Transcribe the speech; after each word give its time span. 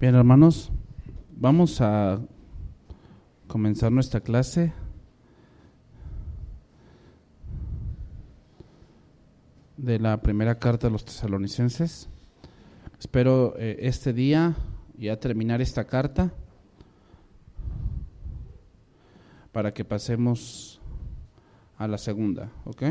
Bien, 0.00 0.14
hermanos, 0.14 0.70
vamos 1.36 1.80
a 1.80 2.20
comenzar 3.48 3.90
nuestra 3.90 4.20
clase. 4.20 4.72
de 9.76 9.98
la 9.98 10.20
primera 10.22 10.60
carta 10.60 10.86
a 10.86 10.90
los 10.90 11.04
tesalonicenses. 11.04 12.08
Espero 13.00 13.54
eh, 13.58 13.76
este 13.80 14.12
día 14.12 14.54
ya 14.96 15.18
terminar 15.18 15.60
esta 15.60 15.84
carta 15.84 16.32
para 19.50 19.74
que 19.74 19.84
pasemos 19.84 20.80
a 21.76 21.88
la 21.88 21.98
segunda, 21.98 22.52
¿ok? 22.64 22.82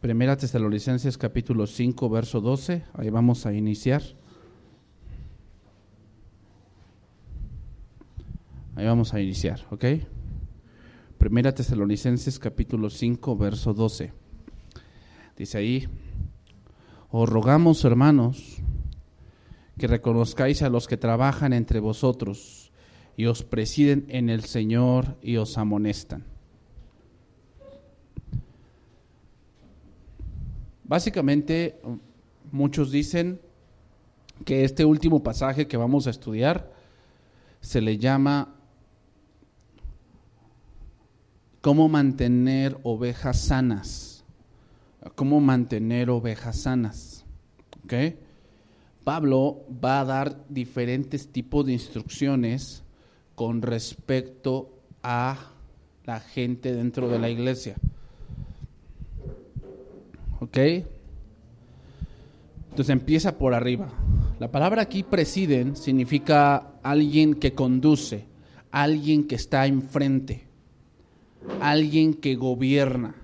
Primera 0.00 0.36
Tesalonicenses 0.36 1.18
capítulo 1.18 1.66
5, 1.66 2.08
verso 2.08 2.40
12, 2.40 2.84
ahí 2.94 3.10
vamos 3.10 3.44
a 3.44 3.52
iniciar. 3.52 4.02
Ahí 8.78 8.86
vamos 8.86 9.12
a 9.12 9.20
iniciar, 9.20 9.66
¿ok? 9.70 9.84
Primera 11.18 11.52
Tesalonicenses 11.52 12.38
capítulo 12.38 12.90
5, 12.90 13.36
verso 13.36 13.74
12. 13.74 14.12
Dice 15.36 15.58
ahí, 15.58 15.88
os 17.10 17.28
rogamos 17.28 17.84
hermanos 17.84 18.58
que 19.78 19.88
reconozcáis 19.88 20.62
a 20.62 20.68
los 20.68 20.86
que 20.86 20.96
trabajan 20.96 21.52
entre 21.54 21.80
vosotros 21.80 22.70
y 23.16 23.26
os 23.26 23.42
presiden 23.42 24.06
en 24.10 24.30
el 24.30 24.44
Señor 24.44 25.18
y 25.22 25.38
os 25.38 25.58
amonestan. 25.58 26.22
Básicamente, 30.84 31.80
muchos 32.52 32.92
dicen 32.92 33.40
que 34.44 34.62
este 34.62 34.84
último 34.84 35.24
pasaje 35.24 35.66
que 35.66 35.76
vamos 35.76 36.06
a 36.06 36.10
estudiar 36.10 36.72
se 37.60 37.80
le 37.80 37.98
llama 37.98 38.54
cómo 41.60 41.88
mantener 41.88 42.78
ovejas 42.82 43.40
sanas, 43.40 44.24
cómo 45.14 45.40
mantener 45.40 46.10
ovejas 46.10 46.60
sanas. 46.60 47.24
Pablo 49.04 49.64
va 49.82 50.00
a 50.00 50.04
dar 50.04 50.36
diferentes 50.48 51.28
tipos 51.28 51.64
de 51.64 51.72
instrucciones 51.72 52.82
con 53.34 53.62
respecto 53.62 54.70
a 55.02 55.38
la 56.04 56.20
gente 56.20 56.74
dentro 56.74 57.08
de 57.08 57.18
la 57.18 57.30
iglesia. 57.30 57.76
¿Ok? 60.40 60.58
Entonces 62.70 62.90
empieza 62.90 63.38
por 63.38 63.54
arriba. 63.54 63.88
La 64.38 64.50
palabra 64.50 64.82
aquí 64.82 65.02
presiden 65.02 65.74
significa 65.74 66.74
alguien 66.82 67.34
que 67.34 67.54
conduce, 67.54 68.26
alguien 68.70 69.26
que 69.26 69.36
está 69.36 69.66
enfrente 69.66 70.47
alguien 71.60 72.14
que 72.14 72.36
gobierna. 72.36 73.14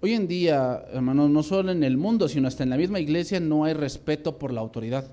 Hoy 0.00 0.14
en 0.14 0.28
día, 0.28 0.84
hermanos, 0.92 1.28
no 1.28 1.42
solo 1.42 1.72
en 1.72 1.82
el 1.82 1.96
mundo, 1.96 2.28
sino 2.28 2.46
hasta 2.46 2.62
en 2.62 2.70
la 2.70 2.76
misma 2.76 3.00
iglesia 3.00 3.40
no 3.40 3.64
hay 3.64 3.72
respeto 3.72 4.38
por 4.38 4.52
la 4.52 4.60
autoridad. 4.60 5.10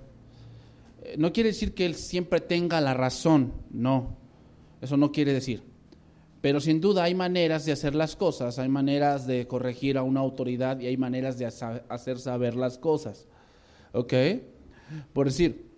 Eh, 1.04 1.16
no 1.18 1.34
quiere 1.34 1.50
decir 1.50 1.74
que 1.74 1.88
él 1.88 1.96
siempre 1.96 2.40
tenga 2.40 2.80
la 2.82 2.94
razón, 2.94 3.52
no, 3.72 4.16
eso 4.82 4.96
no 4.96 5.12
quiere 5.12 5.34
decir. 5.34 5.64
Pero 6.42 6.60
sin 6.60 6.80
duda 6.80 7.04
hay 7.04 7.16
maneras 7.16 7.66
de 7.66 7.72
hacer 7.72 7.96
las 7.96 8.16
cosas, 8.16 8.60
hay 8.60 8.70
maneras 8.70 9.26
de 9.26 9.48
corregir 9.48 9.98
a 9.98 10.04
una 10.04 10.20
autoridad 10.20 10.80
y 10.80 10.86
hay 10.86 10.98
maneras 10.98 11.40
de 11.40 11.48
hacer 11.48 12.20
saber 12.20 12.56
las 12.56 12.78
cosas. 12.78 13.26
¿Ok? 13.94 14.14
Por 15.14 15.26
decir, 15.26 15.72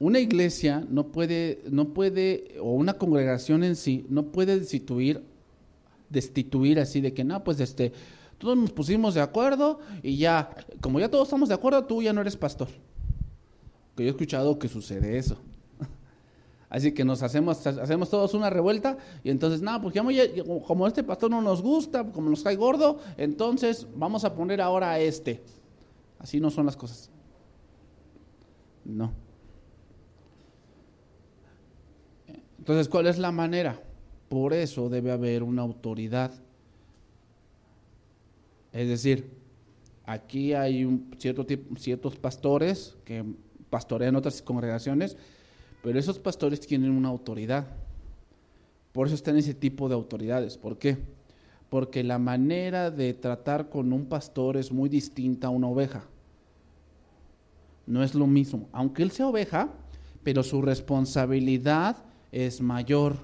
una 0.00 0.18
iglesia 0.18 0.84
no 0.88 1.08
puede, 1.08 1.62
no 1.70 1.88
puede, 1.92 2.56
o 2.60 2.72
una 2.72 2.94
congregación 2.94 3.62
en 3.62 3.76
sí, 3.76 4.06
no 4.08 4.24
puede 4.24 4.58
destituir, 4.58 5.22
destituir 6.08 6.80
así 6.80 7.02
de 7.02 7.12
que, 7.12 7.22
no, 7.22 7.44
pues 7.44 7.60
este, 7.60 7.92
todos 8.38 8.56
nos 8.56 8.72
pusimos 8.72 9.12
de 9.14 9.20
acuerdo 9.20 9.78
y 10.02 10.16
ya, 10.16 10.50
como 10.80 10.98
ya 10.98 11.10
todos 11.10 11.28
estamos 11.28 11.50
de 11.50 11.54
acuerdo, 11.54 11.84
tú 11.84 12.02
ya 12.02 12.14
no 12.14 12.22
eres 12.22 12.34
pastor. 12.34 12.68
Que 13.94 14.04
yo 14.04 14.08
he 14.08 14.12
escuchado 14.12 14.58
que 14.58 14.68
sucede 14.68 15.18
eso. 15.18 15.36
Así 16.70 16.92
que 16.92 17.04
nos 17.04 17.22
hacemos, 17.22 17.66
hacemos 17.66 18.08
todos 18.08 18.32
una 18.32 18.48
revuelta 18.48 18.96
y 19.22 19.28
entonces, 19.28 19.60
no, 19.60 19.82
pues 19.82 19.94
como 20.66 20.86
este 20.86 21.04
pastor 21.04 21.30
no 21.30 21.42
nos 21.42 21.60
gusta, 21.60 22.10
como 22.10 22.30
nos 22.30 22.42
cae 22.42 22.56
gordo, 22.56 23.00
entonces 23.18 23.86
vamos 23.94 24.24
a 24.24 24.34
poner 24.34 24.62
ahora 24.62 24.92
a 24.92 24.98
este. 24.98 25.42
Así 26.18 26.40
no 26.40 26.50
son 26.50 26.64
las 26.64 26.76
cosas. 26.78 27.10
No. 28.82 29.12
Entonces, 32.70 32.88
¿cuál 32.88 33.08
es 33.08 33.18
la 33.18 33.32
manera? 33.32 33.82
Por 34.28 34.52
eso 34.52 34.88
debe 34.88 35.10
haber 35.10 35.42
una 35.42 35.62
autoridad. 35.62 36.30
Es 38.72 38.86
decir, 38.86 39.28
aquí 40.06 40.54
hay 40.54 41.04
ciertos 41.18 42.14
pastores 42.14 42.96
que 43.04 43.24
pastorean 43.70 44.14
otras 44.14 44.40
congregaciones, 44.40 45.16
pero 45.82 45.98
esos 45.98 46.20
pastores 46.20 46.60
tienen 46.60 46.92
una 46.92 47.08
autoridad. 47.08 47.66
Por 48.92 49.08
eso 49.08 49.16
están 49.16 49.36
ese 49.36 49.54
tipo 49.54 49.88
de 49.88 49.96
autoridades. 49.96 50.56
¿Por 50.56 50.78
qué? 50.78 50.96
Porque 51.70 52.04
la 52.04 52.20
manera 52.20 52.92
de 52.92 53.14
tratar 53.14 53.68
con 53.68 53.92
un 53.92 54.06
pastor 54.06 54.56
es 54.56 54.70
muy 54.70 54.88
distinta 54.88 55.48
a 55.48 55.50
una 55.50 55.66
oveja. 55.66 56.04
No 57.88 58.04
es 58.04 58.14
lo 58.14 58.28
mismo. 58.28 58.68
Aunque 58.70 59.02
él 59.02 59.10
sea 59.10 59.26
oveja, 59.26 59.70
pero 60.22 60.44
su 60.44 60.62
responsabilidad 60.62 62.04
es 62.32 62.60
mayor. 62.60 63.16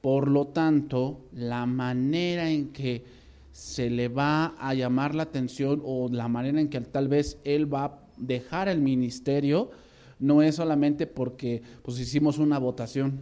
Por 0.00 0.28
lo 0.28 0.48
tanto, 0.48 1.20
la 1.32 1.66
manera 1.66 2.50
en 2.50 2.68
que 2.68 3.04
se 3.52 3.90
le 3.90 4.08
va 4.08 4.54
a 4.58 4.74
llamar 4.74 5.14
la 5.14 5.24
atención 5.24 5.82
o 5.84 6.08
la 6.10 6.28
manera 6.28 6.60
en 6.60 6.68
que 6.68 6.80
tal 6.80 7.08
vez 7.08 7.38
él 7.44 7.72
va 7.72 7.84
a 7.84 7.98
dejar 8.16 8.68
el 8.68 8.80
ministerio 8.80 9.70
no 10.18 10.42
es 10.42 10.56
solamente 10.56 11.06
porque 11.06 11.62
pues 11.82 11.98
hicimos 11.98 12.38
una 12.38 12.58
votación 12.58 13.20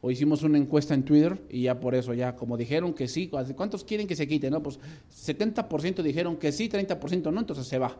o 0.00 0.10
hicimos 0.10 0.42
una 0.42 0.58
encuesta 0.58 0.94
en 0.94 1.04
Twitter 1.04 1.40
y 1.48 1.62
ya 1.62 1.80
por 1.80 1.94
eso 1.94 2.12
ya 2.12 2.36
como 2.36 2.56
dijeron 2.56 2.92
que 2.92 3.08
sí, 3.08 3.28
¿cuántos 3.28 3.84
quieren 3.84 4.06
que 4.06 4.16
se 4.16 4.28
quite? 4.28 4.50
No, 4.50 4.62
pues 4.62 4.78
70% 5.26 6.02
dijeron 6.02 6.36
que 6.36 6.52
sí, 6.52 6.68
30% 6.68 7.32
no, 7.32 7.40
entonces 7.40 7.66
se 7.66 7.78
va. 7.78 7.96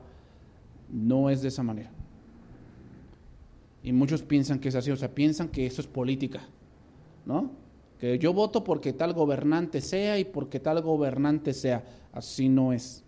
No 0.90 1.30
es 1.30 1.42
de 1.42 1.48
esa 1.48 1.62
manera. 1.62 1.90
Y 3.82 3.92
muchos 3.92 4.22
piensan 4.22 4.58
que 4.58 4.68
es 4.68 4.74
así, 4.74 4.90
o 4.90 4.96
sea, 4.96 5.14
piensan 5.14 5.48
que 5.48 5.66
eso 5.66 5.80
es 5.80 5.86
política, 5.86 6.40
¿no? 7.24 7.50
Que 7.98 8.18
yo 8.18 8.32
voto 8.32 8.62
porque 8.64 8.92
tal 8.92 9.12
gobernante 9.12 9.80
sea 9.80 10.18
y 10.18 10.24
porque 10.24 10.60
tal 10.60 10.82
gobernante 10.82 11.52
sea. 11.52 11.84
Así 12.12 12.48
no 12.48 12.72
es. 12.72 13.04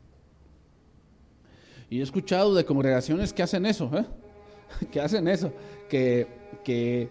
Y 1.88 1.98
he 1.98 2.03
escuchado 2.03 2.54
de 2.54 2.64
congregaciones 2.64 3.32
que 3.32 3.42
hacen 3.42 3.66
eso, 3.66 3.91
¿eh? 3.94 4.04
que 4.92 5.00
hacen 5.00 5.26
eso, 5.26 5.53
que, 5.88 6.26
que 6.64 7.09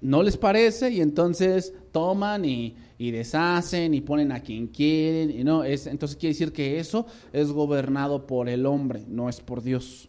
no 0.00 0.22
les 0.22 0.36
parece 0.36 0.90
y 0.90 1.00
entonces 1.00 1.74
toman 1.90 2.44
y, 2.44 2.76
y, 2.98 3.10
deshacen 3.10 3.94
y 3.94 4.00
ponen 4.00 4.32
a 4.32 4.40
quien 4.40 4.68
quieren. 4.68 5.30
Y 5.30 5.44
no, 5.44 5.64
es, 5.64 5.86
entonces 5.86 6.16
quiere 6.16 6.34
decir 6.34 6.52
que 6.52 6.78
eso 6.78 7.06
es 7.32 7.50
gobernado 7.50 8.26
por 8.26 8.48
el 8.48 8.66
hombre, 8.66 9.04
no 9.08 9.28
es 9.28 9.40
por 9.40 9.62
Dios. 9.62 10.08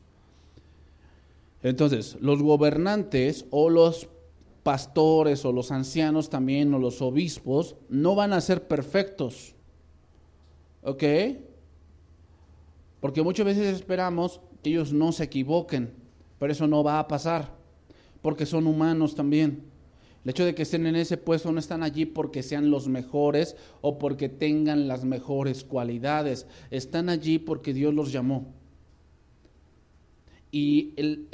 Entonces, 1.64 2.18
los 2.20 2.42
gobernantes 2.42 3.46
o 3.50 3.70
los 3.70 4.10
pastores 4.64 5.44
o 5.46 5.52
los 5.52 5.72
ancianos 5.72 6.30
también 6.30 6.74
o 6.74 6.80
los 6.80 7.02
obispos 7.02 7.76
no 7.90 8.16
van 8.16 8.34
a 8.34 8.42
ser 8.42 8.68
perfectos. 8.68 9.56
¿Ok? 10.82 11.04
Porque 13.00 13.22
muchas 13.22 13.46
veces 13.46 13.76
esperamos 13.76 14.42
que 14.62 14.70
ellos 14.70 14.94
no 14.94 15.12
se 15.12 15.26
equivoquen, 15.26 15.94
pero 16.40 16.52
eso 16.52 16.68
no 16.68 16.84
va 16.84 17.00
a 17.00 17.08
pasar, 17.08 17.54
porque 18.22 18.46
son 18.46 18.68
humanos 18.68 19.16
también. 19.16 19.64
El 20.24 20.32
hecho 20.32 20.46
de 20.46 20.56
que 20.56 20.64
estén 20.64 20.86
en 20.86 20.96
ese 20.96 21.18
puesto 21.18 21.52
no 21.52 21.60
están 21.60 21.84
allí 21.84 22.06
porque 22.06 22.44
sean 22.44 22.72
los 22.72 22.88
mejores 22.88 23.58
o 23.82 24.00
porque 24.00 24.30
tengan 24.30 24.88
las 24.88 25.04
mejores 25.04 25.66
cualidades, 25.66 26.48
están 26.72 27.10
allí 27.10 27.40
porque 27.40 27.74
Dios 27.74 27.94
los 27.94 28.12
llamó. 28.14 28.54
Y 30.50 30.94
el, 30.96 31.28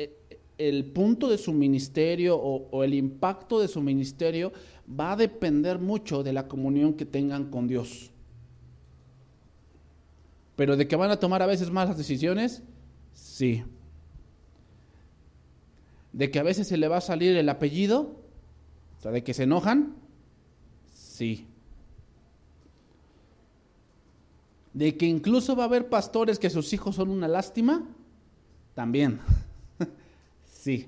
el 0.59 0.85
punto 0.85 1.29
de 1.29 1.37
su 1.37 1.53
ministerio 1.53 2.37
o, 2.37 2.83
el 2.83 2.93
impacto 2.93 3.59
de 3.59 3.69
su 3.69 3.81
ministerio 3.81 4.51
va 4.87 5.13
a 5.13 5.15
depender 5.15 5.79
mucho 5.79 6.21
de 6.21 6.33
la 6.33 6.47
comunión 6.47 6.93
que 6.93 7.05
tengan 7.05 7.49
con 7.49 7.67
Dios. 7.67 8.11
Pero 10.57 10.75
de 10.75 10.87
que 10.87 10.97
van 10.97 11.11
a 11.11 11.19
tomar 11.19 11.41
a 11.41 11.45
veces 11.45 11.71
malas 11.71 11.97
decisiones, 11.97 12.61
sí. 13.13 13.63
De 16.11 16.29
que 16.29 16.39
a 16.39 16.43
veces 16.43 16.67
se 16.67 16.75
le 16.75 16.89
va 16.89 16.97
a 16.97 17.01
salir 17.01 17.37
el 17.37 17.47
apellido, 17.47 18.17
o 18.97 19.01
sea, 19.01 19.11
de 19.11 19.23
que 19.23 19.33
se 19.33 19.43
enojan, 19.43 19.95
sí. 20.93 21.47
De 24.73 24.97
que 24.97 25.05
incluso 25.05 25.55
va 25.55 25.63
a 25.63 25.67
haber 25.67 25.87
pastores 25.87 26.37
que 26.37 26.49
sus 26.49 26.73
hijos 26.73 26.97
son 26.97 27.09
una 27.09 27.29
lástima, 27.29 27.87
también. 28.75 29.21
Sí. 30.69 30.87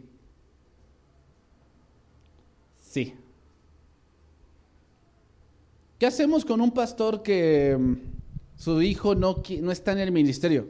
Sí. 2.81 3.13
¿Qué 5.97 6.05
hacemos 6.05 6.45
con 6.45 6.61
un 6.61 6.71
pastor 6.71 7.23
que 7.23 7.75
mm, 7.79 7.95
su 8.57 8.81
hijo 8.81 9.15
no, 9.15 9.41
no 9.61 9.71
está 9.71 9.93
en 9.93 9.99
el 9.99 10.11
ministerio? 10.11 10.67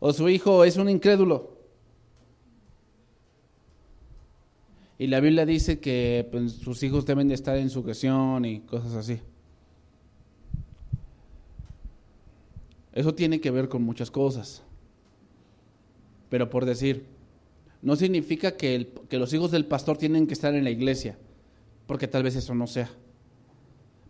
O 0.00 0.12
su 0.12 0.28
hijo 0.28 0.64
es 0.64 0.76
un 0.76 0.88
incrédulo. 0.88 1.58
Y 4.98 5.06
la 5.06 5.20
Biblia 5.20 5.44
dice 5.44 5.78
que 5.78 6.26
pues, 6.30 6.52
sus 6.52 6.82
hijos 6.82 7.04
deben 7.04 7.28
de 7.28 7.34
estar 7.34 7.56
en 7.56 7.68
su 7.68 7.80
sujeción 7.80 8.44
y 8.44 8.60
cosas 8.60 8.94
así. 8.94 9.20
Eso 12.92 13.14
tiene 13.14 13.40
que 13.40 13.50
ver 13.50 13.68
con 13.68 13.82
muchas 13.82 14.10
cosas. 14.10 14.62
Pero 16.28 16.50
por 16.50 16.64
decir, 16.64 17.17
no 17.82 17.96
significa 17.96 18.56
que, 18.56 18.92
los 19.10 19.32
hijos 19.32 19.50
del 19.50 19.66
pastor 19.66 19.96
tienen 19.98 20.26
que 20.26 20.34
estar 20.34 20.54
en 20.54 20.64
la 20.64 20.70
iglesia, 20.70 21.18
porque 21.86 22.08
tal 22.08 22.22
vez 22.22 22.36
eso 22.36 22.54
no 22.54 22.66
sea. 22.66 22.90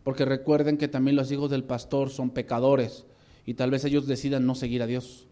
Porque 0.05 0.25
recuerden 0.25 0.79
que 0.79 0.88
también 0.88 1.17
los 1.17 1.31
hijos 1.31 1.50
del 1.50 1.65
pastor 1.65 2.11
son 2.11 2.31
pecadores 2.31 3.05
y 3.44 3.55
tal 3.55 3.70
vez 3.70 3.85
ellos 3.85 4.06
decidan 4.06 4.47
no 4.47 4.55
seguir 4.55 4.82
a 4.82 4.87
Dios. 4.87 5.26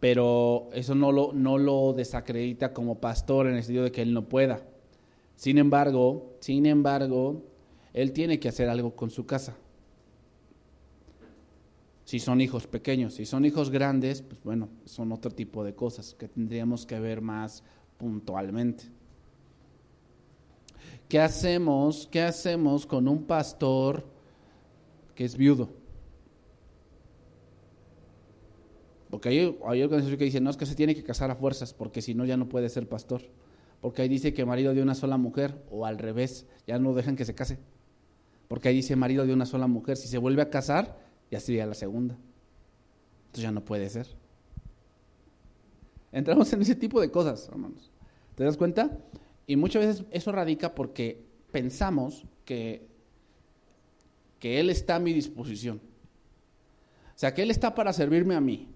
Pero 0.00 0.68
eso 0.72 0.94
no 0.94 1.12
lo, 1.12 1.32
no 1.32 1.58
lo 1.58 1.92
desacredita 1.92 2.72
como 2.72 3.00
pastor 3.00 3.46
en 3.46 3.54
el 3.54 3.62
sentido 3.62 3.84
de 3.84 3.92
que 3.92 4.02
él 4.02 4.12
no 4.12 4.28
pueda. 4.28 4.66
Sin 5.36 5.58
embargo, 5.58 6.36
sin 6.40 6.66
embargo, 6.66 7.42
él 7.92 8.12
tiene 8.12 8.40
que 8.40 8.48
hacer 8.48 8.68
algo 8.68 8.96
con 8.96 9.10
su 9.10 9.26
casa. 9.26 9.56
Si 12.04 12.18
son 12.18 12.40
hijos 12.40 12.66
pequeños, 12.66 13.14
si 13.14 13.24
son 13.24 13.44
hijos 13.44 13.70
grandes, 13.70 14.22
pues 14.22 14.42
bueno, 14.42 14.68
son 14.84 15.10
otro 15.12 15.30
tipo 15.30 15.64
de 15.64 15.74
cosas 15.74 16.14
que 16.14 16.28
tendríamos 16.28 16.84
que 16.84 17.00
ver 17.00 17.22
más 17.22 17.62
puntualmente. 17.96 18.84
¿Qué 21.08 21.18
hacemos? 21.18 22.08
¿Qué 22.10 22.20
hacemos 22.20 22.86
con 22.86 23.08
un 23.08 23.24
pastor 23.24 24.04
que 25.14 25.24
es 25.24 25.36
viudo? 25.36 25.70
Porque 29.10 29.28
hay, 29.28 29.38
hay 29.66 29.82
organizaciones 29.82 30.18
que 30.18 30.24
dicen, 30.24 30.44
no, 30.44 30.50
es 30.50 30.56
que 30.56 30.66
se 30.66 30.74
tiene 30.74 30.94
que 30.94 31.04
casar 31.04 31.30
a 31.30 31.36
fuerzas, 31.36 31.72
porque 31.72 32.02
si 32.02 32.14
no 32.14 32.24
ya 32.24 32.36
no 32.36 32.48
puede 32.48 32.68
ser 32.68 32.88
pastor. 32.88 33.22
Porque 33.80 34.02
ahí 34.02 34.08
dice 34.08 34.34
que 34.34 34.44
marido 34.44 34.74
de 34.74 34.82
una 34.82 34.94
sola 34.94 35.16
mujer, 35.16 35.62
o 35.70 35.86
al 35.86 35.98
revés, 35.98 36.46
ya 36.66 36.78
no 36.78 36.94
dejan 36.94 37.16
que 37.16 37.24
se 37.24 37.34
case. 37.34 37.58
Porque 38.48 38.68
ahí 38.68 38.76
dice 38.76 38.96
marido 38.96 39.24
de 39.24 39.32
una 39.32 39.46
sola 39.46 39.66
mujer, 39.66 39.96
si 39.96 40.08
se 40.08 40.18
vuelve 40.18 40.42
a 40.42 40.50
casar, 40.50 40.98
ya 41.30 41.40
sería 41.40 41.66
la 41.66 41.74
segunda. 41.74 42.16
Entonces 43.26 43.42
ya 43.42 43.52
no 43.52 43.64
puede 43.64 43.88
ser. 43.88 44.06
Entramos 46.12 46.52
en 46.52 46.62
ese 46.62 46.76
tipo 46.76 47.00
de 47.00 47.10
cosas, 47.10 47.48
hermanos. 47.48 47.90
¿Te 48.36 48.44
das 48.44 48.56
cuenta? 48.56 48.98
Y 49.46 49.56
muchas 49.56 49.84
veces 49.84 50.04
eso 50.10 50.32
radica 50.32 50.74
porque 50.74 51.24
pensamos 51.50 52.24
que, 52.44 52.86
que 54.38 54.60
Él 54.60 54.70
está 54.70 54.96
a 54.96 55.00
mi 55.00 55.12
disposición. 55.12 55.80
O 57.14 57.18
sea, 57.18 57.34
que 57.34 57.42
Él 57.42 57.50
está 57.50 57.74
para 57.74 57.92
servirme 57.92 58.34
a 58.34 58.40
mí, 58.40 58.68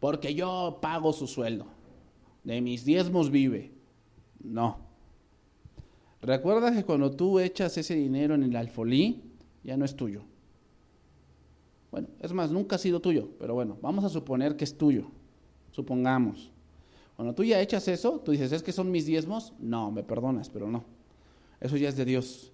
porque 0.00 0.34
yo 0.34 0.78
pago 0.80 1.12
su 1.12 1.26
sueldo, 1.26 1.66
de 2.44 2.60
mis 2.60 2.84
diezmos 2.84 3.30
vive. 3.30 3.72
No. 4.42 4.78
Recuerda 6.22 6.72
que 6.72 6.84
cuando 6.84 7.10
tú 7.10 7.38
echas 7.38 7.76
ese 7.76 7.94
dinero 7.94 8.34
en 8.34 8.42
el 8.42 8.56
alfolí, 8.56 9.22
ya 9.62 9.76
no 9.76 9.84
es 9.84 9.94
tuyo. 9.94 10.22
Bueno, 11.96 12.10
es 12.20 12.30
más, 12.34 12.50
nunca 12.50 12.76
ha 12.76 12.78
sido 12.78 13.00
tuyo, 13.00 13.30
pero 13.38 13.54
bueno, 13.54 13.78
vamos 13.80 14.04
a 14.04 14.10
suponer 14.10 14.54
que 14.54 14.64
es 14.64 14.76
tuyo. 14.76 15.06
Supongamos. 15.70 16.52
Cuando 17.16 17.34
tú 17.34 17.42
ya 17.42 17.58
echas 17.62 17.88
eso, 17.88 18.20
tú 18.22 18.32
dices, 18.32 18.52
¿es 18.52 18.62
que 18.62 18.70
son 18.70 18.90
mis 18.90 19.06
diezmos? 19.06 19.54
No, 19.58 19.90
me 19.90 20.02
perdonas, 20.02 20.50
pero 20.50 20.70
no. 20.70 20.84
Eso 21.58 21.78
ya 21.78 21.88
es 21.88 21.96
de 21.96 22.04
Dios. 22.04 22.52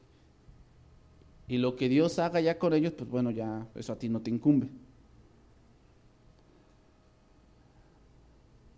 Y 1.49 1.59
lo 1.59 1.75
que 1.75 1.89
Dios 1.89 2.21
haga 2.21 2.41
ya 2.41 2.57
con 2.57 2.73
ellos, 2.73 2.93
pues 2.93 3.11
bueno, 3.11 3.33
ya 3.33 3.67
eso 3.75 3.93
a 3.93 3.99
ti 3.99 4.09
no 4.09 4.21
te 4.21 4.31
incumbe. 4.31 4.69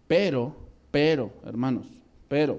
Pero, 0.08 0.56
pero, 0.90 1.30
hermanos, 1.44 1.88
pero, 2.26 2.58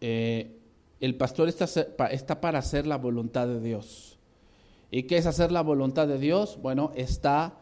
eh, 0.00 0.58
el 0.98 1.14
pastor 1.14 1.50
está, 1.50 1.66
está 2.06 2.40
para 2.40 2.58
hacer 2.58 2.86
la 2.86 2.96
voluntad 2.96 3.46
de 3.46 3.60
Dios. 3.60 4.15
¿Y 4.90 5.04
qué 5.04 5.18
es 5.18 5.26
hacer 5.26 5.52
la 5.52 5.62
voluntad 5.62 6.06
de 6.06 6.18
Dios? 6.18 6.58
Bueno, 6.62 6.92
está 6.94 7.58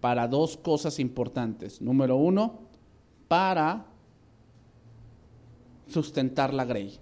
para 0.00 0.28
dos 0.28 0.56
cosas 0.56 0.98
importantes. 0.98 1.80
Número 1.80 2.16
uno, 2.16 2.60
para 3.28 3.86
sustentar 5.86 6.52
la 6.54 6.64
grey. 6.64 6.98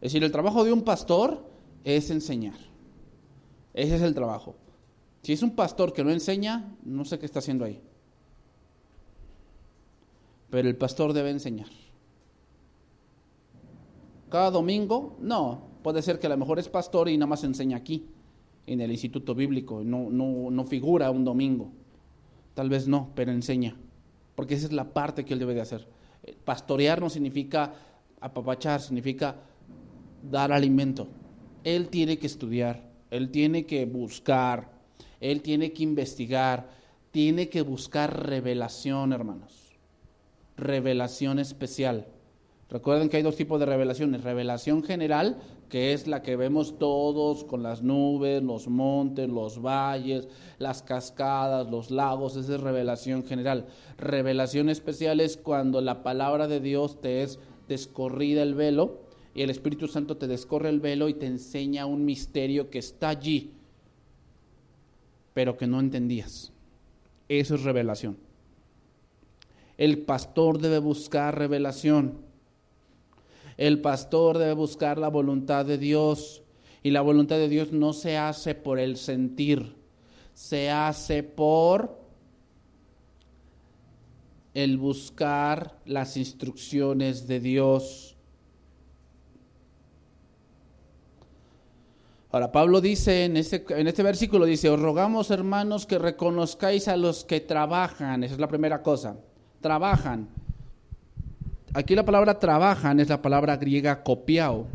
Es 0.00 0.12
decir, 0.12 0.24
el 0.24 0.32
trabajo 0.32 0.64
de 0.64 0.72
un 0.72 0.82
pastor 0.82 1.44
es 1.84 2.10
enseñar. 2.10 2.58
Ese 3.74 3.96
es 3.96 4.02
el 4.02 4.14
trabajo. 4.14 4.56
Si 5.22 5.32
es 5.32 5.42
un 5.42 5.54
pastor 5.54 5.92
que 5.92 6.04
no 6.04 6.10
enseña, 6.10 6.76
no 6.84 7.04
sé 7.04 7.18
qué 7.18 7.26
está 7.26 7.40
haciendo 7.40 7.64
ahí. 7.64 7.80
Pero 10.50 10.68
el 10.68 10.76
pastor 10.76 11.12
debe 11.12 11.30
enseñar. 11.30 11.68
Cada 14.30 14.50
domingo, 14.50 15.16
no. 15.20 15.62
Puede 15.82 16.02
ser 16.02 16.18
que 16.18 16.26
a 16.26 16.30
lo 16.30 16.36
mejor 16.36 16.58
es 16.58 16.68
pastor 16.68 17.08
y 17.08 17.16
nada 17.16 17.28
más 17.28 17.44
enseña 17.44 17.76
aquí, 17.76 18.08
en 18.66 18.80
el 18.80 18.90
instituto 18.90 19.34
bíblico, 19.34 19.82
no, 19.84 20.10
no, 20.10 20.50
no 20.50 20.64
figura 20.64 21.10
un 21.10 21.24
domingo. 21.24 21.70
Tal 22.54 22.68
vez 22.68 22.88
no, 22.88 23.10
pero 23.14 23.32
enseña, 23.32 23.76
porque 24.34 24.54
esa 24.54 24.66
es 24.66 24.72
la 24.72 24.92
parte 24.92 25.24
que 25.24 25.34
él 25.34 25.40
debe 25.40 25.54
de 25.54 25.60
hacer. 25.60 25.86
Eh, 26.22 26.34
pastorear 26.44 27.00
no 27.00 27.10
significa 27.10 27.74
apapachar, 28.20 28.80
significa 28.80 29.36
dar 30.30 30.52
alimento. 30.52 31.08
Él 31.64 31.88
tiene 31.88 32.18
que 32.18 32.26
estudiar, 32.26 32.90
él 33.10 33.30
tiene 33.30 33.66
que 33.66 33.84
buscar, 33.86 34.70
él 35.20 35.42
tiene 35.42 35.72
que 35.72 35.82
investigar, 35.82 36.68
tiene 37.10 37.48
que 37.48 37.62
buscar 37.62 38.26
revelación, 38.26 39.12
hermanos. 39.12 39.78
Revelación 40.56 41.38
especial. 41.38 42.06
Recuerden 42.68 43.08
que 43.08 43.18
hay 43.18 43.22
dos 43.22 43.36
tipos 43.36 43.60
de 43.60 43.66
revelaciones. 43.66 44.24
Revelación 44.24 44.82
general, 44.82 45.38
que 45.68 45.92
es 45.92 46.06
la 46.06 46.22
que 46.22 46.36
vemos 46.36 46.78
todos 46.78 47.44
con 47.44 47.62
las 47.62 47.82
nubes, 47.82 48.42
los 48.42 48.68
montes, 48.68 49.28
los 49.28 49.60
valles, 49.60 50.28
las 50.58 50.82
cascadas, 50.82 51.70
los 51.70 51.90
lagos, 51.90 52.36
esa 52.36 52.54
es 52.54 52.60
revelación 52.60 53.24
general. 53.24 53.66
Revelación 53.98 54.68
especial 54.68 55.20
es 55.20 55.36
cuando 55.36 55.80
la 55.80 56.02
palabra 56.02 56.46
de 56.48 56.60
Dios 56.60 57.00
te 57.00 57.22
es 57.22 57.38
descorrida 57.68 58.42
el 58.42 58.54
velo 58.54 59.00
y 59.34 59.42
el 59.42 59.50
Espíritu 59.50 59.88
Santo 59.88 60.16
te 60.16 60.26
descorre 60.26 60.68
el 60.68 60.80
velo 60.80 61.08
y 61.08 61.14
te 61.14 61.26
enseña 61.26 61.86
un 61.86 62.04
misterio 62.04 62.70
que 62.70 62.78
está 62.78 63.10
allí, 63.10 63.52
pero 65.34 65.56
que 65.56 65.66
no 65.66 65.80
entendías. 65.80 66.52
Eso 67.28 67.56
es 67.56 67.62
revelación. 67.62 68.16
El 69.76 69.98
pastor 69.98 70.58
debe 70.58 70.78
buscar 70.78 71.38
revelación. 71.38 72.25
El 73.56 73.80
pastor 73.80 74.38
debe 74.38 74.52
buscar 74.52 74.98
la 74.98 75.08
voluntad 75.08 75.64
de 75.64 75.78
Dios 75.78 76.42
y 76.82 76.90
la 76.90 77.00
voluntad 77.00 77.36
de 77.36 77.48
Dios 77.48 77.72
no 77.72 77.92
se 77.92 78.16
hace 78.16 78.54
por 78.54 78.78
el 78.78 78.96
sentir, 78.96 79.76
se 80.34 80.70
hace 80.70 81.22
por 81.22 81.98
el 84.52 84.78
buscar 84.78 85.78
las 85.84 86.16
instrucciones 86.16 87.26
de 87.26 87.40
Dios. 87.40 88.16
Ahora, 92.30 92.52
Pablo 92.52 92.82
dice 92.82 93.24
en 93.24 93.38
este, 93.38 93.64
en 93.68 93.86
este 93.86 94.02
versículo, 94.02 94.44
dice, 94.44 94.68
os 94.68 94.80
rogamos 94.80 95.30
hermanos 95.30 95.86
que 95.86 95.98
reconozcáis 95.98 96.88
a 96.88 96.96
los 96.96 97.24
que 97.24 97.40
trabajan, 97.40 98.22
esa 98.24 98.34
es 98.34 98.40
la 98.40 98.48
primera 98.48 98.82
cosa, 98.82 99.16
trabajan 99.62 100.28
Aquí 101.76 101.94
la 101.94 102.06
palabra 102.06 102.38
trabajan 102.38 103.00
es 103.00 103.10
la 103.10 103.20
palabra 103.20 103.58
griega 103.58 104.02
copiao. 104.02 104.66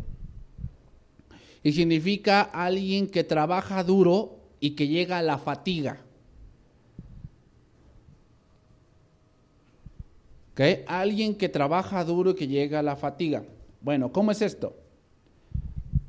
Y 1.64 1.72
significa 1.72 2.42
alguien 2.42 3.08
que 3.08 3.24
trabaja 3.24 3.84
duro 3.84 4.38
y 4.60 4.76
que 4.76 4.88
llega 4.88 5.18
a 5.18 5.24
la 5.24 5.40
fatiga. 5.40 5.98
¿Okay? 10.52 10.84
Alguien 10.86 11.34
que 11.34 11.50
trabaja 11.50 12.04
duro 12.04 12.30
y 12.30 12.36
que 12.36 12.48
llega 12.48 12.78
a 12.78 12.84
la 12.84 12.96
fatiga. 12.96 13.46
Bueno, 13.82 14.12
¿cómo 14.12 14.30
es 14.30 14.44
esto? 14.44 14.78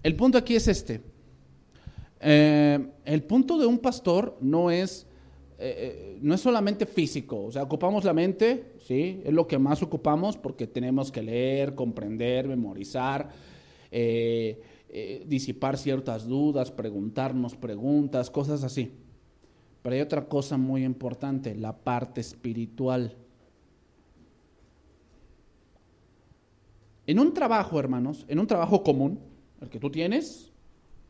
El 0.02 0.14
punto 0.14 0.36
aquí 0.36 0.56
es 0.56 0.68
este. 0.68 1.00
Eh, 2.20 2.86
el 3.06 3.22
punto 3.22 3.56
de 3.56 3.64
un 3.64 3.78
pastor 3.78 4.36
no 4.42 4.70
es 4.70 5.06
eh, 5.64 5.74
eh, 5.78 6.18
no 6.20 6.34
es 6.34 6.40
solamente 6.40 6.86
físico, 6.86 7.44
o 7.44 7.52
sea, 7.52 7.62
ocupamos 7.62 8.02
la 8.02 8.12
mente, 8.12 8.72
¿sí? 8.80 9.22
Es 9.24 9.32
lo 9.32 9.46
que 9.46 9.60
más 9.60 9.80
ocupamos 9.80 10.36
porque 10.36 10.66
tenemos 10.66 11.12
que 11.12 11.22
leer, 11.22 11.76
comprender, 11.76 12.48
memorizar, 12.48 13.30
eh, 13.92 14.60
disipar 15.24 15.78
ciertas 15.78 16.26
dudas, 16.26 16.72
preguntarnos 16.72 17.54
preguntas, 17.54 18.28
cosas 18.28 18.64
así. 18.64 18.90
Pero 19.82 19.94
hay 19.94 20.00
otra 20.00 20.26
cosa 20.26 20.56
muy 20.56 20.84
importante, 20.84 21.54
la 21.54 21.76
parte 21.76 22.20
espiritual. 22.20 23.14
En 27.06 27.20
un 27.20 27.32
trabajo, 27.32 27.78
hermanos, 27.78 28.24
en 28.26 28.40
un 28.40 28.48
trabajo 28.48 28.82
común, 28.82 29.20
el 29.60 29.68
que 29.68 29.78
tú 29.78 29.90
tienes, 29.90 30.51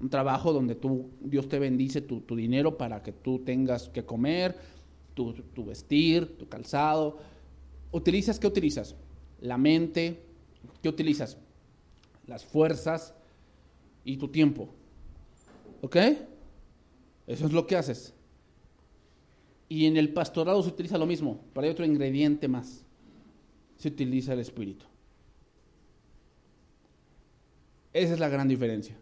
un 0.03 0.11
trabajo 0.11 0.53
donde 0.53 0.75
tú, 0.75 1.11
Dios 1.21 1.49
te 1.49 1.61
bendice 1.61 2.01
tu, 2.01 2.21
dinero 2.35 2.77
para 2.77 3.03
que 3.05 3.13
tú 3.13 3.39
tengas 3.39 3.89
que 3.89 4.05
comer, 4.05 4.59
tu, 5.15 5.33
tu, 5.33 5.65
vestir, 5.65 6.37
tu 6.37 6.49
calzado. 6.49 7.19
¿Utilizas 7.93 8.41
qué 8.41 8.49
utilizas? 8.49 8.97
La 9.41 9.57
mente, 9.57 10.21
¿qué 10.83 10.89
utilizas? 10.89 11.39
Las 12.27 12.45
fuerzas 12.45 13.15
y 14.05 14.17
tu 14.17 14.27
tiempo. 14.27 14.69
¿Ok? 15.83 15.97
Eso 17.29 17.47
es 17.47 17.53
lo 17.53 17.65
que 17.69 17.77
haces. 17.77 18.13
Y 19.69 19.87
en 19.87 19.97
el 19.97 20.13
pastorado 20.13 20.61
se 20.65 20.69
utiliza 20.69 20.99
lo 20.99 21.07
mismo, 21.07 21.45
pero 21.55 21.65
hay 21.65 21.71
otro 21.71 21.85
ingrediente 21.85 22.49
más. 22.49 22.85
Se 23.77 23.87
utiliza 23.87 24.33
el 24.33 24.41
espíritu. 24.41 24.85
Esa 27.93 28.15
es 28.15 28.21
la 28.21 28.29
gran 28.29 28.49
diferencia. 28.49 28.97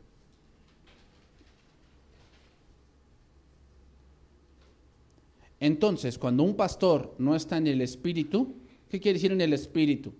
Entonces, 5.61 6.19
cuando 6.19 6.43
un 6.43 6.57
pastor 6.57 7.15
no 7.19 7.37
está 7.37 7.59
en 7.59 7.67
el 7.67 7.83
espíritu, 7.83 8.57
¿qué 8.89 8.99
quiere 8.99 9.19
decir 9.19 9.31
en 9.31 9.43
el 9.43 9.53
espíritu? 9.53 10.15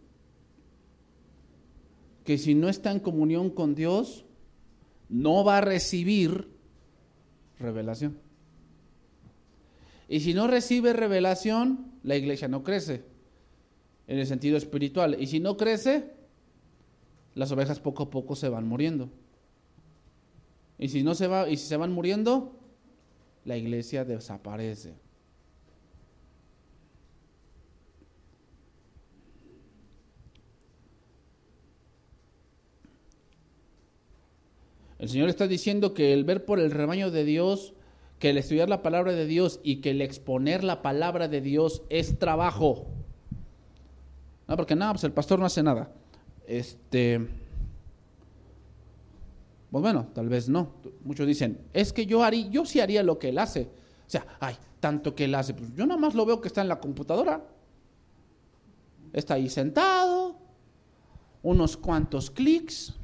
Que 2.25 2.37
si 2.37 2.55
no 2.55 2.69
está 2.69 2.93
en 2.93 3.01
comunión 3.01 3.49
con 3.49 3.75
Dios, 3.75 4.27
no 5.09 5.43
va 5.43 5.59
a 5.59 5.61
recibir 5.63 6.49
revelación. 7.59 8.19
Y 10.09 10.21
si 10.21 10.35
no 10.35 10.47
recibe 10.47 10.93
revelación, 10.93 11.93
la 12.03 12.17
iglesia 12.17 12.49
no 12.49 12.63
crece 12.63 13.05
en 14.07 14.19
el 14.19 14.27
sentido 14.27 14.59
espiritual. 14.59 15.17
Y 15.19 15.27
si 15.27 15.41
no 15.41 15.57
crece, 15.57 16.11
las 17.35 17.51
ovejas 17.53 17.81
poco 17.81 18.03
a 18.05 18.11
poco 18.11 18.37
se 18.37 18.49
van 18.49 18.67
muriendo. 18.67 19.09
Y 20.79 20.89
si 20.89 21.03
no 21.03 21.15
se 21.15 21.29
va 21.29 21.49
y 21.49 21.57
si 21.57 21.67
se 21.67 21.77
van 21.77 21.93
muriendo, 21.93 22.59
la 23.45 23.57
iglesia 23.57 24.05
desaparece. 24.05 24.95
El 35.01 35.09
Señor 35.09 35.31
está 35.31 35.49
diciendo 35.49 35.95
que 35.95 36.13
el 36.13 36.25
ver 36.25 36.45
por 36.45 36.61
el 36.61 36.71
rebaño 36.71 37.11
de 37.11 37.25
Dios, 37.25 37.73
que 38.19 38.31
el 38.31 38.37
estudiar 38.37 38.69
la 38.69 38.83
palabra 38.83 39.13
de 39.13 39.25
Dios 39.25 39.59
y 39.63 39.77
que 39.77 39.93
el 39.93 40.03
exponer 40.03 40.63
la 40.63 40.83
palabra 40.83 41.27
de 41.27 41.41
Dios 41.41 41.83
es 41.89 42.19
trabajo. 42.19 42.87
No, 44.47 44.57
porque 44.57 44.77
nada, 44.77 44.93
pues 44.93 45.05
el 45.05 45.13
pastor 45.13 45.39
no 45.39 45.47
hace 45.47 45.63
nada. 45.63 45.91
Este, 46.47 47.19
pues 49.71 49.81
bueno, 49.81 50.09
tal 50.13 50.29
vez 50.29 50.51
no. 50.51 50.75
Muchos 51.03 51.27
dicen, 51.27 51.63
es 51.73 51.95
que 51.95 52.05
yo 52.05 52.23
haría, 52.23 52.49
yo 52.51 52.67
sí 52.67 52.79
haría 52.79 53.03
lo 53.03 53.19
que 53.19 53.31
él 53.31 53.39
hace. 53.39 53.71
O 54.07 54.11
sea, 54.11 54.27
ay, 54.39 54.57
tanto 54.81 55.15
que 55.15 55.25
él 55.25 55.35
hace. 55.35 55.55
Pues 55.55 55.73
yo 55.75 55.87
nada 55.87 55.99
más 55.99 56.15
lo 56.15 56.27
veo 56.27 56.43
que 56.43 56.49
está 56.49 56.61
en 56.61 56.69
la 56.69 56.79
computadora. 56.79 57.43
Está 59.15 59.35
ahí 59.35 59.49
sentado, 59.49 60.37
unos 61.43 61.79
cuantos 61.79 62.31
clics, 62.31 63.00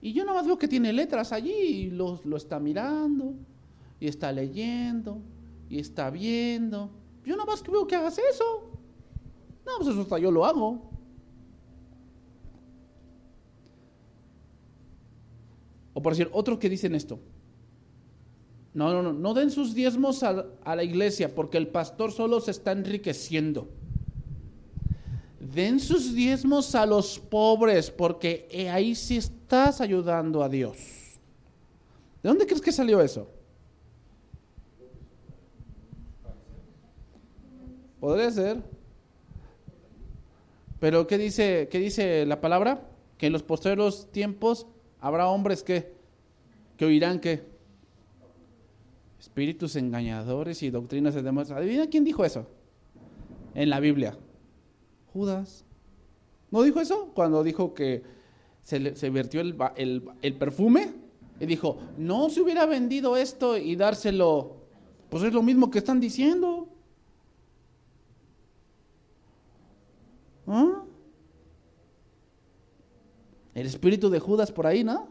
y 0.00 0.12
yo 0.12 0.24
nada 0.24 0.38
más 0.38 0.46
veo 0.46 0.58
que 0.58 0.68
tiene 0.68 0.92
letras 0.92 1.32
allí 1.32 1.52
y 1.52 1.90
lo, 1.90 2.20
lo 2.24 2.36
está 2.36 2.60
mirando, 2.60 3.34
y 3.98 4.06
está 4.06 4.30
leyendo, 4.30 5.20
y 5.68 5.78
está 5.78 6.10
viendo. 6.10 6.90
Yo 7.24 7.36
nada 7.36 7.46
más 7.46 7.62
que 7.62 7.70
veo 7.70 7.86
que 7.86 7.96
hagas 7.96 8.18
eso. 8.18 8.70
No, 9.66 9.72
pues 9.78 9.88
eso 9.88 10.00
hasta 10.02 10.18
yo 10.18 10.30
lo 10.30 10.44
hago. 10.44 10.88
O 15.94 16.00
por 16.00 16.12
decir, 16.12 16.30
otros 16.32 16.58
que 16.58 16.68
dicen 16.68 16.94
esto. 16.94 17.18
No, 18.72 18.92
no, 18.92 19.02
no, 19.02 19.12
no 19.12 19.34
den 19.34 19.50
sus 19.50 19.74
diezmos 19.74 20.22
a, 20.22 20.46
a 20.62 20.76
la 20.76 20.84
iglesia 20.84 21.34
porque 21.34 21.58
el 21.58 21.66
pastor 21.66 22.12
solo 22.12 22.40
se 22.40 22.52
está 22.52 22.70
enriqueciendo 22.70 23.68
den 25.40 25.78
sus 25.78 26.14
diezmos 26.14 26.74
a 26.74 26.84
los 26.84 27.18
pobres, 27.18 27.90
porque 27.90 28.68
ahí 28.72 28.94
sí 28.94 29.16
estás 29.16 29.80
ayudando 29.80 30.42
a 30.42 30.48
Dios. 30.48 30.76
¿De 32.22 32.28
dónde 32.28 32.46
crees 32.46 32.60
que 32.60 32.72
salió 32.72 33.00
eso? 33.00 33.30
Podría 38.00 38.30
ser. 38.30 38.62
Pero 40.80 41.06
¿qué 41.06 41.18
dice, 41.18 41.68
qué 41.70 41.78
dice 41.78 42.24
la 42.26 42.40
palabra? 42.40 42.88
Que 43.16 43.26
en 43.26 43.32
los 43.32 43.42
posteriores 43.42 44.08
tiempos 44.12 44.66
habrá 45.00 45.28
hombres 45.28 45.62
que, 45.62 45.92
que 46.76 46.84
oirán 46.84 47.20
que 47.20 47.42
espíritus 49.18 49.74
engañadores 49.76 50.62
y 50.62 50.70
doctrinas 50.70 51.14
de 51.14 51.22
demás. 51.22 51.50
¿Adivina 51.50 51.88
quién 51.88 52.04
dijo 52.04 52.24
eso? 52.24 52.46
En 53.54 53.70
la 53.70 53.80
Biblia. 53.80 54.16
Judas. 55.18 55.64
¿No 56.52 56.62
dijo 56.62 56.80
eso? 56.80 57.10
Cuando 57.12 57.42
dijo 57.42 57.74
que 57.74 58.04
se, 58.62 58.94
se 58.94 59.10
vertió 59.10 59.40
el, 59.40 59.56
el, 60.22 60.34
perfume 60.34 60.92
y 61.40 61.46
dijo, 61.46 61.76
no 61.96 62.30
se 62.30 62.40
hubiera 62.40 62.66
vendido 62.66 63.16
esto 63.16 63.56
y 63.56 63.74
dárselo. 63.74 64.58
Pues 65.10 65.24
es 65.24 65.32
lo 65.32 65.42
mismo 65.42 65.72
que 65.72 65.78
están 65.78 65.98
diciendo. 65.98 66.68
¿Ah? 70.46 70.84
El 73.54 73.66
espíritu 73.66 74.08
de 74.08 74.20
Judas 74.20 74.52
por 74.52 74.68
ahí, 74.68 74.84
¿no? 74.84 75.08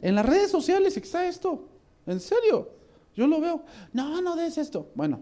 En 0.00 0.14
las 0.14 0.24
redes 0.24 0.50
sociales 0.50 0.96
está 0.96 1.28
esto. 1.28 1.68
En 2.06 2.20
serio. 2.20 2.70
Yo 3.14 3.26
lo 3.26 3.38
veo. 3.38 3.64
No, 3.92 4.22
no 4.22 4.34
des 4.34 4.56
esto. 4.56 4.90
Bueno, 4.94 5.20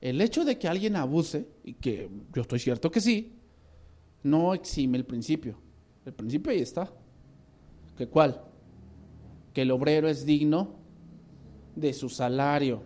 el 0.00 0.20
hecho 0.20 0.44
de 0.44 0.58
que 0.58 0.68
alguien 0.68 0.96
abuse, 0.96 1.46
y 1.64 1.74
que 1.74 2.08
yo 2.34 2.42
estoy 2.42 2.58
cierto 2.58 2.90
que 2.90 3.00
sí, 3.00 3.36
no 4.22 4.54
exime 4.54 4.98
el 4.98 5.04
principio. 5.04 5.56
El 6.04 6.14
principio 6.14 6.52
ahí 6.52 6.60
está. 6.60 6.90
¿Que 7.96 8.06
cuál? 8.06 8.42
Que 9.52 9.62
el 9.62 9.70
obrero 9.70 10.08
es 10.08 10.24
digno 10.24 10.74
de 11.76 11.92
su 11.92 12.08
salario. 12.08 12.82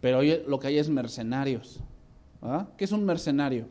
Pero 0.00 0.18
hoy 0.18 0.42
lo 0.46 0.58
que 0.58 0.66
hay 0.66 0.78
es 0.78 0.90
mercenarios. 0.90 1.80
¿Ah? 2.42 2.68
¿Qué 2.76 2.84
es 2.84 2.92
un 2.92 3.04
mercenario? 3.04 3.68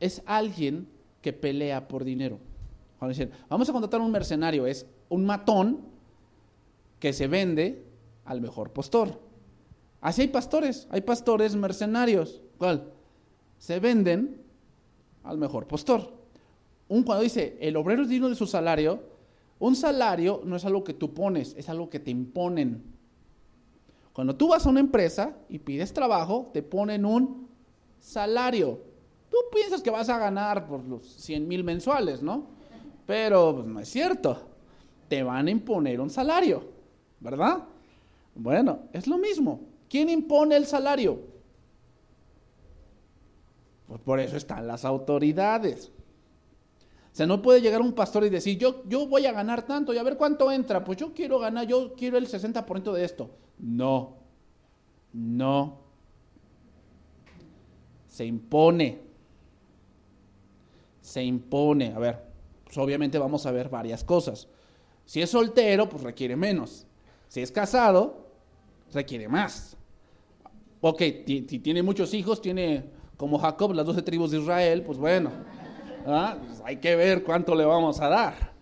Es 0.00 0.22
alguien 0.26 0.88
que 1.22 1.32
pelea 1.32 1.86
por 1.86 2.04
dinero. 2.04 2.38
Vamos 3.48 3.68
a 3.68 3.72
contratar 3.72 4.00
un 4.00 4.10
mercenario, 4.10 4.66
es 4.66 4.86
un 5.08 5.24
matón 5.24 5.80
que 6.98 7.12
se 7.12 7.28
vende 7.28 7.84
al 8.24 8.40
mejor 8.40 8.72
postor. 8.72 9.29
Así 10.00 10.22
hay 10.22 10.28
pastores, 10.28 10.88
hay 10.90 11.02
pastores 11.02 11.54
mercenarios. 11.54 12.40
¿Cuál? 12.58 12.92
Se 13.58 13.80
venden 13.80 14.40
al 15.24 15.38
mejor 15.38 15.66
pastor. 15.66 16.12
Un 16.88 17.02
cuando 17.02 17.22
dice, 17.22 17.56
el 17.60 17.76
obrero 17.76 18.02
es 18.02 18.08
digno 18.08 18.28
de 18.28 18.34
su 18.34 18.46
salario, 18.46 19.00
un 19.58 19.76
salario 19.76 20.40
no 20.44 20.56
es 20.56 20.64
algo 20.64 20.82
que 20.82 20.94
tú 20.94 21.12
pones, 21.12 21.54
es 21.56 21.68
algo 21.68 21.90
que 21.90 22.00
te 22.00 22.10
imponen. 22.10 22.82
Cuando 24.12 24.34
tú 24.34 24.48
vas 24.48 24.66
a 24.66 24.70
una 24.70 24.80
empresa 24.80 25.36
y 25.48 25.58
pides 25.58 25.92
trabajo, 25.92 26.50
te 26.52 26.62
ponen 26.62 27.04
un 27.04 27.48
salario. 28.00 28.80
Tú 29.30 29.36
piensas 29.54 29.82
que 29.82 29.90
vas 29.90 30.08
a 30.08 30.18
ganar 30.18 30.66
por 30.66 30.84
los 30.84 31.06
100 31.06 31.46
mil 31.46 31.62
mensuales, 31.62 32.22
¿no? 32.22 32.46
Pero 33.06 33.54
pues, 33.54 33.66
no 33.66 33.80
es 33.80 33.88
cierto. 33.88 34.48
Te 35.08 35.22
van 35.22 35.46
a 35.46 35.50
imponer 35.50 36.00
un 36.00 36.10
salario, 36.10 36.64
¿verdad? 37.20 37.64
Bueno, 38.34 38.80
es 38.92 39.06
lo 39.06 39.18
mismo. 39.18 39.60
¿Quién 39.90 40.08
impone 40.08 40.56
el 40.56 40.66
salario? 40.66 41.18
Pues 43.88 44.00
por 44.02 44.20
eso 44.20 44.36
están 44.36 44.68
las 44.68 44.84
autoridades. 44.84 45.90
O 47.12 47.16
sea, 47.16 47.26
no 47.26 47.42
puede 47.42 47.60
llegar 47.60 47.80
un 47.80 47.92
pastor 47.92 48.24
y 48.24 48.30
decir, 48.30 48.56
yo, 48.56 48.84
yo 48.86 49.08
voy 49.08 49.26
a 49.26 49.32
ganar 49.32 49.66
tanto 49.66 49.92
y 49.92 49.98
a 49.98 50.04
ver 50.04 50.16
cuánto 50.16 50.52
entra. 50.52 50.84
Pues 50.84 50.96
yo 50.96 51.12
quiero 51.12 51.40
ganar, 51.40 51.66
yo 51.66 51.92
quiero 51.94 52.18
el 52.18 52.28
60% 52.28 52.92
de 52.92 53.04
esto. 53.04 53.30
No, 53.58 54.18
no. 55.12 55.80
Se 58.06 58.24
impone. 58.24 59.00
Se 61.00 61.24
impone. 61.24 61.92
A 61.92 61.98
ver, 61.98 62.22
pues 62.62 62.78
obviamente 62.78 63.18
vamos 63.18 63.44
a 63.44 63.50
ver 63.50 63.68
varias 63.68 64.04
cosas. 64.04 64.46
Si 65.04 65.20
es 65.20 65.30
soltero, 65.30 65.88
pues 65.88 66.04
requiere 66.04 66.36
menos. 66.36 66.86
Si 67.26 67.40
es 67.40 67.50
casado, 67.50 68.30
requiere 68.92 69.26
más. 69.26 69.76
Ok, 70.80 71.02
si 71.26 71.58
tiene 71.58 71.82
muchos 71.82 72.14
hijos, 72.14 72.40
tiene 72.40 72.84
como 73.16 73.38
Jacob 73.38 73.74
las 73.74 73.86
doce 73.86 74.02
tribus 74.02 74.30
de 74.30 74.38
Israel, 74.38 74.82
pues 74.82 74.98
bueno, 74.98 75.30
¿Ah? 76.06 76.36
Pues 76.46 76.62
hay 76.64 76.76
que 76.76 76.96
ver 76.96 77.22
cuánto 77.22 77.54
le 77.54 77.64
vamos 77.64 78.00
a 78.00 78.08
dar. 78.08 78.52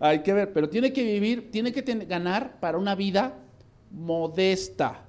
hay 0.00 0.22
que 0.22 0.32
ver, 0.32 0.52
pero 0.52 0.68
tiene 0.68 0.92
que 0.92 1.02
vivir, 1.02 1.50
tiene 1.50 1.72
que 1.72 1.82
ganar 2.06 2.58
para 2.60 2.78
una 2.78 2.94
vida 2.94 3.34
modesta, 3.90 5.04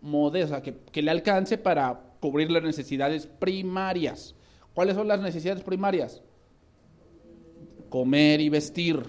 modesta, 0.00 0.62
que, 0.62 0.76
que 0.92 1.02
le 1.02 1.10
alcance 1.10 1.58
para 1.58 2.00
cubrir 2.20 2.50
las 2.50 2.62
necesidades 2.62 3.26
primarias. 3.26 4.34
¿Cuáles 4.74 4.94
son 4.94 5.08
las 5.08 5.20
necesidades 5.20 5.62
primarias? 5.62 6.22
Comer 7.88 8.40
y 8.40 8.48
vestir. 8.48 9.02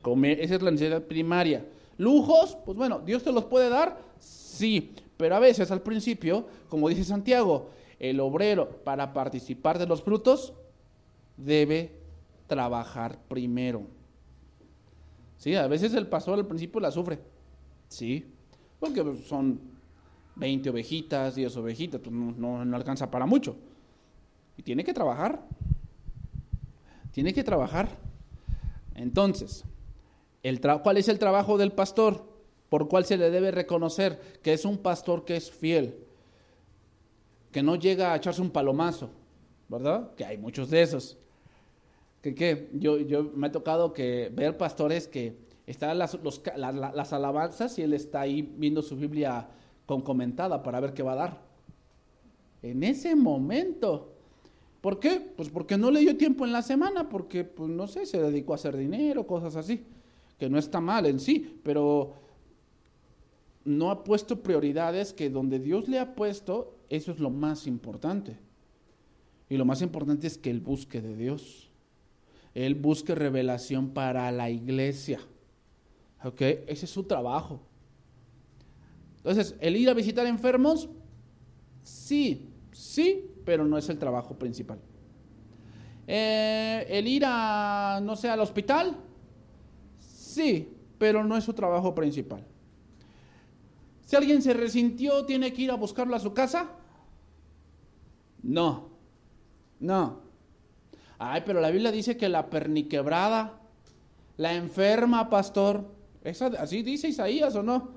Comer, 0.00 0.40
esa 0.40 0.56
es 0.56 0.62
la 0.62 0.70
necesidad 0.70 1.02
primaria. 1.02 1.64
Lujos, 1.98 2.56
pues 2.64 2.76
bueno, 2.76 3.00
Dios 3.00 3.22
te 3.22 3.32
los 3.32 3.44
puede 3.44 3.68
dar, 3.68 4.00
sí, 4.18 4.94
pero 5.22 5.36
a 5.36 5.38
veces 5.38 5.70
al 5.70 5.82
principio, 5.82 6.48
como 6.68 6.88
dice 6.88 7.04
Santiago, 7.04 7.70
el 8.00 8.18
obrero 8.18 8.68
para 8.82 9.12
participar 9.12 9.78
de 9.78 9.86
los 9.86 10.02
frutos 10.02 10.52
debe 11.36 11.92
trabajar 12.48 13.20
primero. 13.28 13.82
Sí, 15.36 15.54
a 15.54 15.68
veces 15.68 15.94
el 15.94 16.08
pastor 16.08 16.40
al 16.40 16.46
principio 16.48 16.80
la 16.80 16.90
sufre, 16.90 17.20
sí, 17.86 18.32
porque 18.80 19.04
son 19.24 19.60
20 20.34 20.70
ovejitas, 20.70 21.36
10 21.36 21.56
ovejitas, 21.58 22.00
pues 22.00 22.12
no, 22.12 22.64
no 22.64 22.76
alcanza 22.76 23.08
para 23.08 23.24
mucho. 23.24 23.54
Y 24.56 24.64
tiene 24.64 24.82
que 24.82 24.92
trabajar, 24.92 25.40
tiene 27.12 27.32
que 27.32 27.44
trabajar. 27.44 27.96
Entonces, 28.96 29.62
el 30.42 30.60
¿cuál 30.82 30.96
es 30.96 31.06
el 31.06 31.20
trabajo 31.20 31.58
del 31.58 31.70
pastor? 31.70 32.31
Por 32.72 32.88
cuál 32.88 33.04
se 33.04 33.18
le 33.18 33.30
debe 33.30 33.50
reconocer 33.50 34.18
que 34.42 34.54
es 34.54 34.64
un 34.64 34.78
pastor 34.78 35.26
que 35.26 35.36
es 35.36 35.50
fiel, 35.50 35.94
que 37.50 37.62
no 37.62 37.76
llega 37.76 38.14
a 38.14 38.16
echarse 38.16 38.40
un 38.40 38.48
palomazo, 38.48 39.10
¿verdad? 39.68 40.14
Que 40.14 40.24
hay 40.24 40.38
muchos 40.38 40.70
de 40.70 40.80
esos. 40.80 41.18
Que, 42.22 42.34
que 42.34 42.70
yo, 42.72 42.96
yo 42.96 43.24
me 43.34 43.48
ha 43.48 43.52
tocado 43.52 43.92
que 43.92 44.30
ver 44.32 44.56
pastores 44.56 45.06
que 45.06 45.36
están 45.66 45.98
las, 45.98 46.18
las 46.56 47.12
alabanzas 47.12 47.78
y 47.78 47.82
él 47.82 47.92
está 47.92 48.22
ahí 48.22 48.40
viendo 48.40 48.80
su 48.80 48.96
Biblia 48.96 49.48
con 49.84 50.00
comentada 50.00 50.62
para 50.62 50.80
ver 50.80 50.94
qué 50.94 51.02
va 51.02 51.12
a 51.12 51.16
dar. 51.16 51.42
En 52.62 52.84
ese 52.84 53.14
momento. 53.14 54.14
¿Por 54.80 54.98
qué? 54.98 55.20
Pues 55.36 55.50
porque 55.50 55.76
no 55.76 55.90
le 55.90 56.00
dio 56.00 56.16
tiempo 56.16 56.46
en 56.46 56.52
la 56.52 56.62
semana, 56.62 57.10
porque, 57.10 57.44
pues 57.44 57.68
no 57.68 57.86
sé, 57.86 58.06
se 58.06 58.18
dedicó 58.18 58.54
a 58.54 58.56
hacer 58.56 58.78
dinero, 58.78 59.26
cosas 59.26 59.56
así, 59.56 59.84
que 60.38 60.48
no 60.48 60.58
está 60.58 60.80
mal 60.80 61.04
en 61.04 61.20
sí, 61.20 61.60
pero 61.62 62.21
no 63.64 63.90
ha 63.90 64.04
puesto 64.04 64.42
prioridades 64.42 65.12
que 65.12 65.30
donde 65.30 65.58
Dios 65.58 65.88
le 65.88 65.98
ha 65.98 66.14
puesto, 66.14 66.78
eso 66.88 67.12
es 67.12 67.18
lo 67.18 67.30
más 67.30 67.66
importante. 67.66 68.38
Y 69.48 69.56
lo 69.56 69.64
más 69.64 69.82
importante 69.82 70.26
es 70.26 70.38
que 70.38 70.50
Él 70.50 70.60
busque 70.60 71.00
de 71.00 71.16
Dios. 71.16 71.70
Él 72.54 72.74
busque 72.74 73.14
revelación 73.14 73.90
para 73.90 74.30
la 74.32 74.50
iglesia. 74.50 75.20
¿Ok? 76.24 76.40
Ese 76.40 76.86
es 76.86 76.90
su 76.90 77.04
trabajo. 77.04 77.60
Entonces, 79.18 79.54
el 79.60 79.76
ir 79.76 79.88
a 79.88 79.94
visitar 79.94 80.26
enfermos, 80.26 80.88
sí, 81.82 82.50
sí, 82.72 83.30
pero 83.44 83.64
no 83.64 83.78
es 83.78 83.88
el 83.88 83.98
trabajo 83.98 84.38
principal. 84.38 84.80
Eh, 86.06 86.86
el 86.88 87.06
ir 87.06 87.22
a, 87.24 88.00
no 88.02 88.16
sé, 88.16 88.28
al 88.28 88.40
hospital, 88.40 88.96
sí, 89.98 90.76
pero 90.98 91.24
no 91.24 91.36
es 91.36 91.44
su 91.44 91.52
trabajo 91.52 91.94
principal. 91.94 92.44
Si 94.12 94.16
alguien 94.16 94.42
se 94.42 94.52
resintió, 94.52 95.24
¿tiene 95.24 95.54
que 95.54 95.62
ir 95.62 95.70
a 95.70 95.76
buscarlo 95.76 96.14
a 96.14 96.20
su 96.20 96.34
casa? 96.34 96.68
No, 98.42 98.90
no. 99.80 100.20
Ay, 101.18 101.42
pero 101.46 101.62
la 101.62 101.70
Biblia 101.70 101.90
dice 101.90 102.18
que 102.18 102.28
la 102.28 102.50
perniquebrada, 102.50 103.58
la 104.36 104.52
enferma, 104.52 105.30
pastor, 105.30 105.94
¿así 106.58 106.82
dice 106.82 107.08
Isaías 107.08 107.56
o 107.56 107.62
no? 107.62 107.88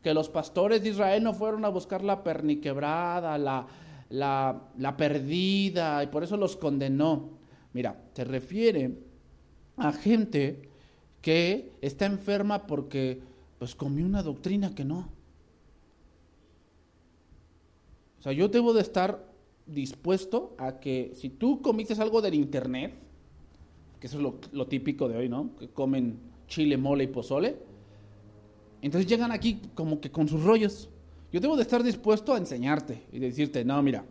que 0.00 0.14
los 0.14 0.28
pastores 0.28 0.80
de 0.80 0.90
Israel 0.90 1.24
no 1.24 1.34
fueron 1.34 1.64
a 1.64 1.70
buscar 1.70 2.04
la 2.04 2.22
perniquebrada, 2.22 3.36
la, 3.36 3.66
la, 4.10 4.62
la 4.78 4.96
perdida, 4.96 6.04
y 6.04 6.06
por 6.06 6.22
eso 6.22 6.36
los 6.36 6.56
condenó. 6.56 7.30
Mira, 7.72 8.00
se 8.12 8.22
refiere 8.22 8.96
a 9.76 9.90
gente 9.90 10.68
que 11.20 11.72
está 11.80 12.06
enferma 12.06 12.64
porque 12.64 13.20
pues 13.58 13.74
comió 13.74 14.06
una 14.06 14.22
doctrina 14.22 14.72
que 14.72 14.84
no. 14.84 15.20
O 18.22 18.24
sea, 18.24 18.30
yo 18.30 18.46
debo 18.46 18.72
de 18.72 18.82
estar 18.82 19.28
dispuesto 19.66 20.54
a 20.56 20.78
que 20.78 21.10
si 21.16 21.28
tú 21.28 21.60
comiste 21.60 22.00
algo 22.00 22.22
del 22.22 22.34
internet, 22.34 22.94
que 23.98 24.06
eso 24.06 24.18
es 24.18 24.22
lo, 24.22 24.38
lo 24.52 24.68
típico 24.68 25.08
de 25.08 25.16
hoy, 25.16 25.28
¿no? 25.28 25.56
Que 25.58 25.66
comen 25.66 26.20
chile, 26.46 26.76
mole 26.76 27.02
y 27.02 27.06
pozole, 27.08 27.56
entonces 28.80 29.10
llegan 29.10 29.32
aquí 29.32 29.60
como 29.74 30.00
que 30.00 30.12
con 30.12 30.28
sus 30.28 30.44
rollos. 30.44 30.88
Yo 31.32 31.40
debo 31.40 31.56
de 31.56 31.62
estar 31.62 31.82
dispuesto 31.82 32.32
a 32.32 32.38
enseñarte 32.38 33.02
y 33.10 33.18
decirte, 33.18 33.64
no, 33.64 33.82
mira, 33.82 34.04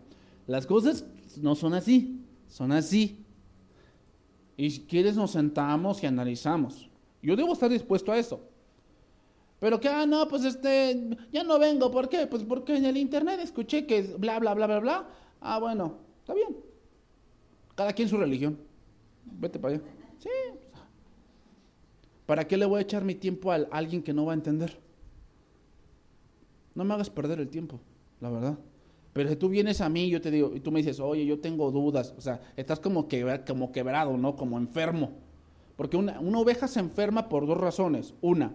las 0.45 0.67
cosas 0.67 1.05
no 1.41 1.55
son 1.55 1.73
así, 1.73 2.19
son 2.49 2.73
así. 2.73 3.23
Y 4.57 4.71
si 4.71 4.81
quieres 4.81 5.15
nos 5.15 5.31
sentamos 5.31 6.03
y 6.03 6.07
analizamos. 6.07 6.89
Yo 7.23 7.37
debo 7.37 7.53
estar 7.53 7.69
dispuesto 7.69 8.11
a 8.11 8.19
eso. 8.19 8.41
Pero 9.61 9.79
que, 9.79 9.89
ah, 9.89 10.07
no, 10.07 10.27
pues 10.27 10.43
este, 10.43 11.19
ya 11.31 11.43
no 11.43 11.59
vengo. 11.59 11.91
¿Por 11.91 12.09
qué? 12.09 12.25
Pues 12.25 12.43
porque 12.43 12.75
en 12.75 12.83
el 12.83 12.97
internet 12.97 13.39
escuché 13.43 13.85
que 13.85 14.01
bla, 14.17 14.39
bla, 14.39 14.55
bla, 14.55 14.65
bla, 14.65 14.79
bla. 14.79 15.07
Ah, 15.39 15.59
bueno, 15.59 15.99
está 16.19 16.33
bien. 16.33 16.57
Cada 17.75 17.93
quien 17.93 18.09
su 18.09 18.17
religión. 18.17 18.57
Vete 19.23 19.59
para 19.59 19.75
allá. 19.75 19.83
Sí, 20.17 20.29
¿Para 22.25 22.47
qué 22.47 22.57
le 22.57 22.65
voy 22.65 22.79
a 22.79 22.81
echar 22.81 23.03
mi 23.03 23.13
tiempo 23.13 23.51
a 23.51 23.57
alguien 23.69 24.01
que 24.01 24.13
no 24.13 24.25
va 24.25 24.31
a 24.31 24.35
entender? 24.35 24.79
No 26.73 26.83
me 26.83 26.95
hagas 26.95 27.11
perder 27.11 27.39
el 27.39 27.49
tiempo, 27.49 27.79
la 28.19 28.31
verdad. 28.31 28.57
Pero 29.13 29.29
si 29.29 29.35
tú 29.35 29.47
vienes 29.47 29.79
a 29.79 29.89
mí, 29.89 30.09
yo 30.09 30.21
te 30.21 30.31
digo, 30.31 30.55
y 30.55 30.59
tú 30.59 30.71
me 30.71 30.79
dices, 30.79 30.99
oye, 30.99 31.23
yo 31.23 31.39
tengo 31.39 31.69
dudas, 31.69 32.15
o 32.17 32.21
sea, 32.21 32.41
estás 32.55 32.79
como, 32.79 33.07
como 33.45 33.71
quebrado, 33.71 34.17
¿no? 34.17 34.35
Como 34.35 34.57
enfermo. 34.57 35.11
Porque 35.75 35.97
una, 35.97 36.19
una 36.19 36.39
oveja 36.39 36.67
se 36.67 36.79
enferma 36.79 37.29
por 37.29 37.45
dos 37.45 37.57
razones. 37.59 38.15
Una, 38.21 38.53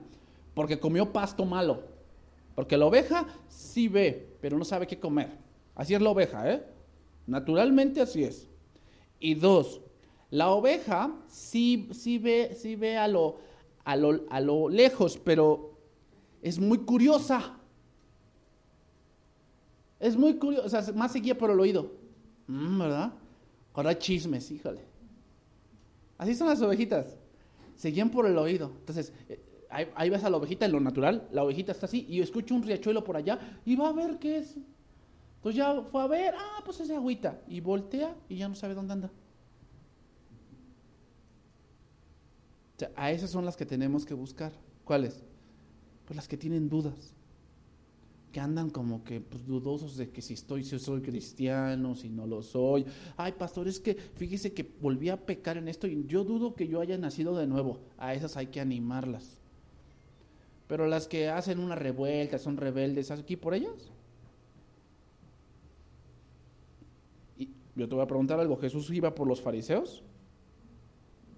porque 0.56 0.80
comió 0.80 1.12
pasto 1.12 1.44
malo. 1.44 1.82
Porque 2.54 2.78
la 2.78 2.86
oveja 2.86 3.26
sí 3.46 3.88
ve, 3.88 4.38
pero 4.40 4.56
no 4.56 4.64
sabe 4.64 4.86
qué 4.86 4.98
comer. 4.98 5.36
Así 5.74 5.94
es 5.94 6.00
la 6.00 6.08
oveja, 6.08 6.50
¿eh? 6.50 6.64
Naturalmente 7.26 8.00
así 8.00 8.24
es. 8.24 8.48
Y 9.20 9.34
dos, 9.34 9.82
la 10.30 10.48
oveja 10.48 11.14
sí, 11.28 11.90
sí, 11.92 12.16
ve, 12.16 12.56
sí 12.58 12.74
ve 12.74 12.96
a 12.96 13.06
lo, 13.06 13.36
a 13.84 13.96
lo, 14.40 14.70
lejos, 14.70 15.18
pero 15.18 15.78
es 16.40 16.58
muy 16.58 16.78
curiosa. 16.78 17.58
Es 20.00 20.16
muy 20.16 20.36
curiosa, 20.38 20.64
o 20.64 20.82
sea, 20.82 20.94
más 20.94 21.12
seguía 21.12 21.36
por 21.36 21.50
el 21.50 21.60
oído. 21.60 21.92
Mm, 22.46 22.78
¿Verdad? 22.78 23.12
Ahora 23.74 23.98
chismes, 23.98 24.50
híjole. 24.50 24.80
Así 26.16 26.34
son 26.34 26.48
las 26.48 26.62
ovejitas. 26.62 27.14
Seguían 27.74 28.10
por 28.10 28.24
el 28.24 28.38
oído. 28.38 28.72
Entonces, 28.78 29.12
eh, 29.70 29.90
ahí, 29.94 30.10
ves 30.10 30.24
a 30.24 30.30
la 30.30 30.36
ovejita 30.36 30.66
en 30.66 30.72
lo 30.72 30.80
natural. 30.80 31.28
La 31.32 31.44
ovejita 31.44 31.72
está 31.72 31.86
así 31.86 32.06
y 32.08 32.20
escucha 32.20 32.54
un 32.54 32.62
riachuelo 32.62 33.04
por 33.04 33.16
allá 33.16 33.38
y 33.64 33.76
va 33.76 33.88
a 33.88 33.92
ver 33.92 34.18
qué 34.18 34.38
es. 34.38 34.56
Entonces 35.36 35.56
ya 35.56 35.82
fue 35.90 36.02
a 36.02 36.06
ver, 36.06 36.34
ah, 36.36 36.62
pues 36.64 36.80
es 36.80 36.90
agüita. 36.90 37.40
Y 37.48 37.60
voltea 37.60 38.16
y 38.28 38.36
ya 38.36 38.48
no 38.48 38.54
sabe 38.54 38.74
dónde 38.74 38.92
anda. 38.92 39.10
a 42.94 43.10
esas 43.10 43.30
son 43.30 43.44
las 43.44 43.56
que 43.56 43.66
tenemos 43.66 44.04
que 44.04 44.14
buscar. 44.14 44.52
¿Cuáles? 44.84 45.22
Pues 46.04 46.16
las 46.16 46.28
que 46.28 46.36
tienen 46.36 46.68
dudas. 46.68 47.14
Que 48.32 48.40
andan 48.40 48.68
como 48.68 49.02
que 49.02 49.20
pues, 49.20 49.46
dudosos 49.46 49.96
de 49.96 50.10
que 50.10 50.20
si 50.20 50.34
estoy, 50.34 50.62
si 50.62 50.78
soy 50.78 51.00
cristiano, 51.00 51.94
si 51.94 52.10
no 52.10 52.26
lo 52.26 52.42
soy. 52.42 52.84
Ay, 53.16 53.32
pastor, 53.32 53.66
es 53.66 53.80
que 53.80 53.94
fíjese 53.94 54.52
que 54.52 54.62
volví 54.80 55.08
a 55.08 55.24
pecar 55.24 55.56
en 55.56 55.68
esto 55.68 55.86
y 55.86 56.04
yo 56.06 56.22
dudo 56.22 56.54
que 56.54 56.68
yo 56.68 56.80
haya 56.80 56.98
nacido 56.98 57.36
de 57.36 57.46
nuevo. 57.46 57.80
A 57.96 58.14
esas 58.14 58.36
hay 58.36 58.48
que 58.48 58.60
animarlas. 58.60 59.40
Pero 60.66 60.86
las 60.86 61.06
que 61.06 61.28
hacen 61.28 61.58
una 61.60 61.76
revuelta, 61.76 62.38
son 62.38 62.56
rebeldes, 62.56 63.10
aquí 63.10 63.36
por 63.36 63.54
ellas? 63.54 63.90
Y 67.38 67.50
yo 67.76 67.88
te 67.88 67.94
voy 67.94 68.02
a 68.02 68.08
preguntar 68.08 68.40
algo, 68.40 68.56
¿Jesús 68.56 68.90
iba 68.90 69.14
por 69.14 69.28
los 69.28 69.40
fariseos? 69.40 70.02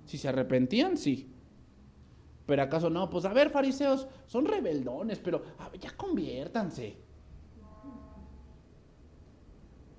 Si 0.06 0.16
se 0.16 0.28
arrepentían, 0.28 0.96
sí. 0.96 1.30
Pero 2.46 2.62
acaso 2.62 2.88
no, 2.88 3.10
pues 3.10 3.26
a 3.26 3.32
ver, 3.34 3.50
fariseos, 3.50 4.08
son 4.26 4.46
rebeldones, 4.46 5.18
pero 5.18 5.42
ya 5.78 5.94
conviértanse. 5.94 6.96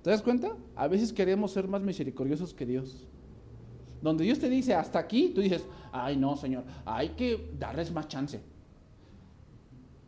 ¿Te 0.02 0.10
das 0.10 0.22
cuenta? 0.22 0.56
A 0.74 0.88
veces 0.88 1.12
queremos 1.12 1.52
ser 1.52 1.68
más 1.68 1.82
misericordiosos 1.82 2.52
que 2.52 2.66
Dios. 2.66 3.06
Donde 4.02 4.24
Dios 4.24 4.40
te 4.40 4.48
dice 4.48 4.74
hasta 4.74 4.98
aquí, 4.98 5.28
tú 5.34 5.42
dices, 5.42 5.64
ay 5.92 6.16
no, 6.16 6.36
Señor, 6.36 6.64
hay 6.84 7.10
que 7.10 7.52
darles 7.56 7.92
más 7.92 8.08
chance. 8.08 8.40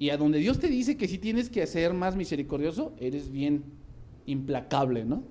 Y 0.02 0.10
a 0.10 0.16
donde 0.16 0.40
Dios 0.40 0.58
te 0.58 0.66
dice 0.66 0.96
que 0.96 1.06
sí 1.06 1.16
tienes 1.16 1.48
que 1.48 1.64
ser 1.64 1.94
más 1.94 2.16
misericordioso, 2.16 2.92
eres 2.98 3.30
bien 3.30 3.62
implacable, 4.26 5.04
¿no? 5.04 5.22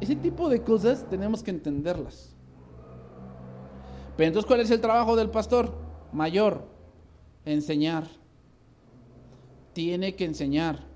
Ese 0.00 0.16
tipo 0.16 0.48
de 0.48 0.62
cosas 0.62 1.06
tenemos 1.10 1.42
que 1.42 1.50
entenderlas. 1.50 2.34
Pero 4.16 4.28
entonces, 4.28 4.46
¿cuál 4.46 4.60
es 4.60 4.70
el 4.70 4.80
trabajo 4.80 5.16
del 5.16 5.28
pastor? 5.28 5.74
Mayor, 6.14 6.66
enseñar. 7.44 8.04
Tiene 9.74 10.16
que 10.16 10.24
enseñar. 10.24 10.86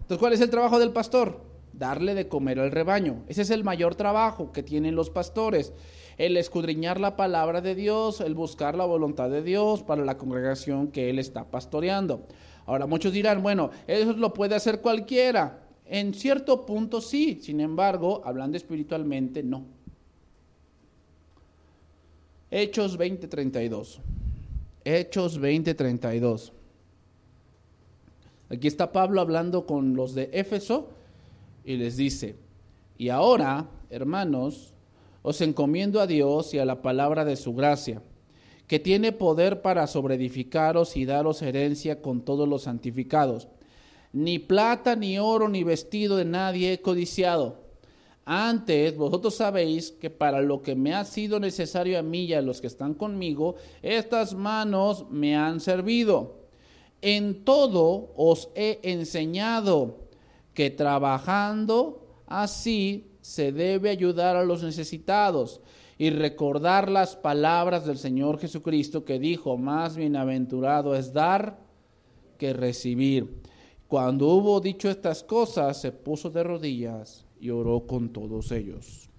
Entonces, 0.00 0.18
¿cuál 0.18 0.32
es 0.32 0.40
el 0.40 0.48
trabajo 0.48 0.78
del 0.78 0.92
pastor? 0.94 1.44
Darle 1.74 2.14
de 2.14 2.28
comer 2.28 2.60
al 2.60 2.70
rebaño. 2.70 3.24
Ese 3.28 3.42
es 3.42 3.50
el 3.50 3.62
mayor 3.62 3.94
trabajo 3.94 4.52
que 4.52 4.62
tienen 4.62 4.94
los 4.94 5.10
pastores. 5.10 5.74
El 6.18 6.36
escudriñar 6.36 6.98
la 6.98 7.16
palabra 7.16 7.60
de 7.60 7.74
Dios, 7.74 8.20
el 8.20 8.34
buscar 8.34 8.74
la 8.74 8.84
voluntad 8.86 9.28
de 9.28 9.42
Dios 9.42 9.82
para 9.82 10.04
la 10.04 10.16
congregación 10.16 10.88
que 10.88 11.10
él 11.10 11.18
está 11.18 11.50
pastoreando. 11.50 12.26
Ahora, 12.64 12.86
muchos 12.86 13.12
dirán, 13.12 13.42
bueno, 13.42 13.70
eso 13.86 14.12
lo 14.14 14.32
puede 14.32 14.54
hacer 14.54 14.80
cualquiera. 14.80 15.62
En 15.84 16.14
cierto 16.14 16.66
punto 16.66 17.00
sí, 17.00 17.38
sin 17.42 17.60
embargo, 17.60 18.22
hablando 18.24 18.56
espiritualmente, 18.56 19.42
no. 19.42 19.64
Hechos 22.50 22.98
20:32. 22.98 24.00
Hechos 24.84 25.40
20:32. 25.40 26.52
Aquí 28.48 28.68
está 28.68 28.92
Pablo 28.92 29.20
hablando 29.20 29.66
con 29.66 29.94
los 29.94 30.14
de 30.14 30.30
Éfeso 30.32 30.88
y 31.64 31.76
les 31.76 31.96
dice, 31.96 32.36
y 32.96 33.08
ahora, 33.08 33.68
hermanos, 33.90 34.72
os 35.26 35.40
encomiendo 35.40 36.00
a 36.00 36.06
Dios 36.06 36.54
y 36.54 36.60
a 36.60 36.64
la 36.64 36.82
palabra 36.82 37.24
de 37.24 37.34
su 37.34 37.52
gracia, 37.52 38.00
que 38.68 38.78
tiene 38.78 39.10
poder 39.10 39.60
para 39.60 39.88
sobreedificaros 39.88 40.96
y 40.96 41.04
daros 41.04 41.42
herencia 41.42 42.00
con 42.00 42.24
todos 42.24 42.48
los 42.48 42.62
santificados. 42.62 43.48
Ni 44.12 44.38
plata, 44.38 44.94
ni 44.94 45.18
oro, 45.18 45.48
ni 45.48 45.64
vestido 45.64 46.16
de 46.16 46.24
nadie 46.24 46.74
he 46.74 46.80
codiciado. 46.80 47.66
Antes 48.24 48.96
vosotros 48.96 49.34
sabéis 49.34 49.90
que 49.90 50.10
para 50.10 50.40
lo 50.42 50.62
que 50.62 50.76
me 50.76 50.94
ha 50.94 51.04
sido 51.04 51.40
necesario 51.40 51.98
a 51.98 52.02
mí 52.02 52.26
y 52.26 52.34
a 52.34 52.40
los 52.40 52.60
que 52.60 52.68
están 52.68 52.94
conmigo, 52.94 53.56
estas 53.82 54.32
manos 54.32 55.06
me 55.10 55.34
han 55.34 55.58
servido 55.58 56.46
en 57.02 57.44
todo 57.44 58.12
os 58.16 58.48
he 58.54 58.78
enseñado 58.84 60.06
que 60.54 60.70
trabajando 60.70 62.22
así 62.26 63.15
se 63.26 63.50
debe 63.50 63.90
ayudar 63.90 64.36
a 64.36 64.44
los 64.44 64.62
necesitados 64.62 65.60
y 65.98 66.10
recordar 66.10 66.88
las 66.88 67.16
palabras 67.16 67.84
del 67.84 67.98
Señor 67.98 68.38
Jesucristo 68.38 69.04
que 69.04 69.18
dijo, 69.18 69.58
más 69.58 69.96
bienaventurado 69.96 70.94
es 70.94 71.12
dar 71.12 71.58
que 72.38 72.52
recibir. 72.52 73.42
Cuando 73.88 74.28
hubo 74.28 74.60
dicho 74.60 74.88
estas 74.88 75.24
cosas, 75.24 75.80
se 75.80 75.90
puso 75.90 76.30
de 76.30 76.44
rodillas 76.44 77.26
y 77.40 77.50
oró 77.50 77.84
con 77.88 78.10
todos 78.10 78.52
ellos. 78.52 79.10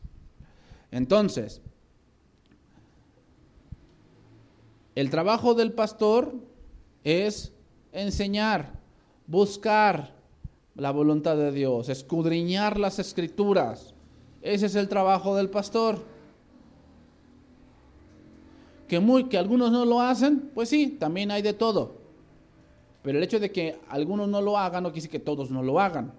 Entonces, 0.89 1.61
el 4.95 5.09
trabajo 5.09 5.53
del 5.53 5.73
pastor 5.73 6.33
es 7.03 7.51
enseñar, 7.91 8.79
buscar 9.27 10.15
la 10.75 10.91
voluntad 10.91 11.35
de 11.35 11.51
Dios, 11.51 11.89
escudriñar 11.89 12.79
las 12.79 12.99
escrituras. 12.99 13.93
Ese 14.47 14.67
es 14.67 14.75
el 14.75 14.88
trabajo 14.88 15.36
del 15.36 15.49
pastor. 15.49 15.99
Que, 18.88 19.01
muy, 19.01 19.25
que 19.25 19.38
algunos 19.38 19.71
no 19.71 19.83
lo 19.83 19.99
hacen, 19.99 20.51
pues 20.53 20.69
sí, 20.69 20.95
también 20.97 21.31
hay 21.31 21.41
de 21.41 21.51
todo. 21.51 21.95
Pero 23.03 23.17
el 23.17 23.23
hecho 23.25 23.41
de 23.41 23.51
que 23.51 23.77
algunos 23.89 24.29
no 24.29 24.39
lo 24.39 24.57
hagan 24.57 24.83
no 24.83 24.89
quiere 24.89 25.01
decir 25.01 25.12
que 25.12 25.19
todos 25.19 25.51
no 25.51 25.62
lo 25.63 25.81
hagan. 25.81 26.13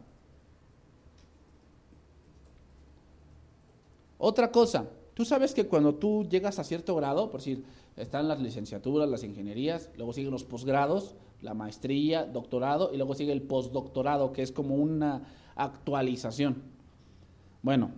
Otra 4.19 4.53
cosa, 4.53 4.85
tú 5.15 5.25
sabes 5.25 5.55
que 5.55 5.67
cuando 5.67 5.95
tú 5.95 6.27
llegas 6.29 6.59
a 6.59 6.65
cierto 6.65 6.95
grado, 6.97 7.31
por 7.31 7.41
decir, 7.41 7.65
están 7.97 8.29
las 8.29 8.41
licenciaturas, 8.41 9.09
las 9.09 9.25
ingenierías, 9.25 9.89
luego 9.97 10.13
siguen 10.13 10.33
los 10.33 10.45
posgrados, 10.45 11.15
la 11.41 11.55
maestría, 11.55 12.27
doctorado 12.27 12.93
y 12.93 12.99
luego 12.99 13.15
sigue 13.15 13.33
el 13.33 13.41
postdoctorado, 13.41 14.35
que 14.35 14.43
es 14.43 14.53
como 14.53 14.75
una 14.75 15.23
actualización. 15.57 16.63
Bueno, 17.63 17.91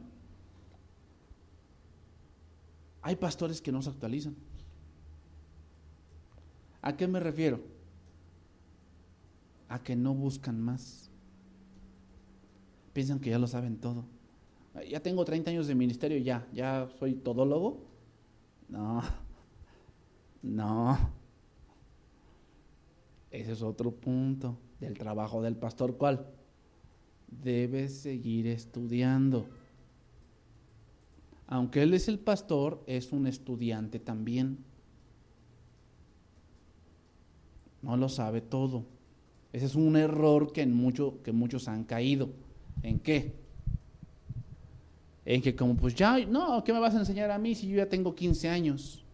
hay 3.03 3.17
pastores 3.17 3.61
que 3.61 3.73
no 3.73 3.83
se 3.83 3.91
actualizan. 3.91 4.37
¿A 6.83 6.97
qué 6.97 7.07
me 7.07 7.21
refiero? 7.21 7.61
A 9.69 9.83
que 9.83 9.97
no 9.97 10.15
buscan 10.15 10.61
más. 10.61 11.11
Piensan 12.93 13.21
que 13.21 13.31
ya 13.31 13.39
lo 13.39 13.47
saben 13.47 13.79
todo. 13.79 14.05
Ya 14.89 15.01
tengo 15.01 15.25
30 15.25 15.51
años 15.51 15.67
de 15.67 15.75
ministerio, 15.75 16.19
ya, 16.19 16.47
ya 16.53 16.89
soy 16.99 17.15
todólogo. 17.15 17.87
No, 18.69 19.03
no. 20.43 20.99
Ese 23.31 23.53
es 23.53 23.63
otro 23.63 23.93
punto 23.93 24.59
del 24.81 24.97
trabajo 24.99 25.43
del 25.43 25.57
pastor. 25.57 25.97
¿Cuál? 25.97 26.27
Debes 27.29 28.01
seguir 28.01 28.47
estudiando. 28.47 29.49
Aunque 31.51 31.83
él 31.83 31.93
es 31.93 32.09
el 32.09 32.19
pastor, 32.19 32.83
es 32.87 33.13
un 33.13 33.27
estudiante 33.27 33.99
también. 33.99 34.65
No 37.83 37.97
lo 37.97 38.09
sabe 38.09 38.41
todo. 38.41 38.85
Ese 39.53 39.67
es 39.67 39.75
un 39.75 39.97
error 39.97 40.53
que, 40.53 40.63
en 40.63 40.73
mucho, 40.73 41.21
que 41.23 41.33
muchos 41.33 41.69
han 41.69 41.85
caído. 41.85 42.31
¿En 42.83 43.01
qué? 43.01 43.35
En 45.27 45.43
que 45.43 45.55
como 45.55 45.77
pues 45.77 45.95
ya, 45.95 46.19
no, 46.25 46.65
¿qué 46.65 46.73
me 46.73 46.79
vas 46.79 46.95
a 46.95 47.01
enseñar 47.01 47.31
a 47.31 47.39
mí 47.39 47.55
si 47.55 47.69
yo 47.69 47.77
ya 47.77 47.89
tengo 47.89 48.15
15 48.15 48.49
años? 48.49 49.05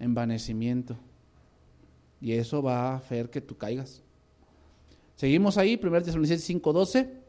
Envanecimiento 0.00 0.96
y 2.22 2.32
eso 2.32 2.62
va 2.62 2.92
a 2.92 2.96
hacer 2.96 3.30
que 3.30 3.40
tú 3.40 3.56
caigas. 3.56 4.02
Seguimos 5.16 5.58
ahí, 5.58 5.78
1 5.80 6.02
Tesalonicenses 6.02 6.48
5:12. 6.48 7.21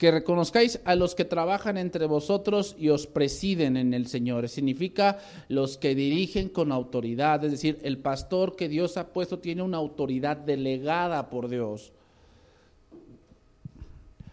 Que 0.00 0.10
reconozcáis 0.10 0.80
a 0.86 0.94
los 0.94 1.14
que 1.14 1.26
trabajan 1.26 1.76
entre 1.76 2.06
vosotros 2.06 2.74
y 2.78 2.88
os 2.88 3.06
presiden 3.06 3.76
en 3.76 3.92
el 3.92 4.06
Señor. 4.06 4.48
Significa 4.48 5.18
los 5.48 5.76
que 5.76 5.94
dirigen 5.94 6.48
con 6.48 6.72
autoridad, 6.72 7.44
es 7.44 7.50
decir, 7.50 7.78
el 7.82 7.98
pastor 7.98 8.56
que 8.56 8.70
Dios 8.70 8.96
ha 8.96 9.12
puesto 9.12 9.40
tiene 9.40 9.60
una 9.62 9.76
autoridad 9.76 10.38
delegada 10.38 11.28
por 11.28 11.50
Dios. 11.50 11.92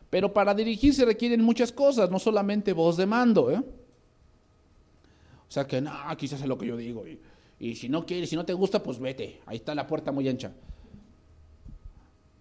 Pero 0.10 0.32
para 0.32 0.54
dirigir 0.54 0.94
se 0.94 1.04
requieren 1.04 1.44
muchas 1.44 1.74
cosas, 1.74 2.10
no 2.10 2.18
solamente 2.18 2.72
voz 2.72 2.96
de 2.96 3.06
mando. 3.06 3.52
¿eh? 3.52 3.58
O 3.60 5.52
sea 5.52 5.68
que, 5.68 5.82
no, 5.82 5.92
quizás 6.18 6.40
es 6.40 6.48
lo 6.48 6.58
que 6.58 6.68
yo 6.68 6.78
digo. 6.78 7.06
Y, 7.06 7.20
y 7.60 7.76
si 7.76 7.90
no 7.90 8.06
quieres, 8.06 8.30
si 8.30 8.38
no 8.38 8.46
te 8.46 8.54
gusta, 8.54 8.82
pues 8.82 9.00
vete. 9.00 9.42
Ahí 9.46 9.58
está 9.58 9.76
la 9.76 9.86
puerta 9.86 10.14
muy 10.14 10.30
ancha. 10.30 10.54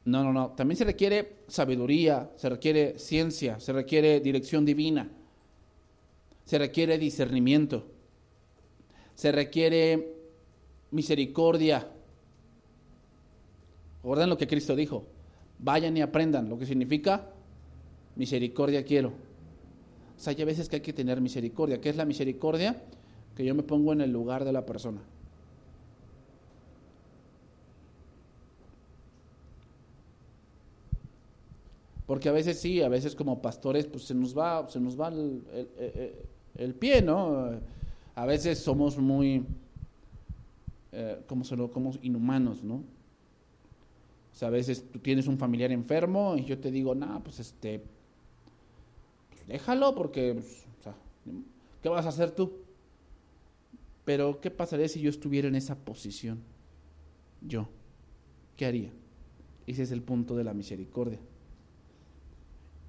No, 0.07 0.25
no, 0.25 0.33
no. 0.33 0.51
También 0.51 0.77
se 0.77 0.85
requiere 0.85 1.41
sabiduría, 1.49 2.31
se 2.37 2.49
requiere 2.49 2.99
ciencia, 2.99 3.61
se 3.61 3.73
requiere 3.73 4.21
dirección 4.21 4.65
divina, 4.65 5.09
se 6.45 6.59
requiere 6.59 6.97
discernimiento, 6.97 7.87
se 9.15 9.33
requiere 9.33 10.15
misericordia. 10.93 11.87
Recuerden 13.97 14.31
lo 14.31 14.39
que 14.39 14.47
Cristo 14.47 14.75
dijo. 14.75 15.05
Vayan 15.59 15.97
y 15.97 16.03
aprendan 16.03 16.49
lo 16.49 16.59
que 16.59 16.67
significa 16.67 17.29
misericordia 18.15 18.85
quiero. 18.85 19.09
O 19.09 20.21
sea, 20.21 20.33
hay 20.33 20.45
veces 20.45 20.69
que 20.69 20.77
hay 20.77 20.83
que 20.83 20.93
tener 20.93 21.21
misericordia. 21.21 21.81
¿Qué 21.81 21.91
es 21.91 21.97
la 21.97 22.05
misericordia? 22.05 22.83
que 23.37 23.45
yo 23.45 23.55
me 23.55 23.63
pongo 23.63 23.93
en 23.93 24.01
el 24.01 24.11
lugar 24.11 24.45
de 24.45 24.53
la 24.53 24.65
persona. 24.65 25.03
Porque 32.07 32.29
a 32.29 32.33
veces 32.33 32.61
sí, 32.61 32.83
a 32.83 32.89
veces 32.89 33.15
como 33.15 33.43
pastores, 33.43 33.87
pues 33.87 34.05
se 34.05 34.15
nos 34.15 34.37
va, 34.37 34.69
se 34.69 34.81
nos 34.81 34.99
va 34.99 35.09
el, 35.09 36.75
pie, 36.75 37.03
¿no? 37.03 37.51
A 38.15 38.27
veces 38.27 38.59
somos 38.59 38.97
muy, 38.97 39.45
eh, 40.93 41.21
como, 41.27 41.45
como 41.71 41.93
inhumanos, 42.03 42.63
¿no? 42.63 42.77
O 42.77 44.39
sea, 44.39 44.49
a 44.49 44.51
veces 44.53 44.85
tú 44.93 44.99
tienes 45.01 45.27
un 45.27 45.39
familiar 45.39 45.73
enfermo 45.73 46.37
y 46.37 46.45
yo 46.45 46.59
te 46.59 46.71
digo, 46.71 46.95
no, 46.95 47.23
pues 47.25 47.41
este, 47.41 47.83
pues 49.31 49.47
déjalo 49.49 49.95
porque, 49.95 50.35
pues, 50.35 50.65
o 50.79 50.83
sea, 50.83 50.95
¿qué 51.83 51.89
vas 51.89 52.07
a 52.07 52.11
hacer 52.11 52.31
tú? 52.31 52.53
Pero, 54.05 54.41
¿qué 54.41 54.53
pasaría 54.53 54.89
si 54.89 55.01
yo 55.01 55.11
estuviera 55.11 55.49
en 55.49 55.57
esa 55.57 55.75
posición? 55.75 56.39
Yo, 57.41 57.67
¿qué 58.57 58.67
haría? 58.67 58.91
Ese 59.67 59.83
es 59.83 59.91
el 59.91 60.03
punto 60.03 60.37
de 60.37 60.45
la 60.45 60.55
misericordia. 60.55 61.19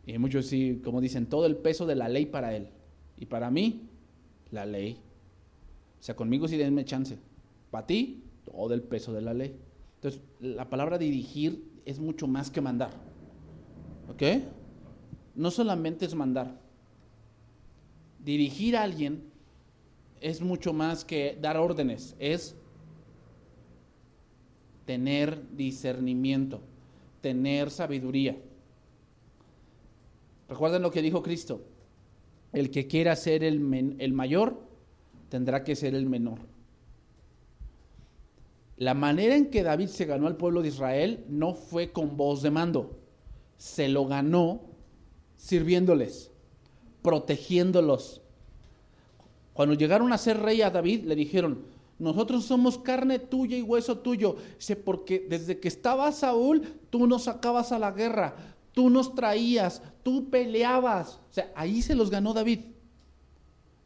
Y 0.08 0.17
muchos 0.17 0.46
sí, 0.46 0.82
como 0.84 1.02
dicen, 1.02 1.26
todo 1.26 1.46
el 1.46 1.58
peso 1.58 1.86
de 1.86 1.96
la 1.96 2.08
ley 2.08 2.26
para 2.26 2.56
él. 2.56 2.70
Y 3.17 3.26
para 3.26 3.52
mí, 3.52 3.89
la 4.52 4.65
ley. 4.65 4.98
O 6.00 6.04
sea, 6.04 6.15
conmigo 6.15 6.48
sí 6.48 6.56
denme 6.56 6.86
chance. 6.86 7.17
Para 7.70 7.86
ti, 7.86 8.24
todo 8.46 8.74
el 8.74 8.82
peso 8.82 9.12
de 9.12 9.22
la 9.22 9.34
ley. 9.34 9.54
Entonces, 9.96 10.22
la 10.39 10.70
palabra 10.70 10.98
dirigir 10.98 11.62
es 11.86 12.00
mucho 12.00 12.26
más 12.26 12.50
que 12.50 12.62
mandar. 12.62 12.91
¿Ok? 14.10 14.24
No 15.36 15.52
solamente 15.52 16.06
es 16.06 16.15
mandar. 16.15 16.58
Dirigir 18.24 18.78
a 18.78 18.84
alguien 18.84 19.24
es 20.22 20.41
mucho 20.41 20.72
más 20.72 21.04
que 21.04 21.38
dar 21.41 21.58
órdenes, 21.58 22.15
es 22.17 22.56
tener 24.86 25.38
discernimiento, 25.56 26.62
tener 27.22 27.70
sabiduría. 27.70 28.38
Recuerden 30.50 30.82
lo 30.82 30.92
que 30.92 31.02
dijo 31.02 31.22
Cristo, 31.22 31.62
el 32.54 32.72
que 32.72 32.88
quiera 32.88 33.16
ser 33.16 33.44
el, 33.44 33.96
el 34.00 34.14
mayor 34.14 34.62
tendrá 35.30 35.64
que 35.64 35.76
ser 35.76 35.94
el 35.96 36.06
menor. 36.06 36.40
La 38.78 38.94
manera 38.94 39.36
en 39.36 39.50
que 39.50 39.64
David 39.64 39.88
se 39.88 40.06
ganó 40.06 40.28
al 40.28 40.38
pueblo 40.38 40.62
de 40.62 40.70
Israel 40.70 41.26
no 41.28 41.54
fue 41.54 41.92
con 41.92 42.16
voz 42.16 42.42
de 42.44 42.52
mando, 42.52 43.00
se 43.58 43.90
lo 43.90 44.06
ganó 44.06 44.62
sirviéndoles, 45.36 46.32
protegiéndolos. 47.02 48.22
Cuando 49.54 49.74
llegaron 49.74 50.14
a 50.14 50.18
ser 50.20 50.40
rey 50.40 50.62
a 50.62 50.70
David, 50.70 51.06
le 51.06 51.16
dijeron, 51.16 51.66
nosotros 52.00 52.46
somos 52.46 52.78
carne 52.78 53.18
tuya 53.18 53.58
y 53.58 53.64
hueso 53.64 53.98
tuyo. 53.98 54.36
Dice, 54.58 54.76
porque 54.76 55.26
desde 55.28 55.60
que 55.60 55.68
estaba 55.68 56.12
Saúl, 56.12 56.62
tú 56.92 57.08
nos 57.08 57.24
sacabas 57.24 57.72
a 57.72 57.80
la 57.80 57.92
guerra, 57.92 58.36
tú 58.78 58.92
nos 58.92 59.16
traías, 59.16 59.82
tú 60.04 60.30
peleabas. 60.30 61.20
O 61.32 61.34
sea, 61.34 61.52
ahí 61.56 61.82
se 61.82 61.96
los 61.96 62.12
ganó 62.12 62.36
David. 62.36 62.60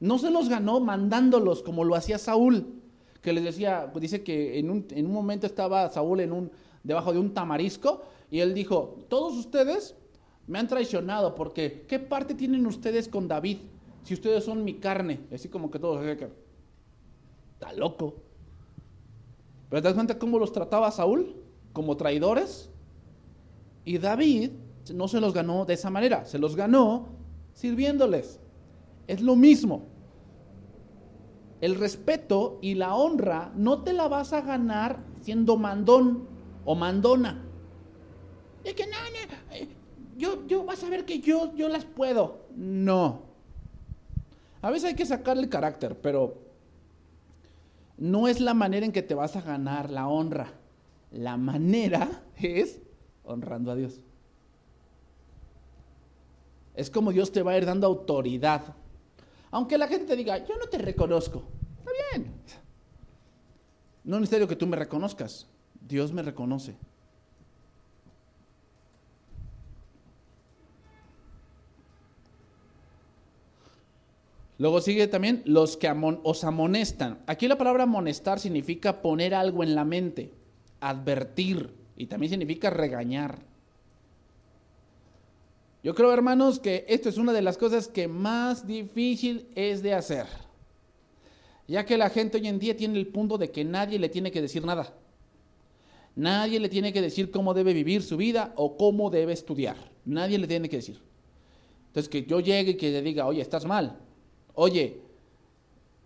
No 0.02 0.20
se 0.20 0.30
los 0.30 0.50
ganó 0.50 0.82
mandándolos 0.82 1.64
como 1.64 1.86
lo 1.86 1.96
hacía 1.96 2.18
Saúl 2.18 2.82
que 3.22 3.32
les 3.32 3.46
decía, 3.46 3.90
dice 3.96 4.22
que 4.22 4.60
en 4.60 4.70
un, 4.70 4.86
en 4.90 5.06
un 5.06 5.14
momento 5.14 5.48
estaba 5.48 5.88
Saúl 5.88 6.20
en 6.20 6.34
un, 6.34 6.52
debajo 6.84 7.14
de 7.14 7.20
un 7.20 7.34
tamarisco 7.34 8.02
y 8.30 8.40
él 8.40 8.54
dijo, 8.54 8.98
todos 9.08 9.38
ustedes 9.38 9.96
me 10.46 10.60
han 10.60 10.68
traicionado 10.68 11.36
porque 11.36 11.86
¿qué 11.88 11.98
parte 11.98 12.36
tienen 12.36 12.66
ustedes 12.66 13.08
con 13.08 13.30
David 13.30 13.60
si 14.04 14.14
ustedes 14.14 14.44
son 14.44 14.66
mi 14.66 14.74
carne? 14.74 15.22
Así 15.34 15.48
como 15.48 15.72
que 15.72 15.80
todos, 15.80 16.06
está 16.06 17.72
loco. 17.78 18.16
Pero 19.70 19.82
te 19.82 19.88
das 19.88 19.96
cuenta 19.96 20.20
cómo 20.20 20.38
los 20.38 20.52
trataba 20.52 20.92
Saúl 20.92 21.34
como 21.72 21.96
traidores 21.96 22.70
y 23.86 23.98
David 24.00 24.52
no 24.94 25.08
se 25.08 25.20
los 25.20 25.34
ganó 25.34 25.66
de 25.66 25.74
esa 25.74 25.90
manera, 25.90 26.26
se 26.26 26.40
los 26.40 26.56
ganó 26.56 27.10
sirviéndoles. 27.54 28.40
Es 29.08 29.22
lo 29.22 29.36
mismo 29.36 29.92
el 31.62 31.76
respeto 31.76 32.58
y 32.62 32.74
la 32.74 32.96
honra 32.96 33.52
no 33.56 33.84
te 33.84 33.94
la 33.94 34.08
vas 34.08 34.34
a 34.34 34.42
ganar 34.42 35.00
siendo 35.22 35.58
mandón 35.58 36.28
o 36.66 36.76
mandona. 36.76 37.40
De 38.64 38.74
que 38.74 38.86
no, 38.88 38.92
no 38.92 39.56
eh, 39.56 39.68
yo, 40.18 40.46
yo 40.48 40.66
vas 40.66 40.84
a 40.84 40.90
ver 40.90 41.06
que 41.06 41.20
yo, 41.20 41.56
yo 41.56 41.70
las 41.70 41.86
puedo. 41.86 42.48
No. 42.56 43.22
A 44.64 44.72
veces 44.72 44.90
hay 44.90 44.96
que 44.96 45.06
sacarle 45.06 45.44
el 45.44 45.50
carácter, 45.50 46.00
pero 46.02 46.42
no 47.98 48.28
es 48.28 48.42
la 48.42 48.56
manera 48.56 48.86
en 48.86 48.92
que 48.92 49.04
te 49.04 49.14
vas 49.14 49.36
a 49.36 49.42
ganar 49.42 49.92
la 49.92 50.08
honra. 50.08 50.54
La 51.12 51.38
manera 51.38 52.24
es 52.38 52.82
honrando 53.24 53.72
a 53.72 53.76
Dios. 53.76 54.02
Es 56.82 56.90
como 56.90 57.12
Dios 57.12 57.32
te 57.32 57.42
va 57.44 57.52
a 57.52 57.58
ir 57.58 57.66
dando 57.66 57.88
autoridad 57.88 58.76
aunque 59.52 59.78
la 59.78 59.88
gente 59.88 60.06
te 60.06 60.16
diga, 60.16 60.38
yo 60.46 60.58
no 60.58 60.68
te 60.68 60.78
reconozco. 60.78 61.44
Está 61.78 61.92
bien. 62.12 62.32
No 64.06 64.16
es 64.16 64.22
necesario 64.22 64.48
que 64.48 64.56
tú 64.56 64.66
me 64.66 64.78
reconozcas. 64.78 65.48
Dios 65.88 66.14
me 66.14 66.24
reconoce. 66.24 66.76
Luego 74.58 74.80
sigue 74.80 75.08
también 75.08 75.42
los 75.46 75.76
que 75.76 75.92
os 76.24 76.44
amonestan. 76.44 77.20
Aquí 77.28 77.48
la 77.48 77.58
palabra 77.58 77.84
amonestar 77.84 78.40
significa 78.40 79.02
poner 79.02 79.34
algo 79.34 79.64
en 79.64 79.76
la 79.76 79.84
mente, 79.84 80.32
advertir 80.80 81.74
y 81.98 82.06
también 82.06 82.30
significa 82.30 82.70
regañar. 82.70 83.51
Yo 85.84 85.96
creo, 85.96 86.14
hermanos, 86.14 86.60
que 86.60 86.86
esto 86.88 87.10
es 87.10 87.18
una 87.18 87.34
de 87.34 87.42
las 87.42 87.58
cosas 87.58 87.88
que 87.88 88.08
más 88.08 88.68
difícil 88.68 89.48
es 89.56 89.82
de 89.82 89.94
hacer. 89.94 90.28
Ya 91.68 91.86
que 91.86 91.98
la 91.98 92.10
gente 92.10 92.38
hoy 92.38 92.48
en 92.48 92.60
día 92.60 92.78
tiene 92.78 93.00
el 93.00 93.08
punto 93.08 93.38
de 93.38 93.50
que 93.50 93.64
nadie 93.64 93.98
le 93.98 94.10
tiene 94.10 94.32
que 94.32 94.42
decir 94.42 94.64
nada. 94.64 94.94
Nadie 96.16 96.60
le 96.60 96.70
tiene 96.70 96.94
que 96.94 97.02
decir 97.02 97.32
cómo 97.32 97.54
debe 97.54 97.74
vivir 97.74 98.04
su 98.04 98.18
vida 98.18 98.54
o 98.58 98.78
cómo 98.78 99.10
debe 99.10 99.34
estudiar. 99.34 99.78
Nadie 100.06 100.38
le 100.38 100.48
tiene 100.48 100.70
que 100.70 100.78
decir. 100.78 101.02
Entonces, 101.88 102.10
que 102.10 102.26
yo 102.26 102.40
llegue 102.40 102.72
y 102.72 102.78
que 102.78 102.92
le 102.92 103.02
diga, 103.02 103.26
oye, 103.26 103.42
estás 103.42 103.66
mal. 103.66 103.98
Oye, 104.54 105.02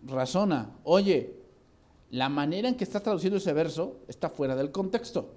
razona. 0.04 0.70
Oye, 0.84 1.34
la 2.10 2.28
manera 2.28 2.68
en 2.68 2.76
que 2.76 2.84
estás 2.84 3.02
traduciendo 3.02 3.36
ese 3.36 3.52
verso 3.52 3.98
está 4.08 4.30
fuera 4.30 4.56
del 4.56 4.70
contexto. 4.70 5.34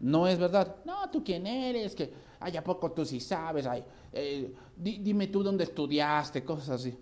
No 0.00 0.26
es 0.26 0.38
verdad. 0.38 0.76
No, 0.84 1.08
tú 1.10 1.22
quién 1.22 1.46
eres, 1.46 1.94
que 1.94 2.10
ay, 2.40 2.56
¿a 2.56 2.64
poco 2.64 2.92
tú 2.92 3.04
sí 3.04 3.20
sabes? 3.20 3.66
Ay, 3.66 3.84
eh, 4.12 4.54
dime 4.76 5.28
tú 5.28 5.42
dónde 5.42 5.64
estudiaste, 5.64 6.44
cosas 6.44 6.70
así. 6.70 6.96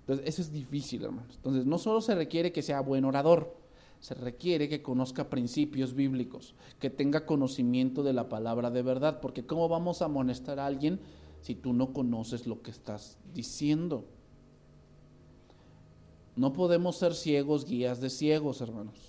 Entonces, 0.00 0.26
eso 0.26 0.42
es 0.42 0.52
difícil, 0.52 1.04
hermanos. 1.04 1.36
Entonces, 1.36 1.66
no 1.66 1.76
solo 1.76 2.00
se 2.00 2.14
requiere 2.14 2.50
que 2.50 2.62
sea 2.62 2.80
buen 2.80 3.04
orador, 3.04 3.54
se 4.00 4.14
requiere 4.14 4.68
que 4.68 4.82
conozca 4.82 5.28
principios 5.28 5.94
bíblicos, 5.94 6.54
que 6.78 6.88
tenga 6.88 7.26
conocimiento 7.26 8.02
de 8.02 8.12
la 8.12 8.28
palabra 8.28 8.70
de 8.70 8.82
verdad, 8.82 9.20
porque 9.20 9.44
¿cómo 9.44 9.68
vamos 9.68 10.00
a 10.00 10.06
amonestar 10.06 10.60
a 10.60 10.66
alguien 10.66 11.00
si 11.42 11.54
tú 11.54 11.72
no 11.72 11.92
conoces 11.92 12.46
lo 12.46 12.62
que 12.62 12.70
estás 12.70 13.18
diciendo? 13.34 14.04
No 16.36 16.52
podemos 16.52 16.96
ser 16.96 17.14
ciegos, 17.14 17.64
guías 17.66 18.00
de 18.00 18.10
ciegos, 18.10 18.60
hermanos. 18.60 19.07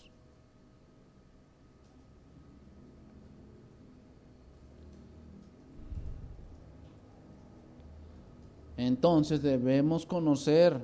Entonces 8.79 9.41
debemos 9.41 10.05
conocer, 10.05 10.79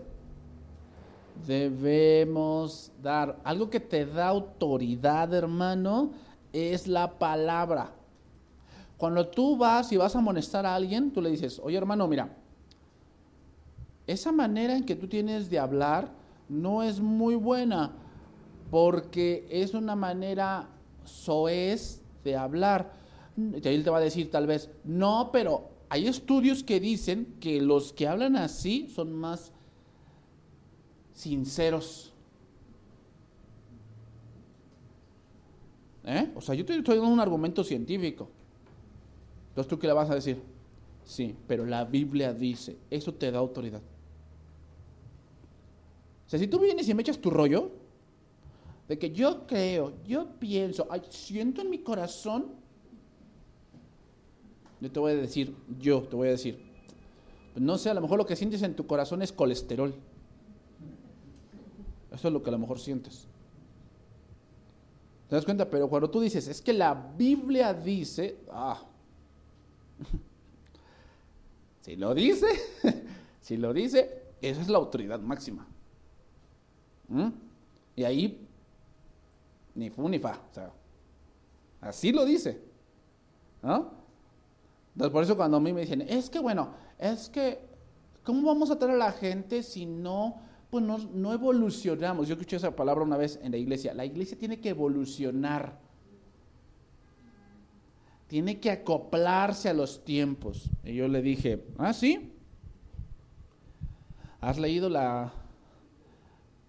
debemos 1.47 2.91
dar. 3.01 3.39
Algo 3.45 3.69
que 3.69 3.79
te 3.79 4.05
da 4.05 4.27
autoridad, 4.27 5.33
hermano, 5.33 6.11
es 6.51 6.87
la 6.87 7.17
palabra. 7.17 7.91
Cuando 8.97 9.25
tú 9.25 9.55
vas 9.55 9.93
y 9.93 9.97
vas 9.97 10.13
a 10.13 10.19
amonestar 10.19 10.65
a 10.65 10.75
alguien, 10.75 11.09
tú 11.11 11.21
le 11.21 11.31
dices, 11.31 11.57
oye 11.63 11.77
hermano, 11.77 12.05
mira, 12.09 12.35
esa 14.07 14.33
manera 14.33 14.75
en 14.75 14.83
que 14.83 14.97
tú 14.97 15.07
tienes 15.07 15.49
de 15.49 15.59
hablar 15.59 16.09
no 16.49 16.83
es 16.83 16.99
muy 16.99 17.35
buena 17.35 17.93
porque 18.71 19.47
es 19.49 19.73
una 19.73 19.95
manera 19.95 20.67
soez 21.05 22.01
de 22.25 22.35
hablar. 22.35 22.91
Y 23.37 23.65
él 23.65 23.85
te 23.85 23.89
va 23.89 23.99
a 23.99 24.01
decir 24.01 24.29
tal 24.29 24.47
vez, 24.47 24.69
no, 24.83 25.29
pero 25.31 25.74
hay 25.95 26.09
estudios 26.09 26.61
que 26.61 26.81
dicen 26.81 27.37
que 27.39 27.61
los 27.61 27.93
que 27.93 28.05
hablan 28.05 28.35
así 28.35 28.89
son 28.93 29.13
más 29.13 29.53
sinceros. 31.13 32.11
¿Eh? 36.03 36.33
O 36.35 36.41
sea, 36.41 36.53
yo 36.53 36.65
estoy 36.67 36.97
dando 36.97 37.07
un 37.07 37.21
argumento 37.21 37.63
científico. 37.63 38.27
Entonces, 39.47 39.69
¿tú 39.69 39.79
qué 39.79 39.87
le 39.87 39.93
vas 39.93 40.09
a 40.09 40.15
decir? 40.15 40.41
Sí, 41.05 41.33
pero 41.47 41.65
la 41.65 41.85
Biblia 41.85 42.33
dice, 42.33 42.75
eso 42.91 43.13
te 43.13 43.31
da 43.31 43.39
autoridad. 43.39 43.81
O 46.25 46.29
sea, 46.29 46.37
si 46.37 46.47
tú 46.47 46.59
vienes 46.59 46.89
y 46.89 46.93
me 46.93 47.03
echas 47.03 47.19
tu 47.19 47.29
rollo, 47.29 47.71
de 48.89 48.99
que 48.99 49.11
yo 49.11 49.47
creo, 49.47 49.93
yo 50.05 50.27
pienso, 50.39 50.89
siento 51.09 51.61
en 51.61 51.69
mi 51.69 51.79
corazón 51.79 52.64
yo 54.81 54.91
te 54.91 54.99
voy 54.99 55.13
a 55.13 55.15
decir, 55.15 55.55
yo 55.79 56.03
te 56.03 56.15
voy 56.15 56.27
a 56.27 56.31
decir, 56.31 56.59
pues 57.53 57.63
no 57.63 57.77
sé, 57.77 57.89
a 57.89 57.93
lo 57.93 58.01
mejor 58.01 58.17
lo 58.17 58.25
que 58.25 58.35
sientes 58.35 58.61
en 58.61 58.75
tu 58.75 58.85
corazón 58.85 59.21
es 59.21 59.31
colesterol. 59.31 59.95
Eso 62.11 62.27
es 62.27 62.33
lo 62.33 62.43
que 62.43 62.49
a 62.49 62.51
lo 62.51 62.59
mejor 62.59 62.79
sientes. 62.79 63.27
¿Te 65.29 65.35
das 65.35 65.45
cuenta? 65.45 65.69
Pero 65.69 65.89
cuando 65.89 66.09
tú 66.09 66.21
dices, 66.21 66.47
es 66.47 66.61
que 66.61 66.73
la 66.73 66.93
Biblia 66.93 67.73
dice, 67.73 68.37
ah, 68.51 68.83
si 71.81 71.95
lo 71.95 72.13
dice, 72.13 72.47
si 73.41 73.57
lo 73.57 73.73
dice, 73.73 74.23
esa 74.41 74.61
es 74.61 74.69
la 74.69 74.77
autoridad 74.77 75.19
máxima. 75.19 75.67
¿Mm? 77.07 77.29
Y 77.95 78.03
ahí, 78.03 78.47
ni 79.73 79.89
fu 79.89 80.07
ni 80.09 80.19
fa, 80.19 80.41
o 80.51 80.53
sea, 80.53 80.71
así 81.81 82.11
lo 82.11 82.25
dice. 82.25 82.61
¿No? 83.63 84.04
Entonces, 84.95 85.11
por 85.11 85.23
eso 85.23 85.35
cuando 85.35 85.57
a 85.57 85.59
mí 85.59 85.73
me 85.73 85.81
dicen, 85.81 86.01
es 86.01 86.29
que 86.29 86.39
bueno, 86.39 86.73
es 86.97 87.27
que, 87.27 87.59
¿cómo 88.23 88.47
vamos 88.47 88.71
a 88.71 88.79
traer 88.79 88.95
a 88.95 88.97
la 88.97 89.11
gente 89.11 89.61
si 89.61 89.85
no, 89.85 90.41
pues 90.69 90.83
no, 90.83 90.97
no 90.97 91.33
evolucionamos? 91.33 92.29
Yo 92.29 92.35
escuché 92.35 92.55
esa 92.55 92.73
palabra 92.73 93.03
una 93.03 93.17
vez 93.17 93.37
en 93.43 93.51
la 93.51 93.57
iglesia. 93.57 93.93
La 93.93 94.05
iglesia 94.05 94.37
tiene 94.37 94.59
que 94.59 94.69
evolucionar. 94.69 95.83
tiene 98.27 98.59
que 98.59 98.71
acoplarse 98.71 99.69
a 99.69 99.73
los 99.73 100.03
tiempos. 100.03 100.69
Y 100.83 100.95
yo 100.95 101.07
le 101.07 101.21
dije, 101.21 101.63
ah, 101.77 101.93
sí. 101.93 102.31
¿Has 104.41 104.57
leído 104.57 104.89
la, 104.89 105.33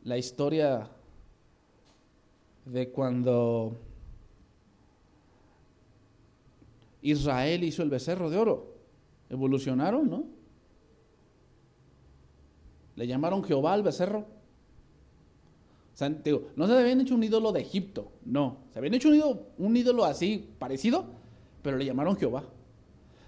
la 0.04 0.18
historia 0.18 0.88
de 2.64 2.90
cuando 2.90 3.80
Israel 7.10 7.64
hizo 7.64 7.82
el 7.82 7.90
becerro 7.90 8.30
de 8.30 8.38
oro? 8.38 8.74
Evolucionaron, 9.28 10.08
¿no? 10.08 10.24
Le 12.94 13.06
llamaron 13.06 13.44
Jehová 13.44 13.74
al 13.74 13.82
becerro. 13.82 14.20
O 15.94 15.98
sea, 15.98 16.10
no 16.56 16.66
se 16.66 16.78
habían 16.78 17.00
hecho 17.00 17.14
un 17.14 17.24
ídolo 17.24 17.52
de 17.52 17.60
Egipto, 17.60 18.12
no. 18.24 18.58
Se 18.72 18.78
habían 18.78 18.94
hecho 18.94 19.08
un 19.08 19.14
ídolo, 19.14 19.46
un 19.56 19.76
ídolo 19.76 20.04
así 20.04 20.50
parecido, 20.58 21.06
pero 21.62 21.78
le 21.78 21.86
llamaron 21.86 22.16
Jehová. 22.16 22.44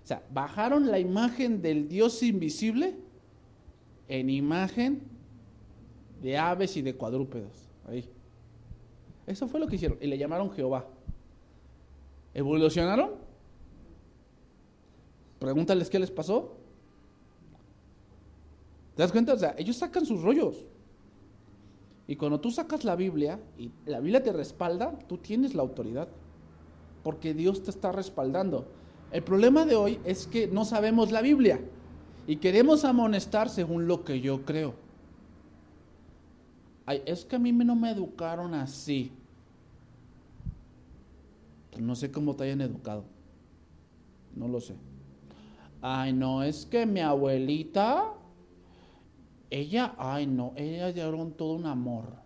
O 0.05 0.07
sea, 0.07 0.23
bajaron 0.33 0.91
la 0.91 0.99
imagen 0.99 1.63
del 1.63 1.89
Dios 1.89 2.23
invisible 2.23 2.97
en 4.09 4.31
imagen 4.31 5.03
de 6.23 6.37
aves 6.37 6.77
y 6.77 6.83
de 6.83 6.95
cuadrúpedos. 6.95 7.69
Ahí. 7.87 8.09
Eso 9.27 9.47
fue 9.49 9.61
lo 9.61 9.67
que 9.67 9.77
hicieron. 9.77 9.99
Y 10.01 10.07
le 10.07 10.17
llamaron 10.17 10.51
Jehová. 10.51 10.87
¿Evolucionaron? 12.33 13.28
Pregúntales 15.39 15.91
qué 15.91 15.99
les 15.99 16.11
pasó. 16.11 16.57
¿Te 18.97 19.03
das 19.03 19.13
cuenta? 19.13 19.35
O 19.35 19.39
sea, 19.39 19.55
ellos 19.59 19.77
sacan 19.77 20.05
sus 20.05 20.23
rollos. 20.23 20.65
Y 22.07 22.17
cuando 22.17 22.41
tú 22.41 22.51
sacas 22.51 22.85
la 22.85 22.97
Biblia 22.97 23.39
y 23.59 23.71
la 23.87 24.01
Biblia 24.01 24.23
te 24.23 24.33
respalda, 24.33 24.99
tú 25.07 25.19
tienes 25.19 25.55
la 25.55 25.63
autoridad 25.63 26.09
porque 27.03 27.35
Dios 27.35 27.63
te 27.63 27.71
está 27.71 27.93
respaldando. 27.93 28.67
El 29.13 29.23
problema 29.23 29.65
de 29.65 29.77
hoy 29.77 30.01
es 30.05 30.27
que 30.27 30.47
no 30.49 30.65
sabemos 30.65 31.13
la 31.13 31.23
Biblia 31.23 31.61
y 32.27 32.37
queremos 32.37 32.85
amonestar 32.85 33.49
según 33.49 33.87
lo 33.87 34.05
que 34.05 34.21
yo 34.21 34.45
creo. 34.45 34.75
Ay, 36.87 37.03
es 37.07 37.25
que 37.25 37.37
a 37.37 37.39
mí 37.39 37.53
no 37.53 37.77
me 37.77 37.91
educaron 37.91 38.55
así. 38.55 39.13
No 41.79 41.95
sé 41.95 42.11
cómo 42.11 42.35
te 42.35 42.45
hayan 42.45 42.61
educado. 42.61 43.05
No 44.35 44.49
lo 44.49 44.61
sé. 44.61 44.75
Ay, 45.81 46.13
no, 46.13 46.43
es 46.43 46.67
que 46.67 46.87
mi 46.87 47.01
abuelita, 47.01 48.13
ella, 49.51 49.95
ay, 49.99 50.27
no, 50.27 50.53
ella 50.57 50.93
dieron 50.93 51.33
todo 51.33 51.55
un 51.55 51.67
amor. 51.67 52.17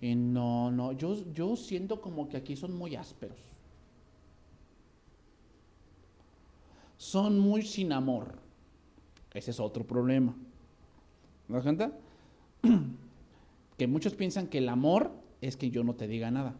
Y 0.00 0.14
no, 0.14 0.70
no, 0.70 0.92
yo, 0.92 1.14
yo 1.32 1.56
siento 1.56 2.00
como 2.00 2.28
que 2.28 2.36
aquí 2.36 2.56
son 2.56 2.76
muy 2.76 2.96
ásperos. 2.96 3.38
son 6.96 7.38
muy 7.38 7.62
sin 7.62 7.92
amor. 7.92 8.38
Ese 9.32 9.50
es 9.50 9.60
otro 9.60 9.86
problema. 9.86 10.34
¿Me 11.48 11.54
das 11.54 11.62
cuenta? 11.62 11.92
que 13.78 13.86
muchos 13.86 14.14
piensan 14.14 14.48
que 14.48 14.58
el 14.58 14.68
amor 14.68 15.12
es 15.40 15.56
que 15.56 15.70
yo 15.70 15.84
no 15.84 15.94
te 15.94 16.08
diga 16.08 16.30
nada. 16.30 16.56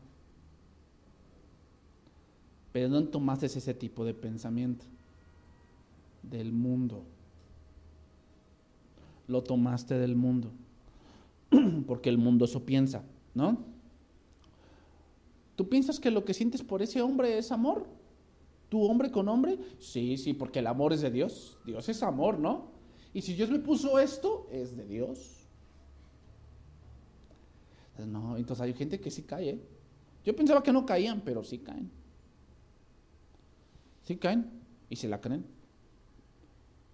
Pero 2.72 2.88
no 2.88 3.02
tomaste 3.08 3.46
ese 3.46 3.74
tipo 3.74 4.04
de 4.04 4.14
pensamiento 4.14 4.84
del 6.30 6.52
mundo. 6.52 7.04
Lo 9.28 9.42
tomaste 9.42 9.98
del 9.98 10.16
mundo. 10.16 10.52
Porque 11.86 12.08
el 12.08 12.18
mundo 12.18 12.44
eso 12.44 12.64
piensa, 12.64 13.04
¿no? 13.34 13.58
¿Tú 15.56 15.68
piensas 15.68 15.98
que 15.98 16.10
lo 16.10 16.24
que 16.24 16.34
sientes 16.34 16.62
por 16.62 16.82
ese 16.82 17.00
hombre 17.00 17.38
es 17.38 17.50
amor? 17.50 17.86
¿Tu 18.68 18.82
hombre 18.82 19.10
con 19.10 19.28
hombre? 19.28 19.58
Sí, 19.78 20.18
sí, 20.18 20.34
porque 20.34 20.58
el 20.58 20.66
amor 20.66 20.92
es 20.92 21.00
de 21.00 21.10
Dios. 21.10 21.58
Dios 21.64 21.88
es 21.88 22.02
amor, 22.02 22.38
¿no? 22.38 22.72
Y 23.14 23.22
si 23.22 23.32
Dios 23.32 23.48
me 23.48 23.58
puso 23.58 23.98
esto, 23.98 24.48
es 24.50 24.76
de 24.76 24.84
Dios. 24.86 25.48
No, 28.06 28.36
entonces 28.36 28.62
hay 28.62 28.74
gente 28.74 29.00
que 29.00 29.10
sí 29.10 29.22
cae. 29.22 29.50
¿eh? 29.50 29.60
Yo 30.24 30.36
pensaba 30.36 30.62
que 30.62 30.72
no 30.72 30.84
caían, 30.84 31.22
pero 31.24 31.42
sí 31.42 31.58
caen. 31.58 31.90
Sí 34.02 34.16
caen 34.16 34.50
y 34.90 34.96
se 34.96 35.08
la 35.08 35.20
creen. 35.20 35.46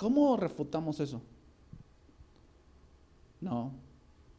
¿Cómo 0.03 0.37
refutamos 0.37 0.99
eso? 0.99 1.23
No, 3.41 3.71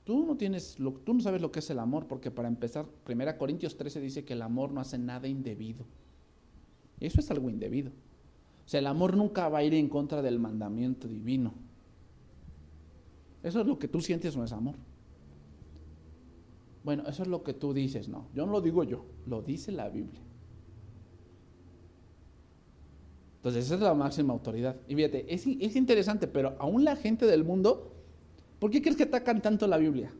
tú 0.04 0.26
no 0.26 0.36
tienes, 0.36 0.76
tú 0.76 1.14
no 1.14 1.22
sabes 1.22 1.42
lo 1.42 1.54
que 1.54 1.60
es 1.60 1.70
el 1.70 1.80
amor, 1.80 2.06
porque 2.06 2.32
para 2.32 2.50
empezar, 2.50 2.86
1 3.10 3.38
Corintios 3.38 3.78
13 3.78 4.02
dice 4.02 4.26
que 4.26 4.34
el 4.34 4.42
amor 4.42 4.74
no 4.74 4.82
hace 4.82 4.98
nada 4.98 5.26
indebido. 5.30 5.86
Eso 7.00 7.22
es 7.22 7.32
algo 7.32 7.50
indebido. 7.50 7.92
O 8.66 8.68
sea, 8.68 8.82
el 8.82 8.88
amor 8.88 9.16
nunca 9.16 9.48
va 9.48 9.60
a 9.60 9.64
ir 9.64 9.74
en 9.74 9.88
contra 9.88 10.22
del 10.22 10.38
mandamiento 10.38 11.08
divino. 11.08 11.54
Eso 13.42 13.62
es 13.62 13.66
lo 13.66 13.80
que 13.80 13.88
tú 13.88 14.02
sientes, 14.02 14.36
no 14.36 14.44
es 14.44 14.52
amor. 14.52 14.76
Bueno, 16.84 17.04
eso 17.08 17.24
es 17.24 17.30
lo 17.30 17.42
que 17.42 17.54
tú 17.54 17.74
dices, 17.74 18.10
no. 18.10 18.28
Yo 18.36 18.46
no 18.46 18.52
lo 18.52 18.60
digo 18.60 18.84
yo, 18.84 19.06
lo 19.28 19.42
dice 19.42 19.72
la 19.72 19.88
Biblia. 19.88 20.20
Entonces, 23.44 23.66
esa 23.66 23.76
es 23.76 23.82
la 23.82 23.94
máxima 23.94 24.32
autoridad. 24.32 24.78
Y 24.88 24.96
fíjate, 24.96 25.26
es, 25.34 25.46
es 25.46 25.76
interesante, 25.76 26.28
pero 26.28 26.56
aún 26.60 26.86
la 26.86 26.96
gente 26.96 27.26
del 27.26 27.44
mundo, 27.44 27.92
¿por 28.58 28.72
qué 28.72 28.82
crees 28.82 28.96
que 28.96 29.04
atacan 29.04 29.42
tanto 29.42 29.68
la 29.68 29.76
Biblia? 29.76 30.14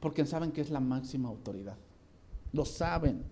Porque 0.00 0.24
saben 0.24 0.50
que 0.50 0.62
es 0.62 0.70
la 0.70 0.80
máxima 0.80 1.28
autoridad. 1.28 1.76
Lo 2.54 2.64
saben. 2.64 3.24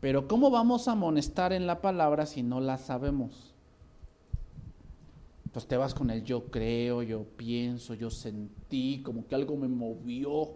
Pero 0.00 0.26
¿cómo 0.26 0.50
vamos 0.50 0.88
a 0.88 0.92
amonestar 0.92 1.52
en 1.52 1.68
la 1.68 1.80
palabra 1.80 2.26
si 2.26 2.42
no 2.42 2.58
la 2.58 2.76
sabemos? 2.76 3.54
Entonces 5.44 5.68
te 5.68 5.76
vas 5.76 5.94
con 5.94 6.10
el 6.10 6.24
yo 6.24 6.46
creo, 6.46 7.04
yo 7.04 7.22
pienso, 7.22 7.94
yo 7.94 8.10
sentí, 8.10 9.00
como 9.04 9.28
que 9.28 9.36
algo 9.36 9.56
me 9.56 9.68
movió. 9.68 10.50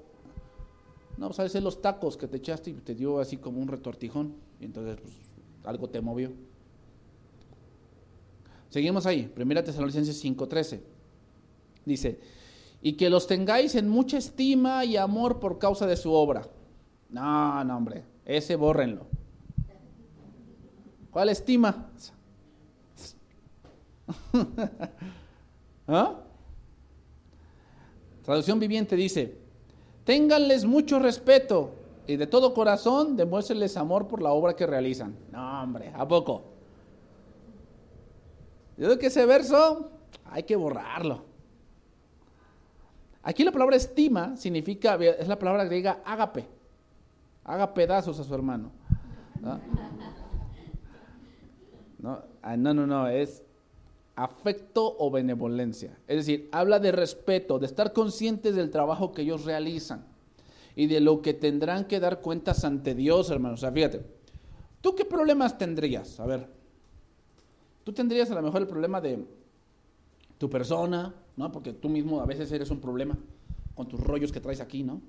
No, 1.16 1.32
sabes, 1.32 1.52
pues, 1.52 1.62
los 1.62 1.80
tacos 1.80 2.16
que 2.16 2.26
te 2.26 2.38
echaste 2.38 2.70
y 2.70 2.72
te 2.74 2.96
dio 2.96 3.20
así 3.20 3.36
como 3.36 3.60
un 3.60 3.68
retortijón. 3.68 4.34
Y 4.58 4.64
entonces 4.64 4.98
pues, 5.00 5.29
algo 5.64 5.88
te 5.88 6.00
movió. 6.00 6.32
Seguimos 8.68 9.06
ahí, 9.06 9.32
1 9.36 9.64
Tesalonicenses 9.64 10.22
5:13. 10.24 10.80
Dice, 11.84 12.20
y 12.82 12.92
que 12.94 13.10
los 13.10 13.26
tengáis 13.26 13.74
en 13.74 13.88
mucha 13.88 14.18
estima 14.18 14.84
y 14.84 14.96
amor 14.96 15.40
por 15.40 15.58
causa 15.58 15.86
de 15.86 15.96
su 15.96 16.12
obra. 16.12 16.46
No, 17.08 17.64
no, 17.64 17.76
hombre, 17.76 18.04
ese 18.24 18.56
bórrenlo. 18.56 19.06
¿Cuál 21.10 21.30
estima? 21.30 21.90
¿Ah? 25.88 26.20
Traducción 28.24 28.60
viviente 28.60 28.94
dice, 28.94 29.36
ténganles 30.04 30.64
mucho 30.64 31.00
respeto 31.00 31.74
y 32.10 32.16
de 32.16 32.26
todo 32.26 32.52
corazón 32.52 33.16
demuéstrenles 33.16 33.76
amor 33.76 34.08
por 34.08 34.20
la 34.20 34.32
obra 34.32 34.56
que 34.56 34.66
realizan. 34.66 35.14
No, 35.30 35.62
hombre, 35.62 35.92
¿a 35.94 36.08
poco? 36.08 36.42
Yo 38.76 38.86
creo 38.86 38.98
que 38.98 39.06
ese 39.06 39.24
verso 39.26 39.92
hay 40.24 40.42
que 40.42 40.56
borrarlo. 40.56 41.22
Aquí 43.22 43.44
la 43.44 43.52
palabra 43.52 43.76
estima 43.76 44.36
significa, 44.36 44.96
es 44.96 45.28
la 45.28 45.38
palabra 45.38 45.64
griega 45.64 46.00
ágape. 46.04 46.48
Haga 47.44 47.72
pedazos 47.72 48.18
a 48.18 48.24
su 48.24 48.34
hermano. 48.34 48.72
¿no? 49.40 49.60
Ah, 52.42 52.56
¿no? 52.56 52.74
no, 52.74 52.86
no, 52.88 53.06
es 53.06 53.44
afecto 54.16 54.96
o 54.98 55.12
benevolencia. 55.12 55.96
Es 56.08 56.16
decir, 56.16 56.48
habla 56.50 56.80
de 56.80 56.90
respeto, 56.90 57.60
de 57.60 57.66
estar 57.66 57.92
conscientes 57.92 58.56
del 58.56 58.70
trabajo 58.70 59.12
que 59.12 59.22
ellos 59.22 59.44
realizan 59.44 60.09
y 60.76 60.86
de 60.86 61.00
lo 61.00 61.22
que 61.22 61.34
tendrán 61.34 61.86
que 61.86 62.00
dar 62.00 62.20
cuentas 62.20 62.64
ante 62.64 62.94
Dios, 62.94 63.30
hermanos. 63.30 63.60
O 63.60 63.62
sea, 63.62 63.72
fíjate, 63.72 64.04
¿tú 64.80 64.94
qué 64.94 65.04
problemas 65.04 65.58
tendrías? 65.58 66.18
A 66.20 66.26
ver, 66.26 66.48
tú 67.84 67.92
tendrías 67.92 68.30
a 68.30 68.34
lo 68.34 68.42
mejor 68.42 68.62
el 68.62 68.68
problema 68.68 69.00
de 69.00 69.24
tu 70.38 70.48
persona, 70.48 71.14
¿no? 71.36 71.52
Porque 71.52 71.72
tú 71.72 71.88
mismo 71.88 72.20
a 72.20 72.26
veces 72.26 72.50
eres 72.52 72.70
un 72.70 72.80
problema 72.80 73.18
con 73.74 73.88
tus 73.88 74.00
rollos 74.00 74.32
que 74.32 74.40
traes 74.40 74.60
aquí, 74.60 74.82
¿no? 74.82 75.00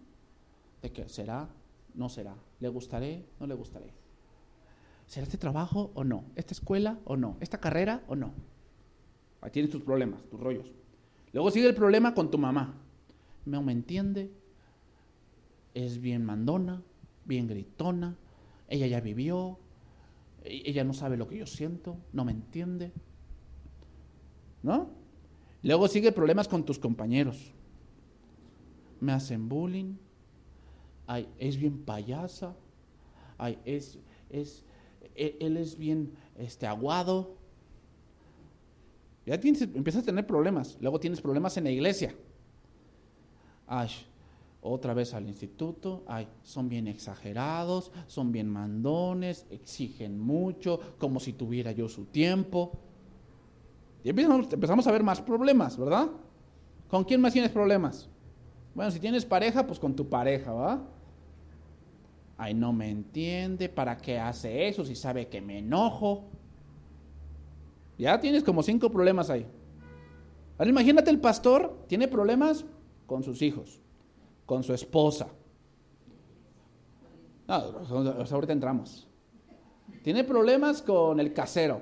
De 0.82 0.92
que 0.92 1.08
será, 1.08 1.50
no 1.94 2.10
será, 2.10 2.36
le 2.60 2.68
gustaré, 2.70 3.26
no 3.40 3.48
le 3.48 3.54
gustaré. 3.54 3.94
¿Será 5.08 5.26
este 5.26 5.38
trabajo 5.38 5.92
o 5.94 6.04
no? 6.04 6.24
¿Esta 6.36 6.54
escuela 6.54 6.98
o 7.04 7.18
no? 7.18 7.38
¿Esta 7.42 7.60
carrera 7.60 8.04
o 8.08 8.16
no? 8.16 8.32
Ahí 9.42 9.52
tienes 9.52 9.72
tus 9.72 9.82
problemas, 9.82 10.24
tus 10.30 10.40
rollos. 10.40 10.72
Luego 11.34 11.52
sigue 11.52 11.68
el 11.68 11.76
problema 11.76 12.14
con 12.14 12.32
tu 12.32 12.38
mamá. 12.38 12.76
Me 13.46 13.72
entiende, 13.72 14.32
es 15.74 16.02
bien 16.02 16.26
mandona, 16.26 16.82
bien 17.26 17.48
gritona, 17.48 18.18
ella 18.68 18.88
ya 18.88 19.02
vivió, 19.02 19.60
e-, 20.44 20.64
ella 20.66 20.84
no 20.84 20.94
sabe 20.94 21.18
lo 21.18 21.28
que 21.28 21.38
yo 21.38 21.46
siento, 21.46 21.98
no 22.14 22.26
me 22.26 22.32
entiende. 22.32 22.92
¿No? 24.64 24.90
Luego 25.64 25.88
sigue 25.88 26.12
problemas 26.12 26.48
con 26.48 26.66
tus 26.66 26.80
compañeros. 26.80 27.54
Me 29.00 29.12
hacen 29.12 29.50
bullying, 29.50 29.96
ay, 31.08 31.28
es 31.40 31.58
bien 31.58 31.80
payasa, 31.84 32.56
ay, 33.38 33.58
es, 33.66 33.98
es, 34.30 34.64
él, 35.16 35.36
él 35.40 35.58
es 35.58 35.78
bien 35.78 36.14
este, 36.38 36.68
aguado. 36.68 37.36
Ya 39.26 39.40
tienes, 39.40 39.62
empiezas 39.62 40.04
a 40.04 40.06
tener 40.06 40.26
problemas. 40.26 40.78
Luego 40.82 41.00
tienes 41.00 41.22
problemas 41.22 41.58
en 41.58 41.64
la 41.64 41.72
iglesia. 41.72 42.16
Ay, 43.68 43.90
otra 44.62 44.94
vez 44.94 45.14
al 45.16 45.28
instituto, 45.28 46.04
ay, 46.08 46.28
son 46.44 46.70
bien 46.70 46.88
exagerados, 46.88 47.92
son 48.06 48.32
bien 48.32 48.48
mandones, 48.48 49.48
exigen 49.50 50.20
mucho, 50.20 50.80
como 51.00 51.20
si 51.20 51.34
tuviera 51.34 51.72
yo 51.72 51.90
su 51.90 52.06
tiempo. 52.06 52.72
Y 54.04 54.10
empezamos, 54.10 54.88
a 54.88 54.92
ver 54.92 55.04
más 55.04 55.22
problemas, 55.22 55.78
¿verdad? 55.78 56.10
¿Con 56.88 57.04
quién 57.04 57.22
más 57.22 57.34
tienes 57.34 57.52
problemas? 57.52 58.08
Bueno, 58.76 58.92
si 58.92 59.00
tienes 59.00 59.26
pareja, 59.26 59.66
pues 59.66 59.80
con 59.80 59.96
tu 59.96 60.08
pareja, 60.08 60.52
¿va? 60.52 60.82
Ay, 62.38 62.54
no 62.54 62.72
me 62.72 62.90
entiende, 62.90 63.68
¿para 63.68 63.98
qué 63.98 64.20
hace 64.20 64.68
eso 64.68 64.86
si 64.86 64.96
sabe 64.96 65.28
que 65.28 65.42
me 65.42 65.60
enojo? 65.60 66.26
Ya 67.98 68.20
tienes 68.20 68.44
como 68.44 68.62
cinco 68.62 68.92
problemas 68.92 69.30
ahí. 69.30 69.46
Ahora 70.58 70.70
imagínate 70.70 71.10
el 71.10 71.20
pastor, 71.20 71.86
tiene 71.88 72.08
problemas 72.08 72.66
con 73.08 73.24
sus 73.24 73.42
hijos, 73.42 73.81
con 74.52 74.64
su 74.66 74.74
esposa. 74.74 75.30
No, 77.48 77.54
ahorita 77.56 78.52
entramos. 78.52 79.08
Tiene 80.04 80.26
problemas 80.26 80.82
con 80.82 81.22
el 81.22 81.32
casero, 81.32 81.82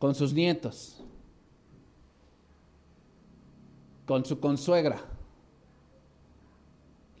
con 0.00 0.16
sus 0.16 0.34
nietos, 0.34 1.00
con 4.04 4.24
su 4.24 4.40
consuegra. 4.40 4.98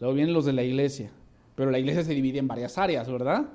Luego 0.00 0.12
vienen 0.12 0.34
los 0.34 0.44
de 0.44 0.54
la 0.54 0.64
iglesia, 0.64 1.12
pero 1.54 1.70
la 1.70 1.78
iglesia 1.78 2.02
se 2.02 2.12
divide 2.12 2.40
en 2.40 2.48
varias 2.48 2.76
áreas, 2.76 3.08
¿verdad? 3.08 3.48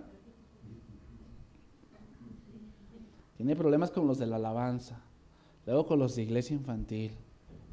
Tiene 3.35 3.57
problemas 3.57 3.91
con 3.91 4.07
los 4.07 4.17
de 4.17 4.27
la 4.27 4.37
alabanza, 4.37 5.03
luego 5.65 5.85
con 5.87 5.99
los 5.99 6.15
de 6.15 6.21
iglesia 6.21 6.55
infantil, 6.55 7.11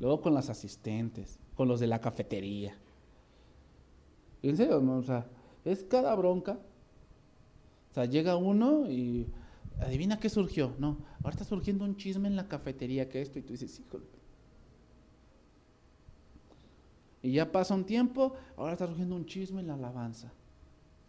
luego 0.00 0.20
con 0.20 0.34
las 0.34 0.50
asistentes, 0.50 1.38
con 1.58 1.66
los 1.66 1.80
de 1.80 1.88
la 1.88 2.00
cafetería. 2.00 2.78
En 4.44 4.56
serio, 4.56 4.80
o 4.80 5.02
sea, 5.02 5.26
es 5.64 5.82
cada 5.82 6.14
bronca. 6.14 6.56
O 7.90 7.94
sea, 7.94 8.04
llega 8.04 8.36
uno 8.36 8.88
y 8.88 9.26
adivina 9.80 10.20
qué 10.20 10.28
surgió. 10.28 10.76
No, 10.78 10.98
ahora 11.16 11.30
está 11.30 11.44
surgiendo 11.44 11.84
un 11.84 11.96
chisme 11.96 12.28
en 12.28 12.36
la 12.36 12.46
cafetería 12.46 13.08
que 13.08 13.20
esto 13.20 13.40
y 13.40 13.42
tú 13.42 13.54
dices, 13.54 13.76
híjole. 13.80 14.06
Y 17.24 17.32
ya 17.32 17.50
pasa 17.50 17.74
un 17.74 17.84
tiempo, 17.84 18.34
ahora 18.56 18.74
está 18.74 18.86
surgiendo 18.86 19.16
un 19.16 19.26
chisme 19.26 19.60
en 19.60 19.66
la 19.66 19.74
alabanza. 19.74 20.32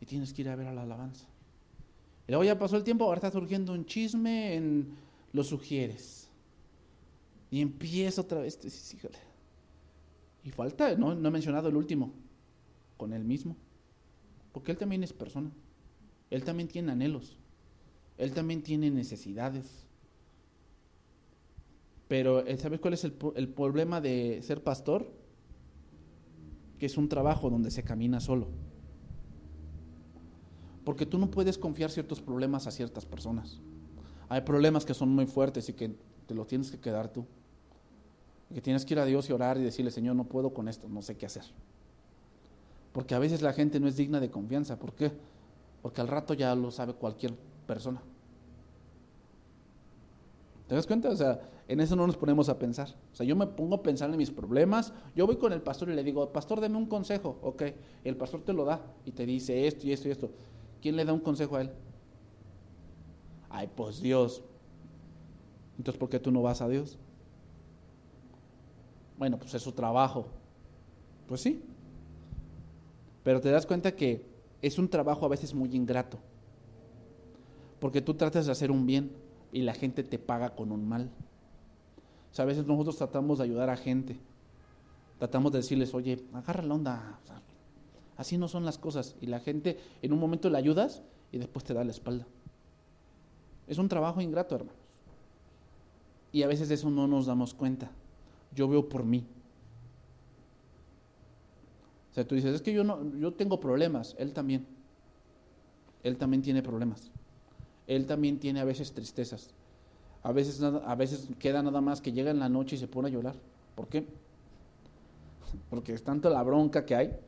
Y 0.02 0.08
tienes 0.08 0.34
que 0.34 0.42
ir 0.42 0.50
a 0.50 0.56
ver 0.56 0.66
a 0.66 0.74
la 0.74 0.82
alabanza. 0.82 1.28
Y 2.28 2.32
luego 2.32 2.44
ya 2.44 2.58
pasó 2.58 2.76
el 2.76 2.84
tiempo, 2.84 3.04
ahora 3.04 3.20
está 3.20 3.30
surgiendo 3.30 3.72
un 3.72 3.86
chisme 3.86 4.56
en 4.56 4.98
los 5.32 5.46
sugieres. 5.46 6.28
Y 7.52 7.62
empieza 7.62 8.22
otra 8.22 8.40
vez, 8.40 8.58
híjole. 8.96 9.29
Y 10.44 10.52
falta, 10.52 10.96
no, 10.96 11.12
he 11.12 11.32
mencionado 11.32 11.70
el 11.70 11.76
último, 11.76 12.14
con 12.98 13.14
él 13.14 13.24
mismo. 13.24 13.56
Porque 14.52 14.72
él 14.72 14.78
también 14.78 15.04
es 15.04 15.14
persona. 15.14 15.52
Él 16.30 16.44
también 16.44 16.70
tiene 16.70 16.92
anhelos. 16.92 17.38
Él 18.18 18.34
también 18.34 18.62
tiene 18.62 18.90
necesidades. 18.90 19.86
Pero, 22.08 22.46
eh, 22.46 22.58
¿sabes 22.58 22.80
cuál 22.80 22.94
es 22.94 23.04
el, 23.04 23.14
problema 23.14 24.02
de 24.02 24.42
ser 24.42 24.64
pastor? 24.64 25.12
Que 26.80 26.86
es 26.86 26.98
un 26.98 27.10
trabajo 27.10 27.50
donde 27.50 27.72
se 27.72 27.84
camina 27.84 28.20
solo. 28.20 28.48
Porque 30.84 31.06
tú 31.06 31.20
no 31.20 31.30
puedes 31.30 31.58
confiar 31.58 31.92
ciertos 31.92 32.22
problemas 32.22 32.66
a 32.66 32.72
ciertas 32.72 33.06
personas. 33.06 33.62
Hay 34.28 34.42
problemas 34.42 34.86
que 34.86 34.94
son 34.94 35.10
muy 35.10 35.26
fuertes 35.26 35.70
y 35.70 35.74
que 35.74 35.96
te 36.26 36.34
los 36.34 36.48
tienes 36.48 36.72
que 36.72 36.80
quedar 36.80 37.12
tú. 37.12 37.26
Que 38.54 38.62
tienes 38.62 38.86
que 38.86 38.94
ir 38.96 39.00
a 39.00 39.06
Dios 39.06 39.30
y 39.30 39.34
orar 39.34 39.58
y 39.58 39.64
decirle, 39.64 39.92
Señor, 39.92 40.16
no 40.16 40.24
puedo 40.24 40.54
con 40.54 40.68
esto, 40.68 40.88
no 40.90 41.02
sé 41.02 41.16
qué 41.16 41.26
hacer. 41.26 41.44
Porque 42.92 43.14
a 43.14 43.20
veces 43.20 43.42
la 43.42 43.54
gente 43.54 43.80
no 43.80 43.88
es 43.88 43.96
digna 43.96 44.20
de 44.20 44.32
confianza. 44.32 44.80
¿Por 44.80 44.94
qué? 44.94 45.12
Porque 45.82 46.02
al 46.02 46.08
rato 46.08 46.34
ya 46.34 46.54
lo 46.56 46.72
sabe 46.72 46.94
cualquier 46.94 47.34
persona. 47.68 48.02
¿Te 50.68 50.76
das 50.76 50.86
cuenta? 50.86 51.10
O 51.10 51.16
sea, 51.16 51.40
en 51.68 51.80
eso 51.80 51.96
no 51.96 52.06
nos 52.06 52.18
ponemos 52.18 52.50
a 52.50 52.58
pensar. 52.58 52.90
O 53.12 53.16
sea, 53.16 53.26
yo 53.26 53.36
me 53.36 53.48
pongo 53.48 53.76
a 53.76 53.84
pensar 53.84 54.10
en 54.10 54.18
mis 54.18 54.32
problemas. 54.32 54.94
Yo 55.16 55.26
voy 55.26 55.38
con 55.38 55.54
el 55.54 55.62
pastor 55.62 55.90
y 55.90 55.96
le 55.96 56.04
digo, 56.04 56.32
pastor, 56.32 56.62
deme 56.62 56.78
un 56.78 56.88
consejo. 56.88 57.38
Ok, 57.42 57.64
el 58.04 58.16
pastor 58.18 58.42
te 58.42 58.54
lo 58.54 58.66
da 58.66 58.82
y 59.06 59.12
te 59.12 59.26
dice 59.26 59.68
esto 59.68 59.88
y 59.88 59.94
esto 59.94 60.08
y 60.08 60.12
esto. 60.12 60.30
¿Quién 60.82 60.96
le 60.96 61.06
da 61.06 61.14
un 61.14 61.20
consejo 61.20 61.56
a 61.56 61.62
él? 61.62 61.72
Ay, 63.50 63.70
pues 63.76 64.02
Dios. 64.02 64.44
Entonces, 65.78 66.00
¿por 66.00 66.10
qué 66.10 66.20
tú 66.20 66.32
no 66.32 66.42
vas 66.42 66.62
a 66.62 66.68
Dios? 66.68 66.98
Bueno, 69.20 69.38
pues 69.38 69.54
es 69.54 69.62
su 69.62 69.74
trabajo. 69.74 70.28
Pues 71.28 71.42
sí. 71.42 71.62
Pero 73.22 73.42
te 73.42 73.52
das 73.52 73.66
cuenta 73.66 73.94
que 73.94 74.26
es 74.62 74.80
un 74.80 74.88
trabajo 74.88 75.26
a 75.26 75.30
veces 75.30 75.54
muy 75.54 75.76
ingrato. 75.76 76.18
Porque 77.82 78.02
tú 78.02 78.14
tratas 78.14 78.46
de 78.46 78.54
hacer 78.54 78.72
un 78.72 78.86
bien 78.86 79.12
y 79.52 79.62
la 79.62 79.74
gente 79.74 80.04
te 80.04 80.18
paga 80.20 80.56
con 80.56 80.72
un 80.72 80.88
mal. 80.88 81.12
O 82.32 82.34
sea, 82.34 82.44
a 82.44 82.46
veces 82.46 82.66
nosotros 82.66 82.96
tratamos 82.96 83.40
de 83.40 83.44
ayudar 83.44 83.70
a 83.70 83.76
gente. 83.76 84.18
Tratamos 85.18 85.52
de 85.52 85.60
decirles, 85.60 85.94
oye, 85.94 86.24
agarra 86.34 86.64
la 86.64 86.74
onda. 86.74 87.20
Así 88.16 88.38
no 88.38 88.48
son 88.48 88.64
las 88.64 88.78
cosas. 88.78 89.18
Y 89.20 89.26
la 89.26 89.42
gente 89.42 89.78
en 90.02 90.14
un 90.14 90.20
momento 90.20 90.50
le 90.50 90.58
ayudas 90.58 91.04
y 91.34 91.40
después 91.40 91.66
te 91.66 91.74
da 91.74 91.84
la 91.84 91.92
espalda. 91.92 92.26
Es 93.68 93.78
un 93.80 93.90
trabajo 93.90 94.22
ingrato, 94.22 94.56
hermanos. 94.56 94.80
Y 96.32 96.44
a 96.44 96.48
veces 96.48 96.70
de 96.70 96.76
eso 96.76 96.90
no 96.90 97.06
nos 97.06 97.26
damos 97.26 97.54
cuenta. 97.54 97.92
Yo 98.54 98.68
veo 98.68 98.88
por 98.88 99.04
mí. 99.04 99.26
O 102.12 102.14
sea, 102.14 102.28
tú 102.28 102.36
dices, 102.36 102.56
es 102.56 102.62
que 102.62 102.74
yo 102.74 102.84
no, 102.84 103.00
yo 103.18 103.34
tengo 103.34 103.60
problemas. 103.60 104.16
Él 104.18 104.34
también. 104.34 104.66
Él 106.04 106.18
también 106.18 106.42
tiene 106.42 106.62
problemas. 106.64 107.12
Él 107.88 108.06
también 108.06 108.40
tiene 108.40 108.60
a 108.60 108.66
veces 108.66 108.94
tristezas. 108.94 109.52
A 110.24 110.32
veces, 110.32 110.62
a 110.62 110.96
veces 110.96 111.30
queda 111.40 111.62
nada 111.64 111.82
más 111.82 112.02
que 112.02 112.12
llega 112.12 112.32
en 112.32 112.40
la 112.40 112.50
noche 112.50 112.76
y 112.76 112.80
se 112.80 112.88
pone 112.88 113.08
a 113.10 113.12
llorar. 113.12 113.36
¿Por 113.76 113.88
qué? 113.88 114.06
Porque 115.70 115.94
es 115.94 116.04
tanto 116.04 116.30
la 116.30 116.44
bronca 116.44 116.86
que 116.86 116.96
hay 116.96 117.20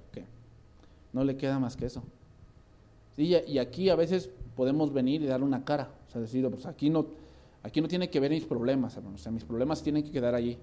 no 1.13 1.23
le 1.23 1.37
queda 1.37 1.59
más 1.59 1.75
que 1.75 1.85
eso. 1.85 2.03
y 3.17 3.57
aquí 3.57 3.89
a 3.89 3.95
veces 3.95 4.29
podemos 4.55 4.93
venir 4.93 5.21
y 5.21 5.25
dar 5.25 5.43
una 5.43 5.63
cara, 5.63 5.89
o 6.07 6.11
sea, 6.11 6.21
decir, 6.21 6.47
pues 6.49 6.65
aquí 6.65 6.89
no, 6.89 7.05
aquí 7.63 7.81
no 7.81 7.87
tiene 7.87 8.09
que 8.09 8.19
ver 8.19 8.31
mis 8.31 8.45
problemas, 8.45 8.97
o 8.97 9.17
sea, 9.17 9.31
mis 9.31 9.43
problemas 9.43 9.81
tienen 9.83 10.03
que 10.03 10.11
quedar 10.11 10.35
allí. 10.35 10.57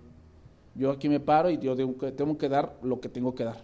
Yo 0.79 0.93
aquí 0.93 1.09
me 1.09 1.19
paro 1.19 1.51
y 1.51 1.59
yo 1.59 1.75
tengo 1.75 2.39
que 2.39 2.49
dar 2.49 2.79
lo 2.83 3.01
que 3.01 3.09
tengo 3.09 3.35
que 3.35 3.43
dar. 3.43 3.61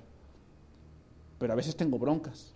Pero 1.39 1.53
a 1.53 1.57
veces 1.57 1.77
tengo 1.77 1.97
broncas. 1.97 2.53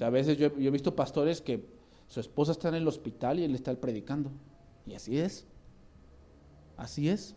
O 0.00 0.04
a 0.04 0.10
veces 0.10 0.36
yo, 0.36 0.46
he 0.46 0.70
visto 0.70 0.96
pastores 0.96 1.40
que 1.40 1.64
su 2.08 2.18
esposa 2.18 2.50
está 2.50 2.68
en 2.68 2.74
el 2.74 2.88
hospital 2.88 3.38
y 3.38 3.44
él 3.44 3.54
está 3.54 3.72
predicando. 3.76 4.32
Y 4.84 4.94
así 4.94 5.20
es. 5.20 5.46
Así 6.76 7.08
es. 7.08 7.36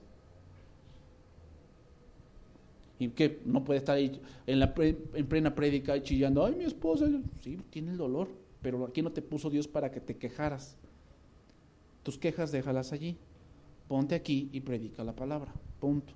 Y 2.98 3.10
que 3.10 3.42
no 3.46 3.64
puede 3.64 3.78
estar 3.78 3.98
ahí 3.98 4.20
en, 4.48 4.60
la 4.60 4.74
en 4.76 5.28
plena 5.28 5.54
prédica 5.54 6.02
chillando, 6.02 6.44
ay, 6.44 6.56
mi 6.56 6.64
esposa, 6.64 7.06
sí, 7.42 7.60
tiene 7.70 7.92
el 7.92 7.98
dolor, 7.98 8.30
pero 8.64 8.86
aquí 8.86 9.04
no 9.04 9.12
te 9.12 9.22
puso 9.22 9.52
Dios 9.52 9.68
para 9.68 9.92
que 9.92 10.00
te 10.00 10.18
quejaras. 10.18 10.78
Tus 12.02 12.18
quejas 12.18 12.52
déjalas 12.52 12.92
allí. 12.92 13.20
Ponte 13.88 14.16
aquí 14.16 14.50
y 14.52 14.62
predica 14.62 15.04
la 15.04 15.16
palabra. 15.16 15.54
Punto. 15.80 16.14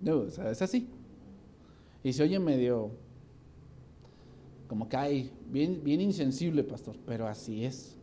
No, 0.00 0.24
es 0.24 0.62
así. 0.62 0.88
Y 2.02 2.12
se 2.12 2.22
oye 2.22 2.38
medio 2.38 2.90
como 4.68 4.88
que 4.88 4.96
hay 4.96 5.32
bien, 5.50 5.82
bien 5.82 6.00
insensible, 6.00 6.62
pastor, 6.62 6.96
pero 7.06 7.26
así 7.26 7.64
es. 7.64 7.96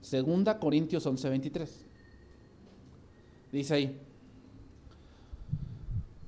Segunda 0.00 0.58
Corintios 0.58 1.06
11:23. 1.06 1.68
Dice 3.52 3.74
ahí, 3.74 4.00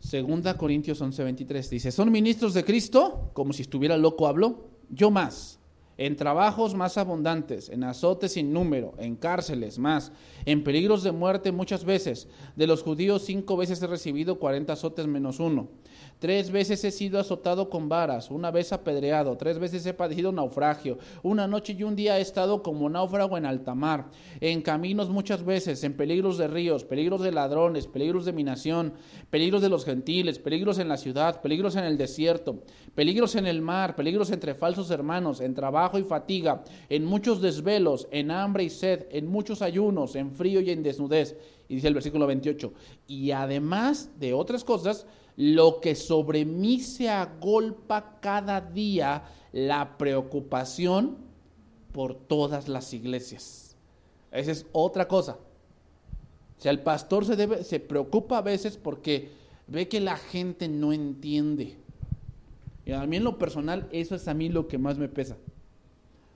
Segunda 0.00 0.58
Corintios 0.58 1.00
11:23 1.00 1.70
dice, 1.70 1.90
¿son 1.90 2.12
ministros 2.12 2.52
de 2.52 2.64
Cristo? 2.64 3.30
Como 3.32 3.52
si 3.54 3.62
estuviera 3.62 3.96
loco 3.96 4.26
hablo. 4.26 4.68
Yo 4.90 5.10
más. 5.10 5.58
En 5.96 6.16
trabajos 6.16 6.74
más 6.74 6.98
abundantes, 6.98 7.68
en 7.68 7.84
azotes 7.84 8.32
sin 8.32 8.52
número, 8.52 8.94
en 8.98 9.16
cárceles 9.16 9.78
más, 9.78 10.12
en 10.44 10.64
peligros 10.64 11.02
de 11.02 11.12
muerte 11.12 11.52
muchas 11.52 11.84
veces. 11.84 12.28
De 12.56 12.66
los 12.66 12.82
judíos 12.82 13.22
cinco 13.22 13.56
veces 13.56 13.82
he 13.82 13.86
recibido 13.86 14.38
cuarenta 14.38 14.74
azotes 14.74 15.06
menos 15.06 15.40
uno. 15.40 15.68
Tres 16.18 16.50
veces 16.50 16.82
he 16.84 16.90
sido 16.90 17.20
azotado 17.20 17.68
con 17.68 17.88
varas, 17.88 18.30
una 18.30 18.50
vez 18.50 18.72
apedreado, 18.72 19.36
tres 19.36 19.58
veces 19.58 19.84
he 19.84 19.92
padecido 19.92 20.32
naufragio, 20.32 20.98
una 21.22 21.46
noche 21.46 21.74
y 21.78 21.82
un 21.82 21.96
día 21.96 22.18
he 22.18 22.22
estado 22.22 22.62
como 22.62 22.88
náufrago 22.88 23.36
en 23.36 23.44
alta 23.44 23.74
mar, 23.74 24.06
en 24.40 24.62
caminos 24.62 25.10
muchas 25.10 25.44
veces, 25.44 25.84
en 25.84 25.96
peligros 25.96 26.38
de 26.38 26.48
ríos, 26.48 26.84
peligros 26.84 27.20
de 27.20 27.32
ladrones, 27.32 27.86
peligros 27.86 28.24
de 28.24 28.32
minación, 28.32 28.94
peligros 29.28 29.60
de 29.60 29.68
los 29.68 29.84
gentiles, 29.84 30.38
peligros 30.38 30.78
en 30.78 30.88
la 30.88 30.96
ciudad, 30.96 31.42
peligros 31.42 31.76
en 31.76 31.84
el 31.84 31.98
desierto, 31.98 32.62
peligros 32.94 33.34
en 33.34 33.46
el 33.46 33.60
mar, 33.60 33.94
peligros 33.94 34.30
entre 34.30 34.54
falsos 34.54 34.90
hermanos, 34.90 35.40
en 35.40 35.54
trabajo 35.84 35.98
y 35.98 36.08
fatiga, 36.08 36.64
en 36.88 37.04
muchos 37.04 37.42
desvelos, 37.42 38.08
en 38.10 38.30
hambre 38.30 38.64
y 38.64 38.70
sed, 38.70 39.06
en 39.10 39.26
muchos 39.26 39.60
ayunos, 39.60 40.16
en 40.16 40.32
frío 40.32 40.60
y 40.60 40.70
en 40.70 40.82
desnudez. 40.82 41.36
Y 41.68 41.76
dice 41.76 41.88
el 41.88 41.94
versículo 41.94 42.26
28, 42.26 42.72
y 43.06 43.30
además 43.32 44.10
de 44.18 44.32
otras 44.32 44.64
cosas, 44.64 45.06
lo 45.36 45.80
que 45.80 45.94
sobre 45.94 46.46
mí 46.46 46.80
se 46.80 47.10
agolpa 47.10 48.18
cada 48.20 48.60
día 48.62 49.24
la 49.52 49.98
preocupación 49.98 51.18
por 51.92 52.14
todas 52.14 52.68
las 52.68 52.94
iglesias. 52.94 53.76
Esa 54.32 54.52
es 54.52 54.66
otra 54.72 55.06
cosa. 55.06 55.38
O 56.58 56.62
sea, 56.62 56.72
el 56.72 56.80
pastor 56.80 57.26
se, 57.26 57.36
debe, 57.36 57.62
se 57.62 57.78
preocupa 57.78 58.38
a 58.38 58.42
veces 58.42 58.78
porque 58.78 59.32
ve 59.66 59.86
que 59.88 60.00
la 60.00 60.16
gente 60.16 60.66
no 60.66 60.94
entiende. 60.94 61.76
Y 62.86 62.92
a 62.92 63.04
mí 63.06 63.16
en 63.16 63.24
lo 63.24 63.38
personal, 63.38 63.86
eso 63.92 64.14
es 64.14 64.28
a 64.28 64.34
mí 64.34 64.48
lo 64.48 64.66
que 64.66 64.78
más 64.78 64.98
me 64.98 65.08
pesa. 65.08 65.36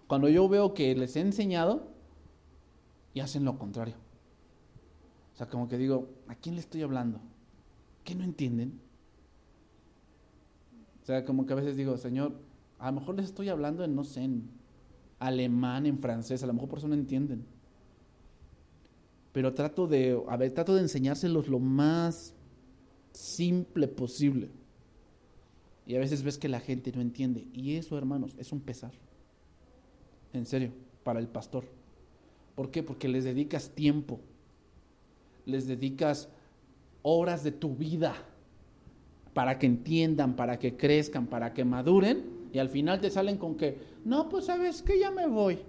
Cuando 0.09 0.29
yo 0.29 0.49
veo 0.49 0.75
que 0.75 0.95
les 0.97 1.15
he 1.17 1.21
enseñado 1.21 1.87
y 3.15 3.21
hacen 3.21 3.45
lo 3.45 3.59
contrario. 3.59 3.95
O 5.35 5.37
sea, 5.37 5.49
como 5.49 5.69
que 5.69 5.79
digo, 5.79 6.09
¿a 6.27 6.35
quién 6.35 6.57
le 6.57 6.61
estoy 6.61 6.83
hablando? 6.83 7.21
¿Qué 8.03 8.15
no 8.15 8.25
entienden? 8.25 8.81
O 11.03 11.07
sea, 11.07 11.25
como 11.25 11.47
que 11.47 11.53
a 11.53 11.57
veces 11.57 11.77
digo, 11.77 11.97
Señor, 11.99 12.33
a 12.79 12.91
lo 12.91 13.01
mejor 13.01 13.17
les 13.17 13.27
estoy 13.27 13.51
hablando 13.51 13.85
en, 13.85 13.95
no 13.95 14.03
sé, 14.03 14.25
en 14.25 14.51
alemán, 15.19 15.85
en 15.87 15.99
francés, 15.99 16.43
a 16.43 16.47
lo 16.47 16.55
mejor 16.55 16.71
por 16.71 16.79
eso 16.79 16.89
no 16.89 16.95
entienden. 16.95 17.45
Pero 19.33 19.53
trato 19.53 19.87
de, 19.87 20.21
a 20.27 20.39
trato 20.39 20.75
de 20.75 20.81
enseñárselos 20.81 21.49
lo 21.49 21.59
más 21.59 22.35
simple 23.13 23.89
posible. 23.89 24.51
Y 25.87 25.97
a 25.97 25.99
veces 25.99 26.23
ves 26.23 26.39
que 26.39 26.49
la 26.49 26.61
gente 26.61 26.93
no 26.93 27.03
entiende. 27.03 27.47
Y 27.53 27.77
eso, 27.77 27.99
hermanos, 27.99 28.35
es 28.39 28.53
un 28.53 28.61
pesar. 28.61 28.93
En 30.33 30.47
serio, 30.47 30.71
para 31.03 31.21
el 31.21 31.29
pastor. 31.29 31.65
¿Por 32.55 32.71
qué? 32.71 32.83
Porque 32.83 33.09
les 33.09 33.25
dedicas 33.25 33.71
tiempo. 33.71 34.21
Les 35.47 35.67
dedicas 35.67 36.29
horas 37.03 37.43
de 37.45 37.53
tu 37.53 37.75
vida 37.75 38.15
para 39.33 39.59
que 39.59 39.67
entiendan, 39.67 40.35
para 40.35 40.59
que 40.59 40.77
crezcan, 40.77 41.27
para 41.27 41.55
que 41.55 41.65
maduren, 41.65 42.25
y 42.53 42.59
al 42.59 42.69
final 42.69 43.01
te 43.01 43.11
salen 43.11 43.37
con 43.37 43.57
que, 43.57 43.79
no, 44.05 44.29
pues 44.29 44.47
sabes 44.47 44.83
que 44.83 44.99
ya 44.99 45.11
me 45.11 45.27
voy. 45.27 45.61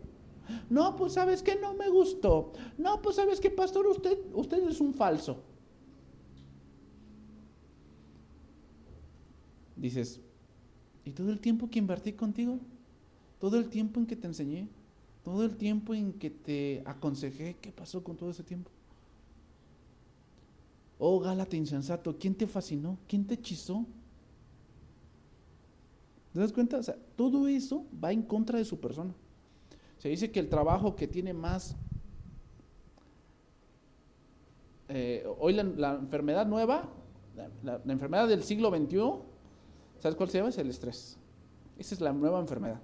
No, 0.69 0.95
pues 0.95 1.13
sabes 1.13 1.43
que 1.43 1.55
no 1.55 1.75
me 1.75 1.89
gustó. 1.89 2.53
No, 2.77 3.01
pues 3.01 3.17
sabes 3.17 3.39
que 3.39 3.51
pastor, 3.51 3.85
usted, 3.87 4.17
usted 4.33 4.67
es 4.67 4.81
un 4.81 4.93
falso. 4.93 5.43
Dices, 9.75 10.19
¿y 11.05 11.11
todo 11.11 11.31
el 11.31 11.39
tiempo 11.39 11.69
que 11.69 11.79
invertí 11.79 12.13
contigo? 12.13 12.57
¿Todo 13.39 13.57
el 13.57 13.69
tiempo 13.69 13.99
en 13.99 14.05
que 14.05 14.15
te 14.15 14.27
enseñé? 14.27 14.67
¿Todo 15.23 15.43
el 15.43 15.55
tiempo 15.55 15.93
en 15.93 16.13
que 16.13 16.29
te 16.29 16.83
aconsejé? 16.85 17.57
¿Qué 17.61 17.71
pasó 17.71 18.03
con 18.03 18.17
todo 18.17 18.29
ese 18.29 18.43
tiempo? 18.43 18.69
Oh, 20.97 21.19
Gálate 21.19 21.55
insensato, 21.55 22.17
¿quién 22.19 22.35
te 22.35 22.45
fascinó? 22.45 22.97
¿Quién 23.07 23.25
te 23.25 23.35
hechizó? 23.35 23.85
¿Te 26.33 26.39
das 26.41 26.51
cuenta? 26.51 26.77
O 26.77 26.83
sea, 26.83 26.97
todo 27.15 27.47
eso 27.47 27.85
va 28.03 28.11
en 28.11 28.21
contra 28.21 28.59
de 28.59 28.65
su 28.65 28.79
persona. 28.79 29.13
Se 29.97 30.09
dice 30.09 30.31
que 30.31 30.39
el 30.39 30.49
trabajo 30.49 30.95
que 30.95 31.07
tiene 31.07 31.33
más... 31.33 31.75
Eh, 34.89 35.25
hoy 35.39 35.53
la, 35.53 35.93
enfermedad 35.93 36.47
nueva, 36.47 36.89
la, 37.63 37.79
enfermedad 37.87 38.27
del 38.27 38.43
siglo 38.43 38.69
XXI, 38.69 38.97
¿sabes 39.99 40.17
cuál 40.17 40.29
se 40.29 40.39
llama? 40.39 40.49
Es 40.49 40.57
el 40.57 40.69
estrés. 40.69 41.17
Esa 41.77 41.95
es 41.95 42.01
la 42.01 42.11
nueva 42.11 42.39
enfermedad. 42.39 42.81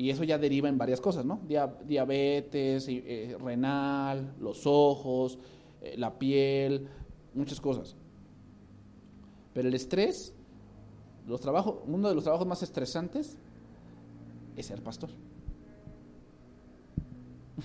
Y 0.00 0.08
eso 0.08 0.24
ya 0.24 0.38
deriva 0.38 0.66
en 0.70 0.78
varias 0.78 0.98
cosas, 0.98 1.26
¿no? 1.26 1.42
diabetes, 1.86 2.86
eh, 2.88 3.36
renal, 3.38 4.34
los 4.40 4.62
ojos, 4.64 5.38
eh, 5.82 5.94
la 5.98 6.18
piel, 6.18 6.88
muchas 7.34 7.60
cosas. 7.60 7.94
Pero 9.52 9.68
el 9.68 9.74
estrés, 9.74 10.32
los 11.26 11.38
trabajos, 11.42 11.80
uno 11.86 12.08
de 12.08 12.14
los 12.14 12.24
trabajos 12.24 12.46
más 12.46 12.62
estresantes 12.62 13.36
es 14.56 14.64
ser 14.64 14.82
pastor. 14.82 15.10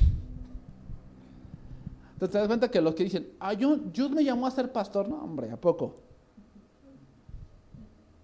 Entonces 2.15 2.31
te 2.33 2.38
das 2.38 2.47
cuenta 2.47 2.69
que 2.69 2.81
los 2.81 2.95
que 2.95 3.05
dicen, 3.05 3.29
ah, 3.39 3.53
yo, 3.53 3.77
Dios 3.77 4.11
me 4.11 4.25
llamó 4.25 4.45
a 4.45 4.51
ser 4.51 4.73
pastor, 4.73 5.07
no, 5.07 5.23
hombre, 5.23 5.51
¿a 5.51 5.55
poco? 5.55 5.95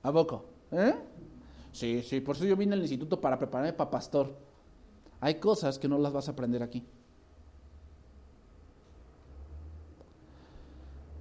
¿A 0.03 0.12
poco? 0.12 0.43
¿Eh? 0.74 0.95
Sí, 1.72 2.03
sí, 2.03 2.19
por 2.22 2.36
eso 2.36 2.45
yo 2.45 2.55
vine 2.55 2.74
al 2.74 2.82
instituto 2.82 3.19
para 3.19 3.38
prepararme 3.38 3.74
para 3.74 3.89
pastor. 3.89 4.36
Hay 5.19 5.36
cosas 5.36 5.80
que 5.80 5.88
no 5.88 5.97
las 5.97 6.11
vas 6.11 6.28
a 6.28 6.32
aprender 6.32 6.63
aquí. 6.63 6.84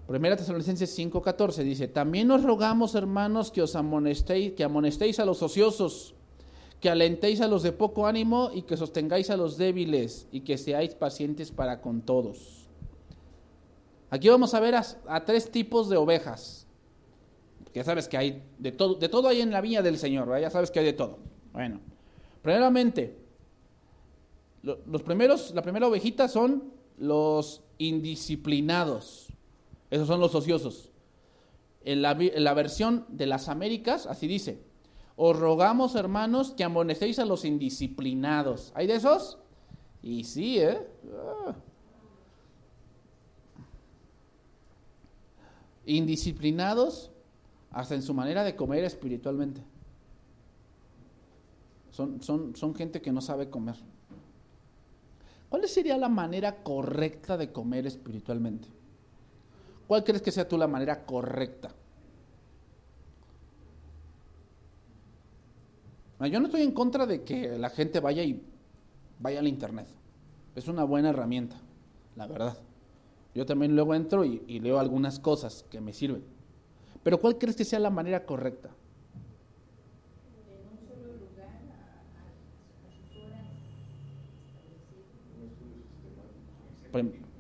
Primera 0.06 0.36
Tesalonicenses 0.36 0.98
5:14 0.98 1.62
dice, 1.62 1.86
también 1.86 2.26
nos 2.26 2.42
rogamos, 2.42 2.96
hermanos, 2.96 3.52
que 3.52 3.62
os 3.62 3.76
amonestéis, 3.76 4.54
que 4.54 4.64
amonestéis 4.64 5.20
a 5.20 5.24
los 5.24 5.40
ociosos, 5.40 6.14
que 6.80 6.90
alentéis 6.90 7.40
a 7.40 7.46
los 7.46 7.62
de 7.62 7.70
poco 7.70 8.08
ánimo 8.08 8.50
y 8.52 8.62
que 8.62 8.76
sostengáis 8.76 9.30
a 9.30 9.36
los 9.36 9.56
débiles 9.56 10.26
y 10.32 10.40
que 10.40 10.58
seáis 10.58 10.94
pacientes 10.94 11.52
para 11.52 11.80
con 11.80 12.00
todos. 12.00 12.66
Aquí 14.10 14.28
vamos 14.28 14.54
a 14.54 14.60
ver 14.60 14.74
a, 14.74 15.24
tres 15.24 15.50
tipos 15.52 15.88
de 15.88 15.96
ovejas. 15.96 16.66
Ya 17.74 17.84
sabes 17.84 18.08
que 18.08 18.16
hay 18.16 18.42
de 18.58 18.72
todo, 18.72 18.94
de 18.94 19.08
todo 19.08 19.28
hay 19.28 19.40
en 19.40 19.50
la 19.50 19.60
viña 19.60 19.82
del 19.82 19.96
Señor, 19.96 20.38
ya 20.40 20.50
sabes 20.50 20.70
que 20.70 20.80
hay 20.80 20.86
de 20.86 20.92
todo. 20.92 21.18
Bueno, 21.52 21.80
primeramente, 22.42 23.16
los 24.62 25.02
primeros, 25.02 25.54
la 25.54 25.62
primera 25.62 25.86
ovejita 25.86 26.28
son 26.28 26.72
los 26.98 27.62
indisciplinados. 27.78 29.28
Esos 29.90 30.06
son 30.06 30.20
los 30.20 30.34
ociosos. 30.34 30.90
En 31.82 32.02
la, 32.02 32.14
versión 32.54 33.06
de 33.08 33.26
las 33.26 33.48
Américas, 33.48 34.06
así 34.06 34.26
dice, 34.26 34.62
os 35.16 35.38
rogamos, 35.38 35.94
hermanos, 35.94 36.52
que 36.52 36.62
amonestéis 36.62 37.18
a 37.18 37.24
los 37.24 37.44
indisciplinados. 37.44 38.72
¿Hay 38.74 38.86
de 38.86 38.96
esos? 38.96 39.38
Y 40.02 40.24
sí, 40.24 40.60
¿eh? 40.60 40.86
Ah. 41.46 41.54
Indisciplinados 45.86 47.09
hasta 47.70 47.94
en 47.94 48.02
su 48.02 48.14
manera 48.14 48.44
de 48.44 48.56
comer 48.56 48.84
espiritualmente. 48.84 49.62
Son, 51.90 52.22
son, 52.22 52.56
son 52.56 52.74
gente 52.74 53.00
que 53.00 53.12
no 53.12 53.20
sabe 53.20 53.50
comer. 53.50 53.76
¿Cuál 55.48 55.68
sería 55.68 55.98
la 55.98 56.08
manera 56.08 56.62
correcta 56.62 57.36
de 57.36 57.50
comer 57.50 57.86
espiritualmente? 57.86 58.68
¿Cuál 59.86 60.04
crees 60.04 60.22
que 60.22 60.30
sea 60.30 60.48
tú 60.48 60.56
la 60.56 60.68
manera 60.68 61.04
correcta? 61.04 61.74
Yo 66.20 66.38
no 66.38 66.46
estoy 66.46 66.62
en 66.62 66.72
contra 66.72 67.06
de 67.06 67.24
que 67.24 67.58
la 67.58 67.70
gente 67.70 67.98
vaya 67.98 68.22
y 68.22 68.40
vaya 69.18 69.40
al 69.40 69.48
internet. 69.48 69.88
Es 70.54 70.68
una 70.68 70.84
buena 70.84 71.10
herramienta, 71.10 71.56
la 72.14 72.26
verdad. 72.26 72.58
Yo 73.34 73.46
también 73.46 73.74
luego 73.74 73.94
entro 73.94 74.24
y, 74.24 74.42
y 74.46 74.60
leo 74.60 74.78
algunas 74.78 75.18
cosas 75.18 75.64
que 75.70 75.80
me 75.80 75.92
sirven. 75.92 76.22
Pero 77.02 77.18
¿cuál 77.18 77.38
crees 77.38 77.56
que 77.56 77.64
sea 77.64 77.78
la 77.78 77.90
manera 77.90 78.24
correcta? 78.24 78.70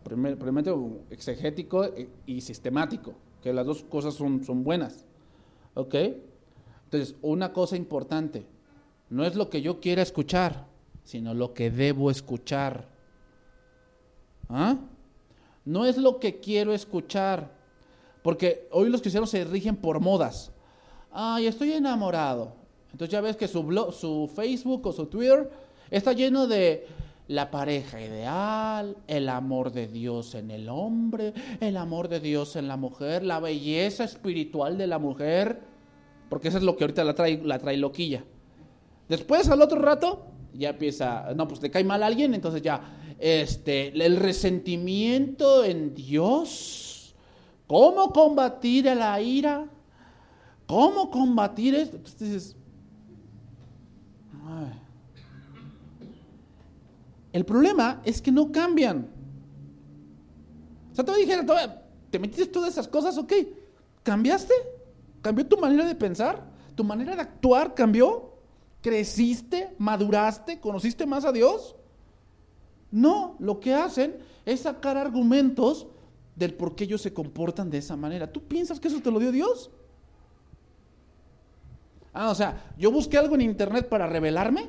primero 0.02 1.02
exegético 1.10 1.84
e, 1.84 2.08
y 2.26 2.40
sistemático, 2.40 3.14
que 3.42 3.52
las 3.52 3.66
dos 3.66 3.82
cosas 3.84 4.14
son, 4.14 4.44
son 4.44 4.64
buenas. 4.64 5.04
¿Ok? 5.74 5.94
Entonces, 6.84 7.16
una 7.22 7.52
cosa 7.52 7.76
importante, 7.76 8.46
no 9.08 9.24
es 9.24 9.36
lo 9.36 9.50
que 9.50 9.62
yo 9.62 9.80
quiera 9.80 10.02
escuchar, 10.02 10.66
sino 11.04 11.34
lo 11.34 11.54
que 11.54 11.70
debo 11.70 12.10
escuchar. 12.10 12.88
¿Ah? 14.48 14.78
No 15.64 15.84
es 15.84 15.98
lo 15.98 16.18
que 16.18 16.40
quiero 16.40 16.72
escuchar, 16.72 17.52
porque 18.22 18.68
hoy 18.70 18.90
los 18.90 19.00
cristianos 19.00 19.30
se 19.30 19.44
rigen 19.44 19.76
por 19.76 20.00
modas. 20.00 20.52
Ay, 21.12 21.46
estoy 21.46 21.72
enamorado. 21.72 22.60
Entonces 22.92 23.12
ya 23.12 23.20
ves 23.20 23.36
que 23.36 23.48
su, 23.48 24.30
Facebook 24.34 24.86
o 24.86 24.92
su 24.92 25.06
Twitter 25.06 25.50
está 25.90 26.12
lleno 26.12 26.46
de 26.46 26.86
la 27.28 27.50
pareja 27.50 28.00
ideal, 28.00 28.96
el 29.06 29.28
amor 29.28 29.70
de 29.72 29.86
Dios 29.86 30.34
en 30.34 30.50
el 30.50 30.68
hombre, 30.68 31.32
el 31.60 31.76
amor 31.76 32.08
de 32.08 32.18
Dios 32.18 32.56
en 32.56 32.66
la 32.66 32.76
mujer, 32.76 33.22
la 33.22 33.38
belleza 33.38 34.02
espiritual 34.02 34.76
de 34.76 34.88
la 34.88 34.98
mujer, 34.98 35.60
porque 36.28 36.48
eso 36.48 36.58
es 36.58 36.64
lo 36.64 36.76
que 36.76 36.84
ahorita 36.84 37.04
la 37.04 37.14
trae, 37.14 37.40
la 37.44 37.58
trae 37.58 37.76
loquilla. 37.76 38.24
Después, 39.08 39.48
al 39.48 39.62
otro 39.62 39.80
rato, 39.80 40.26
ya 40.54 40.70
empieza, 40.70 41.32
no, 41.36 41.46
pues 41.46 41.62
le 41.62 41.70
cae 41.70 41.84
mal 41.84 42.02
a 42.02 42.06
alguien, 42.06 42.34
entonces 42.34 42.62
ya, 42.62 43.14
este, 43.20 43.88
el 44.04 44.16
resentimiento 44.16 45.64
en 45.64 45.94
Dios, 45.94 46.89
cómo 47.70 48.12
combatir 48.12 48.88
a 48.88 48.96
la 48.96 49.20
ira, 49.22 49.64
cómo 50.66 51.08
combatir 51.08 51.72
esto. 51.76 51.98
Entonces 51.98 52.18
dices, 52.18 52.56
El 57.32 57.44
problema 57.44 58.02
es 58.04 58.20
que 58.20 58.32
no 58.32 58.50
cambian. 58.50 59.08
O 60.90 60.94
sea, 60.96 61.04
te 61.04 61.14
dijera, 61.14 61.46
te 62.10 62.18
metiste 62.18 62.46
todas 62.46 62.70
esas 62.72 62.88
cosas, 62.88 63.16
ok, 63.16 63.32
¿cambiaste? 64.02 64.52
¿Cambió 65.22 65.46
tu 65.46 65.56
manera 65.56 65.84
de 65.84 65.94
pensar? 65.94 66.42
¿Tu 66.74 66.82
manera 66.82 67.14
de 67.14 67.22
actuar 67.22 67.76
cambió? 67.76 68.34
¿Creciste? 68.82 69.76
¿Maduraste? 69.78 70.58
¿Conociste 70.58 71.06
más 71.06 71.24
a 71.24 71.30
Dios? 71.30 71.76
No, 72.90 73.36
lo 73.38 73.60
que 73.60 73.74
hacen 73.74 74.18
es 74.44 74.62
sacar 74.62 74.96
argumentos 74.96 75.86
del 76.40 76.54
por 76.54 76.74
qué 76.74 76.84
ellos 76.84 77.02
se 77.02 77.12
comportan 77.12 77.70
de 77.70 77.78
esa 77.78 77.96
manera. 77.96 78.32
¿Tú 78.32 78.42
piensas 78.42 78.80
que 78.80 78.88
eso 78.88 79.00
te 79.00 79.10
lo 79.10 79.20
dio 79.20 79.30
Dios? 79.30 79.70
Ah, 82.12 82.30
o 82.30 82.34
sea, 82.34 82.72
yo 82.76 82.90
busqué 82.90 83.18
algo 83.18 83.34
en 83.34 83.42
internet 83.42 83.88
para 83.88 84.06
revelarme. 84.06 84.68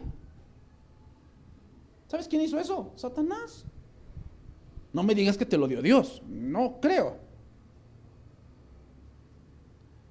¿Sabes 2.08 2.28
quién 2.28 2.42
hizo 2.42 2.60
eso? 2.60 2.92
Satanás. 2.96 3.66
No 4.92 5.02
me 5.02 5.16
digas 5.16 5.38
que 5.38 5.46
te 5.46 5.58
lo 5.58 5.68
dio 5.68 5.82
Dios. 5.82 6.22
No 6.28 6.80
creo. 6.82 7.18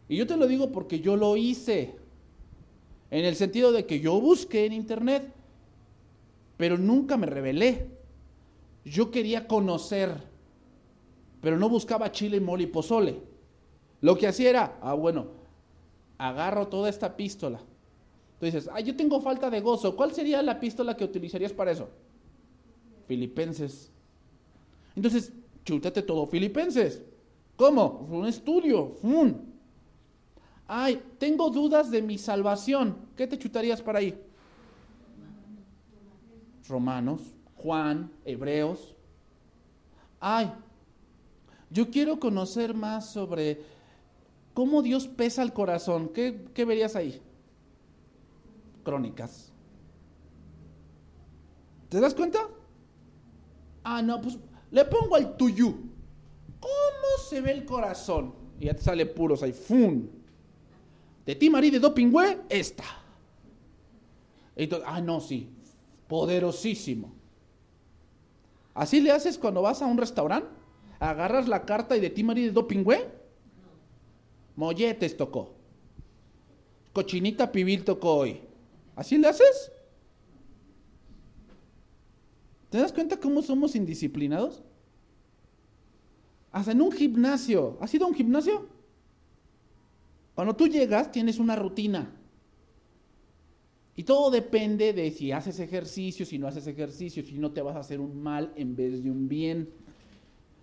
Y 0.09 0.17
yo 0.17 0.27
te 0.27 0.39
lo 0.39 0.47
digo 0.47 0.73
porque 0.73 1.01
yo 1.01 1.15
lo 1.15 1.37
hice. 1.37 1.95
En 3.11 3.27
el 3.27 3.37
sentido 3.37 3.71
de 3.71 3.85
que 3.85 4.01
yo 4.01 4.19
busqué 4.19 4.65
en 4.65 4.73
internet, 4.73 5.31
pero 6.57 6.79
nunca 6.79 7.19
me 7.19 7.27
revelé. 7.27 7.87
Yo 8.83 9.11
quería 9.11 9.47
conocer, 9.47 10.30
pero 11.41 11.59
no 11.59 11.69
buscaba 11.69 12.13
chile, 12.13 12.41
mole 12.41 12.65
y 12.65 12.67
pozole. 12.67 13.21
Lo 14.01 14.17
que 14.17 14.27
hacía 14.27 14.51
era, 14.51 14.79
ah, 14.81 14.95
bueno, 14.95 15.29
agarro 16.19 16.69
toda 16.69 16.89
esta 16.89 17.17
pistola, 17.17 17.61
Tú 18.41 18.47
dices, 18.47 18.71
ah, 18.73 18.81
yo 18.81 18.97
tengo 18.97 19.21
falta 19.21 19.51
de 19.51 19.61
gozo. 19.61 19.95
¿Cuál 19.95 20.13
sería 20.15 20.43
la 20.43 20.59
pistola 20.59 20.97
que 20.97 21.05
utilizarías 21.05 21.53
para 21.53 21.73
eso? 21.73 21.91
Filipenses. 23.07 23.91
Entonces, 24.97 25.31
chútate 25.63 26.01
todo 26.01 26.27
Filipenses. 26.27 27.03
¿Cómo? 27.55 28.09
Un 28.11 28.25
estudio. 28.25 28.97
Ay, 30.67 31.03
tengo 31.19 31.51
dudas 31.51 31.91
de 31.91 32.01
mi 32.01 32.17
salvación. 32.17 32.97
¿Qué 33.15 33.27
te 33.27 33.39
chutarías 33.39 33.83
para 33.83 33.99
ahí? 33.99 34.19
Romanos, 36.67 37.21
Juan, 37.57 38.11
Hebreos. 38.25 38.95
Ay, 40.19 40.51
yo 41.71 41.91
quiero 41.91 42.21
conocer 42.21 42.75
más 42.75 43.11
sobre 43.11 43.61
cómo 44.55 44.83
Dios 44.83 45.09
pesa 45.09 45.43
el 45.43 45.53
corazón. 45.53 46.09
¿Qué, 46.09 46.47
qué 46.55 46.65
verías 46.65 46.97
ahí? 46.97 47.21
crónicas. 48.83 49.53
¿Te 51.89 52.01
das 52.01 52.15
cuenta? 52.15 52.41
Ah, 53.85 54.03
no, 54.03 54.21
pues 54.21 54.39
le 54.71 54.85
pongo 54.85 55.17
al 55.17 55.37
tuyo. 55.37 55.75
¿Cómo 56.61 57.29
se 57.29 57.41
ve 57.41 57.53
el 57.53 57.65
corazón? 57.65 58.35
Y 58.59 58.67
ya 58.67 58.75
te 58.75 58.83
sale 58.83 59.07
puros 59.07 59.43
ahí. 59.43 59.55
De 61.27 61.35
ti, 61.35 61.51
María, 61.51 61.71
de 61.71 61.79
Dopingüe, 61.79 62.41
esta. 62.49 62.85
ah, 64.87 65.01
no, 65.01 65.21
sí, 65.21 65.49
poderosísimo. 66.09 67.13
¿Así 68.75 69.01
le 69.01 69.11
haces 69.11 69.39
cuando 69.39 69.63
vas 69.63 69.83
a 69.83 69.87
un 69.87 69.99
restaurante? 69.99 70.49
Agarras 71.01 71.49
la 71.49 71.65
carta 71.65 71.97
y 71.97 72.01
de 72.01 72.11
ti, 72.11 72.23
María, 72.23 72.45
de 72.45 72.53
Dopingüe. 72.53 73.11
Molletes 74.55 75.17
tocó. 75.17 75.57
Cochinita 76.93 77.51
pibil 77.51 77.85
tocó 77.85 78.17
hoy. 78.17 78.41
¿Así 78.95 79.17
le 79.17 79.29
haces? 79.29 79.73
¿Te 82.69 82.79
das 82.79 82.93
cuenta 82.93 83.19
cómo 83.19 83.43
somos 83.43 83.75
indisciplinados? 83.75 84.63
Hasta 86.53 86.73
en 86.73 86.83
un 86.83 86.93
gimnasio. 86.93 87.79
¿Has 87.81 87.95
ido 87.95 88.05
a 88.05 88.09
un 88.09 88.15
gimnasio? 88.15 88.69
Cuando 90.35 90.55
tú 90.55 90.69
llegas 90.69 91.11
tienes 91.11 91.39
una 91.39 91.57
rutina. 91.57 92.15
Y 93.97 94.05
todo 94.05 94.31
depende 94.31 94.93
de 94.93 95.11
si 95.11 95.33
haces 95.33 95.61
ejercicio, 95.61 96.25
si 96.25 96.39
no 96.39 96.47
haces 96.47 96.67
ejercicio, 96.67 97.23
si 97.23 97.39
no 97.39 97.53
te 97.53 97.61
vas 97.61 97.77
a 97.77 97.81
hacer 97.81 98.01
un 98.01 98.23
mal 98.23 98.53
en 98.57 98.75
vez 98.77 99.03
de 99.03 99.11
un 99.11 99.29
bien. 99.29 99.69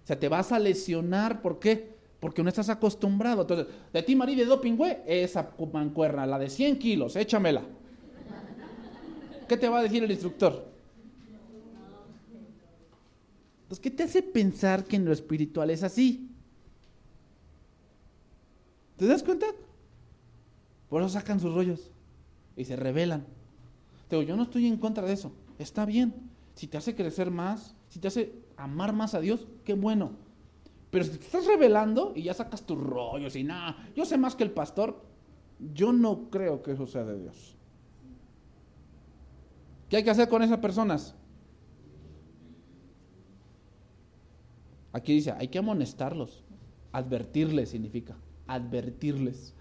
Sea, 0.07 0.17
te 0.17 0.29
vas 0.29 0.53
a 0.53 0.59
lesionar. 0.59 1.41
¿Por 1.41 1.59
qué? 1.59 1.97
Porque 2.21 2.41
no 2.41 2.47
estás 2.47 2.69
acostumbrado. 2.69 3.41
Entonces, 3.41 3.67
de 3.91 4.01
ti, 4.03 4.15
María 4.15 4.37
de 4.37 4.45
doping, 4.45 4.77
esa 5.05 5.51
mancuerna, 5.73 6.25
la 6.25 6.39
de 6.39 6.49
100 6.49 6.79
kilos, 6.79 7.17
échamela. 7.17 7.61
¿Qué 9.49 9.57
te 9.57 9.67
va 9.67 9.79
a 9.79 9.83
decir 9.83 10.01
el 10.05 10.09
instructor? 10.09 10.65
Entonces, 13.63 13.79
¿qué 13.81 13.91
te 13.91 14.03
hace 14.03 14.23
pensar 14.23 14.85
que 14.85 14.95
en 14.95 15.03
lo 15.03 15.11
espiritual 15.11 15.69
es 15.71 15.83
así? 15.83 16.29
¿Te 18.95 19.07
das 19.07 19.23
cuenta? 19.23 19.47
Por 20.87 21.01
eso 21.01 21.09
sacan 21.09 21.41
sus 21.41 21.53
rollos 21.53 21.91
y 22.55 22.63
se 22.63 22.77
revelan. 22.77 23.25
Te 24.07 24.15
digo, 24.15 24.25
yo 24.25 24.37
no 24.37 24.43
estoy 24.43 24.67
en 24.67 24.77
contra 24.77 25.05
de 25.05 25.11
eso. 25.11 25.33
Está 25.59 25.85
bien. 25.85 26.13
Si 26.55 26.67
te 26.67 26.77
hace 26.77 26.95
crecer 26.95 27.29
más, 27.29 27.75
si 27.89 27.99
te 27.99 28.07
hace 28.07 28.46
amar 28.57 28.93
más 28.93 29.13
a 29.13 29.21
Dios, 29.21 29.47
qué 29.63 29.73
bueno. 29.73 30.11
Pero 30.89 31.05
si 31.05 31.11
te 31.11 31.25
estás 31.25 31.45
revelando 31.45 32.13
y 32.15 32.23
ya 32.23 32.33
sacas 32.33 32.65
tus 32.65 32.79
rollos 32.79 33.35
y 33.35 33.43
nada, 33.43 33.77
yo 33.95 34.05
sé 34.05 34.17
más 34.17 34.35
que 34.35 34.43
el 34.43 34.51
pastor, 34.51 35.01
yo 35.73 35.93
no 35.93 36.29
creo 36.29 36.61
que 36.61 36.71
eso 36.71 36.87
sea 36.87 37.03
de 37.03 37.19
Dios. 37.19 37.55
¿Qué 39.89 39.97
hay 39.97 40.03
que 40.03 40.09
hacer 40.09 40.27
con 40.27 40.41
esas 40.41 40.59
personas? 40.59 41.15
Aquí 44.91 45.13
dice, 45.13 45.31
hay 45.31 45.47
que 45.47 45.59
amonestarlos. 45.59 46.43
Advertirles 46.91 47.69
significa, 47.69 48.17
advertirles. 48.47 49.53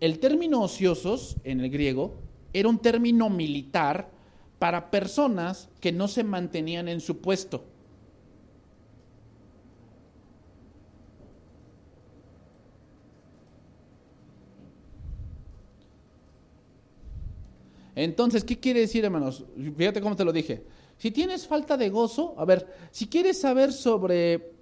El 0.00 0.18
término 0.18 0.60
ociosos 0.62 1.36
en 1.44 1.60
el 1.60 1.70
griego 1.70 2.16
era 2.52 2.68
un 2.68 2.78
término 2.78 3.30
militar 3.30 4.10
para 4.58 4.90
personas 4.90 5.68
que 5.80 5.92
no 5.92 6.08
se 6.08 6.24
mantenían 6.24 6.88
en 6.88 7.00
su 7.00 7.18
puesto. 7.20 7.64
Entonces, 17.94 18.44
¿qué 18.44 18.60
quiere 18.60 18.80
decir, 18.80 19.04
hermanos? 19.04 19.44
Fíjate 19.76 20.02
cómo 20.02 20.16
te 20.16 20.24
lo 20.24 20.32
dije. 20.32 20.64
Si 20.98 21.10
tienes 21.10 21.46
falta 21.46 21.76
de 21.76 21.88
gozo, 21.88 22.34
a 22.38 22.44
ver, 22.44 22.66
si 22.90 23.06
quieres 23.06 23.40
saber 23.40 23.72
sobre 23.72 24.52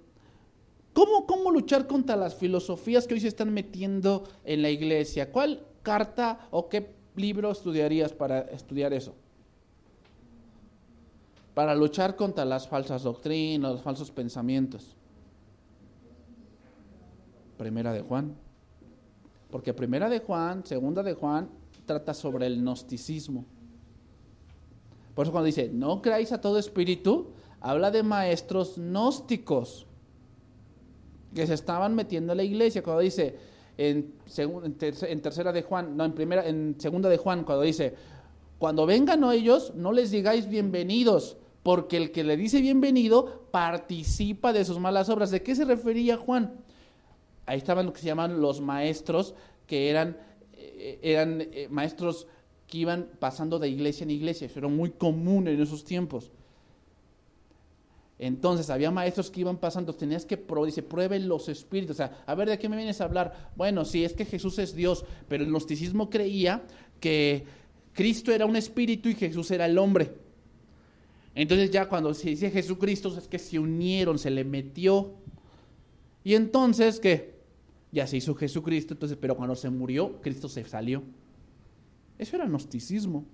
cómo, 0.93 1.25
cómo 1.25 1.51
luchar 1.51 1.85
contra 1.85 2.15
las 2.15 2.35
filosofías 2.35 3.07
que 3.07 3.13
hoy 3.13 3.19
se 3.19 3.27
están 3.27 3.53
metiendo 3.53 4.23
en 4.45 4.61
la 4.61 4.69
iglesia, 4.69 5.31
¿cuál 5.31 5.65
carta 5.83 6.47
o 6.51 6.69
qué 6.69 6.95
libro 7.15 7.51
estudiarías 7.51 8.13
para 8.13 8.39
estudiar 8.39 8.93
eso? 8.93 9.15
Para 11.55 11.73
luchar 11.73 12.15
contra 12.15 12.45
las 12.45 12.67
falsas 12.67 13.03
doctrinas, 13.03 13.71
los 13.71 13.81
falsos 13.81 14.11
pensamientos. 14.11 14.95
Primera 17.57 17.93
de 17.93 18.01
Juan. 18.01 18.35
Porque 19.49 19.73
primera 19.73 20.09
de 20.09 20.19
Juan, 20.19 20.65
segunda 20.65 21.01
de 21.01 21.13
Juan 21.13 21.49
trata 21.85 22.13
sobre 22.13 22.45
el 22.45 22.61
gnosticismo. 22.61 23.45
Por 25.15 25.25
eso 25.25 25.31
cuando 25.31 25.45
dice, 25.45 25.69
no 25.73 26.01
creáis 26.01 26.33
a 26.33 26.41
todo 26.41 26.59
espíritu, 26.59 27.27
habla 27.61 27.89
de 27.89 28.03
maestros 28.03 28.75
gnósticos 28.77 29.87
que 31.33 31.47
se 31.47 31.53
estaban 31.53 31.95
metiendo 31.95 32.33
en 32.33 32.37
la 32.37 32.43
iglesia. 32.43 32.83
Cuando 32.83 33.01
dice, 33.01 33.37
en, 33.77 34.13
en, 34.37 35.21
tercera 35.21 35.53
de 35.53 35.61
Juan, 35.61 35.95
no, 35.95 36.03
en 36.03 36.11
primera, 36.11 36.45
en 36.45 36.75
segunda 36.79 37.07
de 37.07 37.17
Juan, 37.17 37.45
cuando 37.45 37.63
dice, 37.63 37.95
cuando 38.57 38.85
vengan 38.85 39.23
ellos, 39.31 39.73
no 39.73 39.93
les 39.93 40.11
digáis 40.11 40.49
bienvenidos, 40.49 41.37
porque 41.65 41.97
el 41.97 42.11
que 42.11 42.23
le 42.23 42.37
dice 42.37 42.61
bienvenido 42.61 43.47
participa 43.49 44.53
de 44.53 44.63
sus 44.63 44.77
malas 44.77 45.09
obras. 45.09 45.31
¿De 45.31 45.41
qué 45.41 45.55
se 45.55 45.65
refería 45.65 46.15
Juan? 46.15 46.63
ahí 47.47 47.57
estaban 47.57 47.87
lo 47.87 47.93
que 47.93 48.01
se 48.01 48.05
llaman 48.05 48.39
los 48.39 48.61
maestros, 48.61 49.33
que 49.65 49.89
eran, 49.89 50.15
eh, 50.53 50.99
eran 51.01 51.41
eh, 51.41 51.67
maestros 51.71 52.27
que 52.67 52.77
iban 52.77 53.09
pasando 53.17 53.57
de 53.57 53.67
iglesia 53.67 54.03
en 54.03 54.11
iglesia. 54.11 54.45
Eso 54.45 54.59
era 54.59 54.67
muy 54.67 54.91
común 54.91 55.47
en 55.47 55.59
esos 55.59 55.83
tiempos. 55.83 56.29
Entonces, 58.19 58.69
había 58.69 58.91
maestros 58.91 59.31
que 59.31 59.39
iban 59.39 59.57
pasando, 59.57 59.95
tenías 59.95 60.23
que, 60.23 60.39
dice, 60.67 60.83
prueben 60.83 61.27
los 61.27 61.49
espíritus. 61.49 61.95
O 61.95 61.97
sea, 61.97 62.23
a 62.27 62.35
ver, 62.35 62.47
¿de 62.47 62.59
qué 62.59 62.69
me 62.69 62.77
vienes 62.77 63.01
a 63.01 63.05
hablar? 63.05 63.49
Bueno, 63.55 63.85
sí, 63.85 64.05
es 64.05 64.13
que 64.13 64.25
Jesús 64.25 64.59
es 64.59 64.75
Dios, 64.75 65.03
pero 65.27 65.43
el 65.43 65.49
gnosticismo 65.49 66.11
creía 66.11 66.61
que 66.99 67.43
Cristo 67.93 68.31
era 68.31 68.45
un 68.45 68.55
espíritu 68.55 69.09
y 69.09 69.15
Jesús 69.15 69.49
era 69.49 69.65
el 69.65 69.79
hombre. 69.79 70.24
Entonces 71.35 71.69
ya 71.69 71.89
cuando 71.89 72.13
se 72.13 72.29
dice 72.29 72.49
Jesucristo 72.49 73.15
es 73.17 73.27
que 73.27 73.37
se 73.37 73.59
unieron, 73.59 74.17
se 74.17 74.31
le 74.31 74.45
metió. 74.45 75.13
Y 76.23 76.33
entonces, 76.33 76.99
¿qué? 77.01 77.35
Ya 77.91 78.07
se 78.07 78.17
hizo 78.17 78.33
Jesucristo, 78.33 78.93
entonces, 78.93 79.17
pero 79.19 79.35
cuando 79.35 79.55
se 79.55 79.69
murió, 79.69 80.21
Cristo 80.21 80.47
se 80.47 80.63
salió. 80.63 81.03
Eso 82.17 82.37
era 82.37 82.45
gnosticismo. 82.45 83.25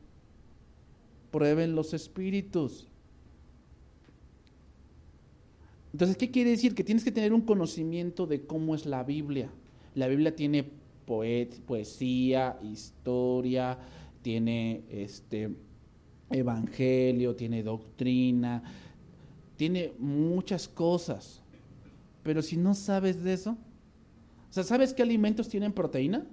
Prueben 1.29 1.75
los 1.75 1.93
espíritus. 1.93 2.87
Entonces, 5.93 6.17
¿qué 6.17 6.31
quiere 6.31 6.49
decir? 6.49 6.73
Que 6.73 6.83
tienes 6.83 7.03
que 7.03 7.11
tener 7.11 7.33
un 7.33 7.41
conocimiento 7.41 8.25
de 8.25 8.45
cómo 8.45 8.73
es 8.73 8.85
la 8.85 9.03
Biblia. 9.03 9.49
La 9.93 10.07
Biblia 10.07 10.35
tiene 10.35 10.65
poesía, 11.05 12.57
historia, 12.63 13.77
tiene 14.21 14.83
este 14.89 15.51
evangelio, 16.33 17.35
tiene 17.35 17.63
doctrina, 17.63 18.63
tiene 19.55 19.93
muchas 19.99 20.67
cosas. 20.67 21.41
Pero 22.23 22.41
si 22.41 22.57
no 22.57 22.73
sabes 22.73 23.23
de 23.23 23.33
eso, 23.33 23.51
o 23.51 24.53
sea, 24.53 24.63
¿sabes 24.63 24.93
qué 24.93 25.01
alimentos 25.01 25.47
tienen 25.47 25.71
proteína? 25.71 26.25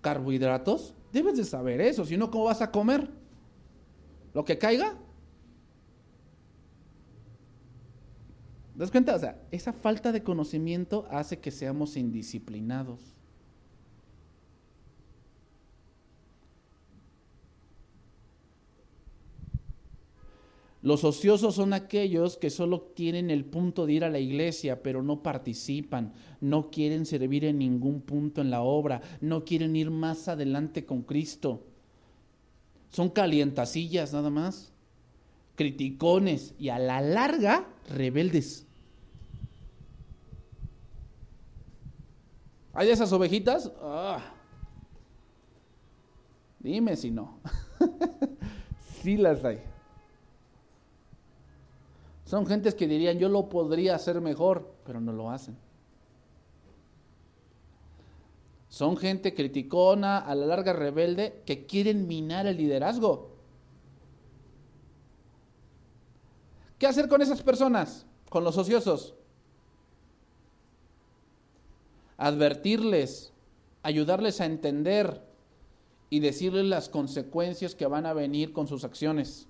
Carbohidratos. 0.00 0.94
Debes 1.12 1.36
de 1.36 1.44
saber 1.44 1.80
eso, 1.80 2.04
si 2.04 2.16
no, 2.16 2.30
¿cómo 2.30 2.44
vas 2.44 2.62
a 2.62 2.70
comer? 2.70 3.08
¿Lo 4.32 4.44
que 4.44 4.58
caiga? 4.58 4.96
das 8.74 8.90
cuenta? 8.90 9.14
O 9.14 9.18
sea, 9.18 9.40
esa 9.50 9.72
falta 9.72 10.12
de 10.12 10.22
conocimiento 10.22 11.06
hace 11.10 11.38
que 11.38 11.50
seamos 11.50 11.96
indisciplinados. 11.96 13.13
Los 20.84 21.02
ociosos 21.02 21.54
son 21.54 21.72
aquellos 21.72 22.36
que 22.36 22.50
solo 22.50 22.82
tienen 22.82 23.30
el 23.30 23.46
punto 23.46 23.86
de 23.86 23.94
ir 23.94 24.04
a 24.04 24.10
la 24.10 24.18
iglesia, 24.18 24.82
pero 24.82 25.02
no 25.02 25.22
participan, 25.22 26.12
no 26.42 26.70
quieren 26.70 27.06
servir 27.06 27.46
en 27.46 27.58
ningún 27.58 28.02
punto 28.02 28.42
en 28.42 28.50
la 28.50 28.60
obra, 28.60 29.00
no 29.22 29.46
quieren 29.46 29.76
ir 29.76 29.90
más 29.90 30.28
adelante 30.28 30.84
con 30.84 31.00
Cristo. 31.00 31.64
Son 32.90 33.08
calientacillas 33.08 34.12
nada 34.12 34.28
más, 34.28 34.74
criticones 35.54 36.54
y 36.58 36.68
a 36.68 36.78
la 36.78 37.00
larga 37.00 37.66
rebeldes. 37.88 38.66
¿Hay 42.74 42.90
esas 42.90 43.10
ovejitas? 43.10 43.72
Ah. 43.80 44.34
Dime 46.58 46.94
si 46.94 47.10
no. 47.10 47.40
sí 49.02 49.16
las 49.16 49.42
hay. 49.46 49.72
Son 52.24 52.46
gentes 52.46 52.74
que 52.74 52.88
dirían, 52.88 53.18
yo 53.18 53.28
lo 53.28 53.48
podría 53.48 53.94
hacer 53.94 54.20
mejor, 54.20 54.74
pero 54.84 55.00
no 55.00 55.12
lo 55.12 55.30
hacen. 55.30 55.56
Son 58.68 58.96
gente 58.96 59.34
criticona, 59.34 60.18
a 60.18 60.34
la 60.34 60.46
larga 60.46 60.72
rebelde, 60.72 61.42
que 61.46 61.66
quieren 61.66 62.08
minar 62.08 62.46
el 62.46 62.56
liderazgo. 62.56 63.30
¿Qué 66.78 66.86
hacer 66.86 67.08
con 67.08 67.22
esas 67.22 67.42
personas? 67.42 68.06
Con 68.28 68.42
los 68.42 68.56
ociosos 68.58 69.14
advertirles, 72.16 73.32
ayudarles 73.82 74.40
a 74.40 74.46
entender 74.46 75.22
y 76.10 76.20
decirles 76.20 76.64
las 76.64 76.88
consecuencias 76.88 77.74
que 77.74 77.86
van 77.86 78.06
a 78.06 78.12
venir 78.12 78.52
con 78.52 78.68
sus 78.68 78.84
acciones. 78.84 79.48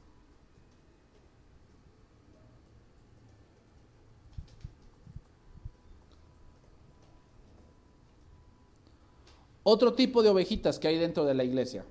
Otro 9.65 9.95
tipo 9.95 10.23
de 10.23 10.29
ovejitas 10.29 10.79
que 10.79 10.89
hay 10.89 10.99
dentro 10.99 11.25
de 11.25 11.35
la 11.35 11.43
iglesia, 11.43 11.85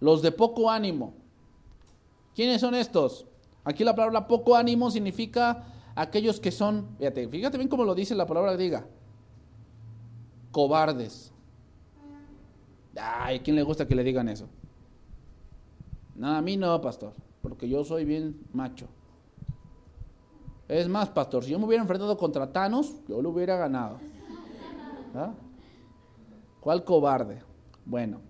los 0.00 0.22
de 0.22 0.32
poco 0.32 0.70
ánimo. 0.70 1.14
¿Quiénes 2.34 2.60
son 2.60 2.74
estos? 2.74 3.26
Aquí 3.64 3.84
la 3.84 3.94
palabra 3.94 4.26
poco 4.26 4.56
ánimo 4.56 4.90
significa 4.90 5.64
aquellos 5.94 6.40
que 6.40 6.50
son, 6.50 6.88
fíjate, 6.98 7.26
bien 7.28 7.68
cómo 7.68 7.84
lo 7.84 7.94
dice 7.94 8.14
la 8.14 8.26
palabra 8.26 8.56
diga, 8.56 8.86
cobardes. 10.50 11.30
Ay, 12.98 13.40
¿quién 13.40 13.56
le 13.56 13.62
gusta 13.62 13.86
que 13.86 13.94
le 13.94 14.02
digan 14.02 14.28
eso? 14.28 14.48
No, 16.16 16.28
a 16.28 16.42
mí 16.42 16.56
no, 16.56 16.80
pastor, 16.80 17.12
porque 17.42 17.68
yo 17.68 17.84
soy 17.84 18.04
bien 18.04 18.40
macho. 18.52 18.86
Es 20.68 20.88
más, 20.88 21.10
pastor, 21.10 21.44
si 21.44 21.50
yo 21.50 21.58
me 21.58 21.66
hubiera 21.66 21.82
enfrentado 21.82 22.16
contra 22.16 22.50
Thanos, 22.50 22.94
yo 23.06 23.20
lo 23.20 23.30
hubiera 23.30 23.56
ganado. 23.56 23.98
¿Ah? 25.14 25.32
¿Cuál 26.62 26.84
cobarde? 26.84 27.42
Bueno, 27.84 28.20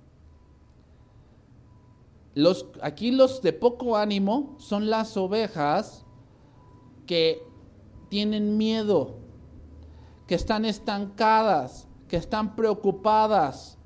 los, 2.34 2.66
aquí 2.80 3.10
los 3.10 3.42
de 3.42 3.52
poco 3.52 3.94
ánimo 3.94 4.56
son 4.58 4.88
las 4.88 5.18
ovejas 5.18 6.06
que 7.06 7.42
tienen 8.08 8.56
miedo, 8.56 9.16
que 10.26 10.34
están 10.34 10.64
estancadas, 10.64 11.86
que 12.08 12.16
están 12.16 12.56
preocupadas. 12.56 13.76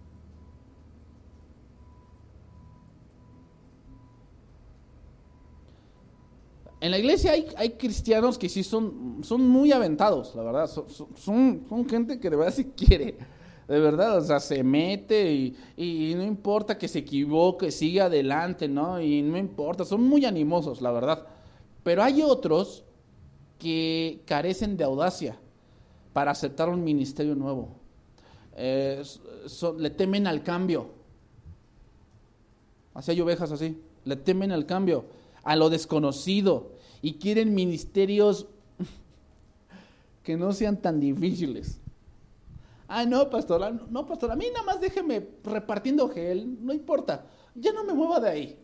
En 6.79 6.93
la 6.93 6.99
iglesia 6.99 7.33
hay, 7.33 7.49
hay, 7.57 7.71
cristianos 7.71 8.39
que 8.39 8.49
sí 8.49 8.63
son, 8.63 9.23
son 9.25 9.49
muy 9.49 9.73
aventados, 9.73 10.37
la 10.37 10.45
verdad. 10.45 10.69
Son, 10.69 10.87
son, 11.17 11.89
gente 11.89 12.21
que 12.21 12.31
de 12.31 12.37
verdad 12.37 12.55
sí 12.55 12.67
quiere. 12.77 13.19
De 13.69 13.81
verdad, 13.81 14.19
o 14.19 14.21
sea, 14.21 14.39
se 14.39 14.63
mete 14.63 15.55
y, 15.77 16.15
no 16.15 16.23
importa 16.23 16.79
que 16.79 16.87
se 16.87 17.01
equivoque, 17.01 17.73
sigue 17.73 18.01
adelante, 18.01 18.69
¿no? 18.69 19.01
Y 19.01 19.23
no 19.23 19.37
importa, 19.37 19.85
son 19.85 20.05
muy 20.05 20.25
animosos, 20.25 20.81
la 20.81 20.93
verdad. 20.93 21.27
Pero 21.83 22.03
hay 22.03 22.23
otros 22.23 22.85
que 23.59 24.23
carecen 24.27 24.77
de 24.77 24.85
audacia 24.85 25.37
para 26.13 26.31
aceptar 26.31 26.69
un 26.69 26.85
ministerio 26.85 27.35
nuevo 27.35 27.87
eh, 28.57 29.03
le 29.79 29.91
temen 29.91 30.27
al 30.27 30.43
cambio. 30.43 30.91
Así 32.95 33.11
hay 33.11 33.21
ovejas 33.21 33.53
así, 33.53 33.79
le 34.05 34.17
temen 34.17 34.51
al 34.51 34.65
cambio, 34.65 35.05
a 35.45 35.55
lo 35.55 35.69
desconocido 35.69 36.73
y 37.03 37.15
quieren 37.15 37.55
ministerios 37.55 38.47
que 40.23 40.37
no 40.37 40.53
sean 40.53 40.81
tan 40.81 40.99
difíciles. 40.99 41.79
Ah, 42.89 43.05
no, 43.05 43.29
pastor, 43.29 43.91
no, 43.91 44.07
pastor, 44.07 44.31
a 44.31 44.37
mí 44.37 44.47
nada 44.53 44.65
más 44.65 44.81
déjeme 44.81 45.29
repartiendo 45.43 46.09
gel, 46.09 46.65
no 46.65 46.73
importa, 46.73 47.27
ya 47.55 47.73
no 47.73 47.83
me 47.85 47.93
mueva 47.93 48.21
de 48.21 48.29
ahí. 48.29 48.59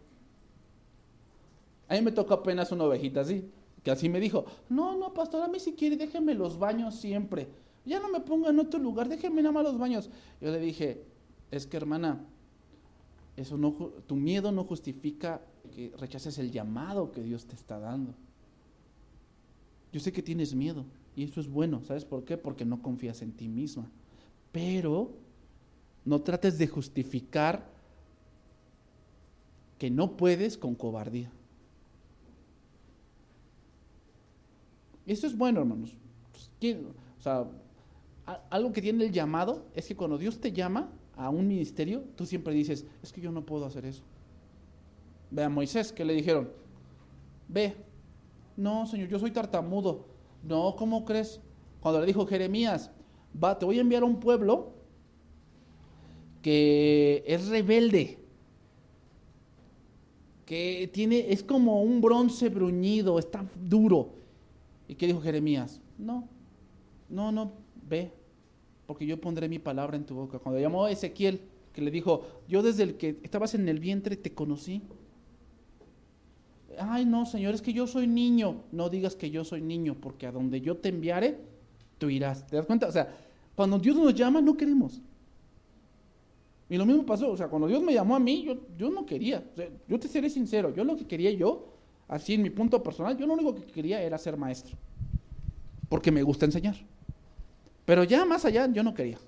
A 1.89 1.95
mí 1.95 2.03
me 2.03 2.13
tocó 2.13 2.35
apenas 2.35 2.71
una 2.71 2.85
ovejita 2.85 3.21
así, 3.21 3.51
que 3.83 3.91
así 3.91 4.09
me 4.09 4.21
dijo, 4.21 4.45
no, 4.69 4.97
no, 4.97 5.13
pastor, 5.13 5.43
a 5.43 5.49
mí 5.49 5.59
si 5.59 5.73
quiere 5.73 5.97
déjeme 5.97 6.35
los 6.35 6.59
baños 6.59 6.95
siempre. 6.95 7.49
Ya 7.85 7.99
no 7.99 8.09
me 8.09 8.21
ponga 8.21 8.51
en 8.51 8.61
otro 8.61 8.79
lugar, 8.79 9.09
déjeme 9.09 9.43
nada 9.43 9.53
más 9.53 9.65
los 9.65 9.77
baños. 9.77 10.09
Yo 10.41 10.53
le 10.53 10.61
dije, 10.61 11.05
es 11.51 11.67
que 11.67 11.77
hermana, 11.77 12.25
eso 13.37 13.57
no, 13.57 13.73
tu 14.07 14.15
miedo 14.15 14.53
no 14.53 14.65
justifica 14.65 15.41
que 15.75 15.93
rechaces 15.99 16.39
el 16.39 16.53
llamado 16.53 17.11
que 17.11 17.23
Dios 17.23 17.47
te 17.47 17.57
está 17.57 17.81
dando. 17.81 18.15
Yo 19.93 20.01
sé 20.01 20.13
que 20.13 20.23
tienes 20.23 20.55
miedo 20.55 20.85
y 21.17 21.25
eso 21.25 21.41
es 21.41 21.49
bueno, 21.49 21.83
¿sabes 21.85 22.05
por 22.05 22.25
qué? 22.25 22.39
Porque 22.39 22.65
no 22.65 22.83
confías 22.83 23.21
en 23.21 23.33
ti 23.33 23.49
misma. 23.49 23.91
Pero 24.53 25.11
no 26.05 26.21
trates 26.21 26.59
de 26.59 26.69
justificar 26.69 27.67
que 29.79 29.91
no 29.91 30.17
puedes 30.17 30.57
con 30.57 30.75
cobardía. 30.75 31.33
Eso 35.07 35.27
es 35.27 35.37
bueno, 35.37 35.61
hermanos. 35.61 35.97
Pues, 36.31 36.77
o 37.19 37.23
sea, 37.23 37.47
algo 38.51 38.73
que 38.73 38.83
tiene 38.83 39.05
el 39.05 39.13
llamado 39.13 39.67
es 39.75 39.89
que 39.89 39.97
cuando 39.97 40.19
Dios 40.19 40.39
te 40.39 40.53
llama 40.53 40.91
a 41.17 41.31
un 41.31 41.49
ministerio, 41.49 42.05
tú 42.17 42.27
siempre 42.27 42.55
dices, 42.55 42.87
es 43.03 43.13
que 43.13 43.21
yo 43.21 43.33
no 43.33 43.45
puedo 43.45 43.67
hacer 43.67 43.85
eso. 43.85 44.03
Ve 45.31 45.43
a 45.45 45.49
Moisés, 45.49 45.93
que 45.93 46.05
le 46.05 46.15
dijeron, 46.15 46.51
ve, 47.49 47.75
no, 48.57 48.87
Señor, 48.87 49.09
yo 49.09 49.19
soy 49.19 49.31
tartamudo. 49.31 50.07
No, 50.43 50.77
¿cómo 50.77 51.05
crees? 51.05 51.41
Cuando 51.81 52.01
le 52.01 52.07
dijo 52.07 52.27
Jeremías, 52.27 52.91
va, 53.41 53.59
te 53.59 53.65
voy 53.65 53.79
a 53.79 53.83
enviar 53.83 54.03
a 54.03 54.07
un 54.07 54.21
pueblo 54.21 54.73
que 56.43 57.23
es 57.27 57.49
rebelde, 57.49 58.19
que 60.45 60.91
tiene, 60.93 61.33
es 61.33 61.43
como 61.43 61.83
un 61.83 62.01
bronce 62.01 62.49
bruñido, 62.49 63.19
está 63.19 63.45
duro. 63.55 64.11
¿Y 64.89 64.97
qué 64.97 65.07
dijo 65.07 65.21
Jeremías? 65.21 65.81
No, 65.97 66.29
no, 67.09 67.31
no, 67.31 67.53
ve, 67.89 68.13
porque 68.87 69.07
yo 69.07 69.21
pondré 69.21 69.49
mi 69.49 69.59
palabra 69.59 69.97
en 69.97 70.05
tu 70.05 70.15
boca. 70.15 70.39
Cuando 70.41 70.61
llamó 70.61 70.85
a 70.85 70.91
Ezequiel, 70.91 71.41
que 71.73 71.81
le 71.81 71.91
dijo, 71.91 72.27
yo 72.49 72.63
desde 72.63 72.83
el 72.83 72.97
que 72.97 73.19
estabas 73.23 73.55
en 73.55 73.69
el 73.69 73.79
vientre 73.79 74.17
te 74.17 74.35
conocí. 74.35 74.83
Ay, 76.79 77.05
no, 77.05 77.25
Señor, 77.25 77.55
es 77.55 77.63
que 77.63 77.73
yo 77.73 77.87
soy 77.87 78.07
niño. 78.07 78.65
No 78.73 78.89
digas 78.91 79.15
que 79.15 79.31
yo 79.31 79.45
soy 79.45 79.61
niño, 79.61 79.97
porque 80.01 80.27
a 80.27 80.33
donde 80.33 80.61
yo 80.61 80.77
te 80.77 80.89
enviare, 80.89 81.39
tú 82.03 82.11
irás. 82.11 82.45
¿Te 82.49 82.57
das 82.57 82.67
cuenta? 82.67 82.89
O 82.89 82.93
sea, 82.93 83.09
cuando 83.55 83.79
Dios 83.79 83.97
nos 83.97 84.13
llama, 84.13 84.41
no 84.41 84.57
queremos. 84.57 85.01
Y 86.69 86.77
lo 86.77 86.85
mismo 86.85 87.07
pasó, 87.07 87.31
o 87.31 87.37
sea, 87.37 87.47
cuando 87.49 87.69
Dios 87.69 87.81
me 87.81 87.95
llamó 87.95 88.17
a 88.17 88.19
mí, 88.19 88.43
yo, 88.43 88.57
yo 88.77 88.91
no 88.91 89.07
quería. 89.07 89.45
yo 89.87 90.01
te 90.01 90.09
seré 90.09 90.29
sincero, 90.29 90.75
yo 90.75 90.83
lo 90.83 90.97
que 90.97 91.07
quería 91.07 91.31
yo, 91.31 91.69
así 92.09 92.35
en 92.35 92.43
mi 92.43 92.51
punto 92.51 92.83
personal, 92.83 93.17
yo 93.17 93.27
lo 93.27 93.35
único 93.35 93.55
que 93.55 93.63
quería 93.63 94.03
era 94.03 94.19
ser 94.19 94.37
maestro. 94.37 94.77
Porque 95.89 96.11
me 96.11 96.25
gusta 96.25 96.45
enseñar. 96.45 96.75
Pero 97.85 98.03
ya 98.03 98.25
más 98.25 98.45
allá, 98.45 98.67
yo 98.73 98.83
no 98.83 98.95
quería. 98.95 99.19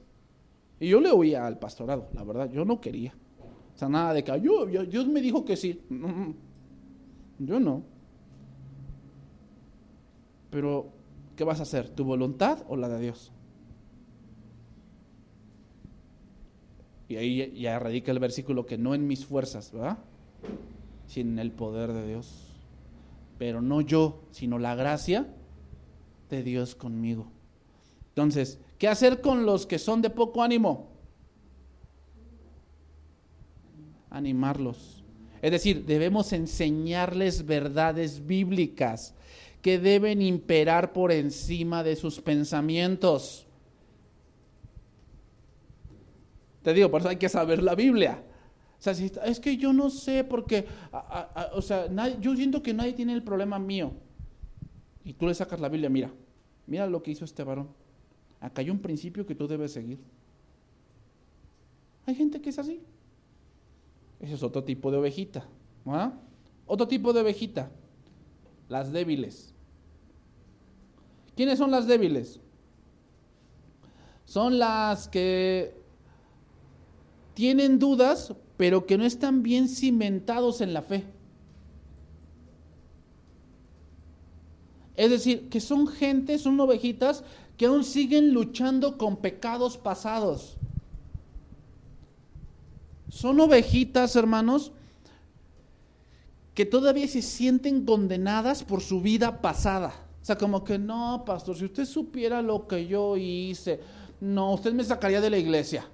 Y 0.80 0.88
yo 0.88 1.00
le 1.00 1.12
oía 1.12 1.46
al 1.46 1.60
pastorado, 1.60 2.08
la 2.12 2.24
verdad, 2.24 2.50
yo 2.50 2.64
no 2.64 2.80
quería. 2.80 3.14
O 3.74 3.78
sea, 3.78 3.88
nada 3.88 4.14
de 4.14 4.24
que 4.24 4.40
yo, 4.40 4.66
Dios 4.66 5.06
me 5.06 5.20
dijo 5.20 5.44
que 5.44 5.56
sí. 5.56 5.80
Yo 7.38 7.60
no. 7.60 7.82
Pero, 10.50 10.93
¿qué 11.36 11.44
vas 11.44 11.60
a 11.60 11.64
hacer? 11.64 11.88
¿Tu 11.88 12.04
voluntad 12.04 12.64
o 12.68 12.76
la 12.76 12.88
de 12.88 13.00
Dios? 13.00 13.32
Y 17.08 17.16
ahí 17.16 17.60
ya 17.60 17.78
radica 17.78 18.12
el 18.12 18.18
versículo 18.18 18.66
que 18.66 18.78
no 18.78 18.94
en 18.94 19.06
mis 19.06 19.26
fuerzas, 19.26 19.72
¿verdad? 19.72 19.98
Sino 21.06 21.32
en 21.32 21.38
el 21.38 21.52
poder 21.52 21.92
de 21.92 22.06
Dios. 22.06 22.48
Pero 23.38 23.60
no 23.60 23.80
yo, 23.80 24.22
sino 24.30 24.58
la 24.58 24.74
gracia 24.74 25.26
de 26.30 26.42
Dios 26.42 26.74
conmigo. 26.74 27.26
Entonces, 28.08 28.58
¿qué 28.78 28.88
hacer 28.88 29.20
con 29.20 29.44
los 29.44 29.66
que 29.66 29.78
son 29.78 30.00
de 30.00 30.10
poco 30.10 30.42
ánimo? 30.42 30.88
Animarlos. 34.10 35.04
Es 35.42 35.50
decir, 35.50 35.84
debemos 35.84 36.32
enseñarles 36.32 37.44
verdades 37.44 38.26
bíblicas 38.26 39.14
que 39.64 39.78
deben 39.78 40.20
imperar 40.20 40.92
por 40.92 41.10
encima 41.10 41.82
de 41.82 41.96
sus 41.96 42.20
pensamientos. 42.20 43.46
Te 46.60 46.74
digo, 46.74 46.90
por 46.90 47.00
eso 47.00 47.08
hay 47.08 47.16
que 47.16 47.30
saber 47.30 47.62
la 47.62 47.74
Biblia. 47.74 48.22
O 48.78 48.82
sea, 48.82 48.92
es 48.92 49.40
que 49.40 49.56
yo 49.56 49.72
no 49.72 49.88
sé 49.88 50.22
porque, 50.22 50.66
o 51.54 51.62
sea, 51.62 51.88
yo 52.20 52.36
siento 52.36 52.62
que 52.62 52.74
nadie 52.74 52.92
tiene 52.92 53.14
el 53.14 53.22
problema 53.22 53.58
mío. 53.58 53.92
Y 55.02 55.14
tú 55.14 55.26
le 55.26 55.34
sacas 55.34 55.58
la 55.58 55.70
Biblia, 55.70 55.88
mira, 55.88 56.12
mira 56.66 56.86
lo 56.86 57.02
que 57.02 57.12
hizo 57.12 57.24
este 57.24 57.42
varón. 57.42 57.70
Acá 58.40 58.60
hay 58.60 58.68
un 58.68 58.80
principio 58.80 59.24
que 59.24 59.34
tú 59.34 59.48
debes 59.48 59.72
seguir. 59.72 59.98
Hay 62.04 62.14
gente 62.14 62.38
que 62.42 62.50
es 62.50 62.58
así. 62.58 62.82
Ese 64.20 64.34
es 64.34 64.42
otro 64.42 64.62
tipo 64.62 64.90
de 64.90 64.98
ovejita. 64.98 65.48
Otro 66.66 66.86
tipo 66.86 67.14
de 67.14 67.22
ovejita. 67.22 67.70
Las 68.68 68.92
débiles. 68.92 69.52
¿Quiénes 71.36 71.58
son 71.58 71.70
las 71.70 71.86
débiles? 71.86 72.40
Son 74.24 74.58
las 74.58 75.08
que 75.08 75.74
tienen 77.34 77.78
dudas, 77.78 78.32
pero 78.56 78.86
que 78.86 78.96
no 78.96 79.04
están 79.04 79.42
bien 79.42 79.68
cimentados 79.68 80.60
en 80.60 80.72
la 80.72 80.82
fe. 80.82 81.04
Es 84.96 85.10
decir, 85.10 85.48
que 85.48 85.60
son 85.60 85.88
gente, 85.88 86.38
son 86.38 86.58
ovejitas 86.60 87.24
que 87.56 87.66
aún 87.66 87.84
siguen 87.84 88.32
luchando 88.32 88.96
con 88.96 89.16
pecados 89.16 89.76
pasados. 89.76 90.56
Son 93.08 93.38
ovejitas, 93.40 94.14
hermanos, 94.16 94.72
que 96.54 96.64
todavía 96.64 97.08
se 97.08 97.22
sienten 97.22 97.84
condenadas 97.84 98.62
por 98.62 98.80
su 98.80 99.00
vida 99.00 99.40
pasada. 99.40 100.03
O 100.24 100.26
sea, 100.26 100.38
como 100.38 100.64
que 100.64 100.78
no, 100.78 101.22
pastor, 101.22 101.54
si 101.54 101.66
usted 101.66 101.84
supiera 101.84 102.40
lo 102.40 102.66
que 102.66 102.86
yo 102.86 103.14
hice, 103.14 103.78
no, 104.22 104.54
usted 104.54 104.72
me 104.72 104.82
sacaría 104.82 105.20
de 105.20 105.28
la 105.28 105.36
iglesia. 105.36 105.86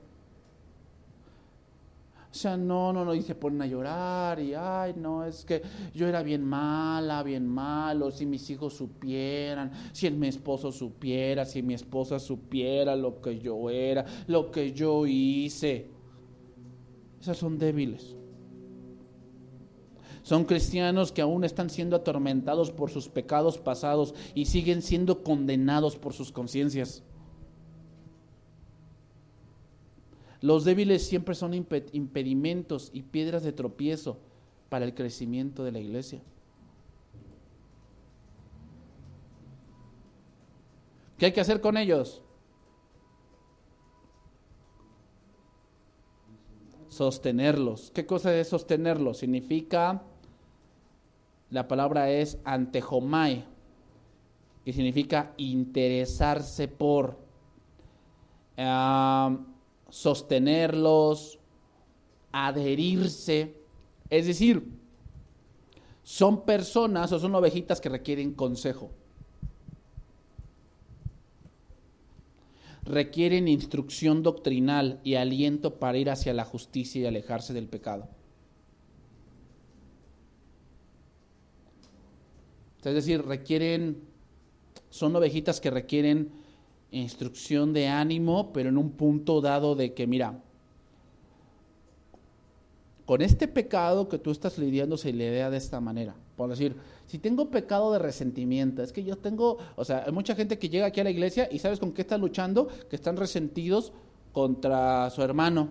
O 2.30 2.32
sea, 2.32 2.56
no, 2.56 2.92
no, 2.92 3.04
no, 3.04 3.12
y 3.12 3.22
se 3.22 3.34
ponen 3.34 3.62
a 3.62 3.66
llorar 3.66 4.38
y, 4.38 4.54
ay, 4.54 4.94
no, 4.96 5.24
es 5.24 5.44
que 5.44 5.60
yo 5.92 6.06
era 6.06 6.22
bien 6.22 6.44
mala, 6.44 7.24
bien 7.24 7.44
malo, 7.44 8.12
si 8.12 8.24
mis 8.24 8.48
hijos 8.50 8.74
supieran, 8.74 9.72
si 9.90 10.08
mi 10.12 10.28
esposo 10.28 10.70
supiera, 10.70 11.44
si 11.44 11.60
mi 11.60 11.74
esposa 11.74 12.20
supiera 12.20 12.94
lo 12.94 13.20
que 13.20 13.40
yo 13.40 13.68
era, 13.68 14.04
lo 14.28 14.52
que 14.52 14.72
yo 14.72 15.06
hice. 15.08 15.90
Esas 17.20 17.36
son 17.36 17.58
débiles. 17.58 18.19
Son 20.30 20.44
cristianos 20.44 21.10
que 21.10 21.22
aún 21.22 21.42
están 21.42 21.70
siendo 21.70 21.96
atormentados 21.96 22.70
por 22.70 22.88
sus 22.88 23.08
pecados 23.08 23.58
pasados 23.58 24.14
y 24.32 24.44
siguen 24.44 24.80
siendo 24.80 25.24
condenados 25.24 25.96
por 25.96 26.12
sus 26.12 26.30
conciencias. 26.30 27.02
Los 30.40 30.64
débiles 30.64 31.04
siempre 31.04 31.34
son 31.34 31.52
impedimentos 31.52 32.90
y 32.92 33.02
piedras 33.02 33.42
de 33.42 33.52
tropiezo 33.52 34.18
para 34.68 34.84
el 34.84 34.94
crecimiento 34.94 35.64
de 35.64 35.72
la 35.72 35.80
iglesia. 35.80 36.22
¿Qué 41.18 41.26
hay 41.26 41.32
que 41.32 41.40
hacer 41.40 41.60
con 41.60 41.76
ellos? 41.76 42.22
Sostenerlos. 46.88 47.90
¿Qué 47.92 48.06
cosa 48.06 48.32
es 48.38 48.46
sostenerlos? 48.46 49.18
Significa, 49.18 50.04
la 51.50 51.66
palabra 51.66 52.10
es 52.10 52.38
antejomai, 52.44 53.44
que 54.64 54.72
significa 54.72 55.34
interesarse 55.36 56.68
por. 56.68 57.18
Sostenerlos, 59.88 61.40
adherirse. 62.30 63.56
Es 64.08 64.26
decir, 64.26 64.70
son 66.02 66.44
personas 66.44 67.10
o 67.12 67.18
son 67.18 67.34
ovejitas 67.34 67.80
que 67.80 67.88
requieren 67.88 68.34
consejo. 68.34 68.90
Requieren 72.84 73.48
instrucción 73.48 74.22
doctrinal 74.22 75.00
y 75.04 75.14
aliento 75.14 75.78
para 75.78 75.98
ir 75.98 76.10
hacia 76.10 76.34
la 76.34 76.44
justicia 76.44 77.02
y 77.02 77.06
alejarse 77.06 77.52
del 77.52 77.66
pecado. 77.66 78.08
Es 82.84 82.94
decir, 82.94 83.24
requieren, 83.24 84.02
son 84.88 85.14
ovejitas 85.16 85.60
que 85.60 85.70
requieren 85.70 86.30
instrucción 86.90 87.72
de 87.72 87.88
ánimo, 87.88 88.52
pero 88.52 88.68
en 88.68 88.78
un 88.78 88.92
punto 88.92 89.40
dado 89.40 89.74
de 89.74 89.94
que, 89.94 90.06
mira, 90.06 90.40
con 93.04 93.22
este 93.22 93.48
pecado 93.48 94.08
que 94.08 94.18
tú 94.18 94.30
estás 94.30 94.56
lidiando 94.58 94.96
se 94.96 95.12
lidia 95.12 95.50
de 95.50 95.56
esta 95.56 95.80
manera. 95.80 96.14
Por 96.36 96.48
decir, 96.48 96.76
si 97.06 97.18
tengo 97.18 97.50
pecado 97.50 97.92
de 97.92 97.98
resentimiento, 97.98 98.82
es 98.82 98.92
que 98.92 99.04
yo 99.04 99.16
tengo, 99.16 99.58
o 99.76 99.84
sea, 99.84 100.04
hay 100.06 100.12
mucha 100.12 100.34
gente 100.34 100.58
que 100.58 100.68
llega 100.68 100.86
aquí 100.86 101.00
a 101.00 101.04
la 101.04 101.10
iglesia 101.10 101.48
y 101.50 101.58
sabes 101.58 101.78
con 101.78 101.92
qué 101.92 102.02
está 102.02 102.16
luchando, 102.16 102.68
que 102.88 102.96
están 102.96 103.16
resentidos 103.16 103.92
contra 104.32 105.10
su 105.10 105.22
hermano 105.22 105.70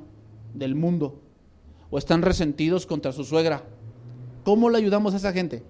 del 0.53 0.76
mundo, 0.76 1.22
o 1.89 1.97
están 1.97 2.22
resentidos 2.22 2.86
contra 2.86 3.12
su 3.14 3.24
suegra. 3.24 3.64
¿Cómo 4.43 4.70
le 4.70 4.78
ayudamos 4.78 5.14
a 5.14 5.18
esa 5.18 5.34
gente? 5.34 5.64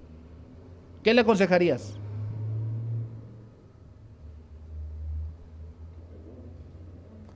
¿Qué 1.04 1.14
le 1.14 1.22
aconsejarías? 1.22 1.94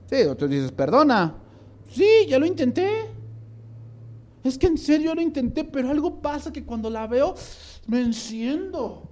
Sí, 0.06 0.16
tú 0.38 0.46
dices, 0.46 0.70
perdona. 0.70 1.34
Sí, 1.90 2.26
ya 2.28 2.38
lo 2.38 2.46
intenté. 2.46 2.88
Es 4.42 4.58
que 4.58 4.66
en 4.66 4.76
serio 4.76 5.14
lo 5.14 5.22
intenté, 5.22 5.64
pero 5.64 5.90
algo 5.90 6.20
pasa 6.20 6.52
que 6.52 6.64
cuando 6.64 6.90
la 6.90 7.06
veo 7.06 7.34
me 7.86 8.00
enciendo. 8.00 9.08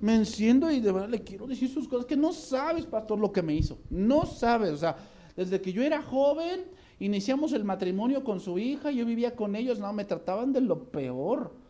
Me 0.00 0.14
enciendo 0.14 0.70
y 0.70 0.80
de 0.80 0.92
verdad 0.92 1.08
le 1.08 1.22
quiero 1.22 1.46
decir 1.46 1.68
sus 1.68 1.88
cosas 1.88 2.06
que 2.06 2.16
no 2.16 2.32
sabes, 2.32 2.86
pastor, 2.86 3.18
lo 3.18 3.32
que 3.32 3.42
me 3.42 3.54
hizo. 3.54 3.78
No 3.90 4.26
sabes, 4.26 4.72
o 4.72 4.76
sea, 4.76 4.96
desde 5.36 5.60
que 5.60 5.72
yo 5.72 5.82
era 5.82 6.02
joven, 6.02 6.64
iniciamos 6.98 7.52
el 7.52 7.64
matrimonio 7.64 8.24
con 8.24 8.40
su 8.40 8.58
hija, 8.58 8.90
yo 8.90 9.04
vivía 9.04 9.34
con 9.34 9.54
ellos, 9.54 9.78
no, 9.78 9.92
me 9.92 10.04
trataban 10.04 10.52
de 10.52 10.60
lo 10.60 10.84
peor. 10.90 11.61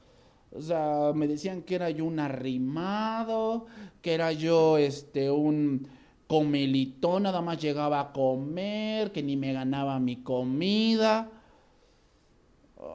O 0.54 0.60
sea, 0.60 1.12
me 1.14 1.26
decían 1.26 1.62
que 1.62 1.76
era 1.76 1.90
yo 1.90 2.04
un 2.04 2.20
arrimado, 2.20 3.66
que 4.02 4.12
era 4.14 4.32
yo 4.32 4.76
este 4.76 5.30
un 5.30 5.88
comelitón, 6.26 7.24
nada 7.24 7.40
más 7.40 7.60
llegaba 7.60 8.00
a 8.00 8.12
comer, 8.12 9.12
que 9.12 9.22
ni 9.22 9.36
me 9.36 9.52
ganaba 9.52 9.98
mi 9.98 10.22
comida. 10.22 11.30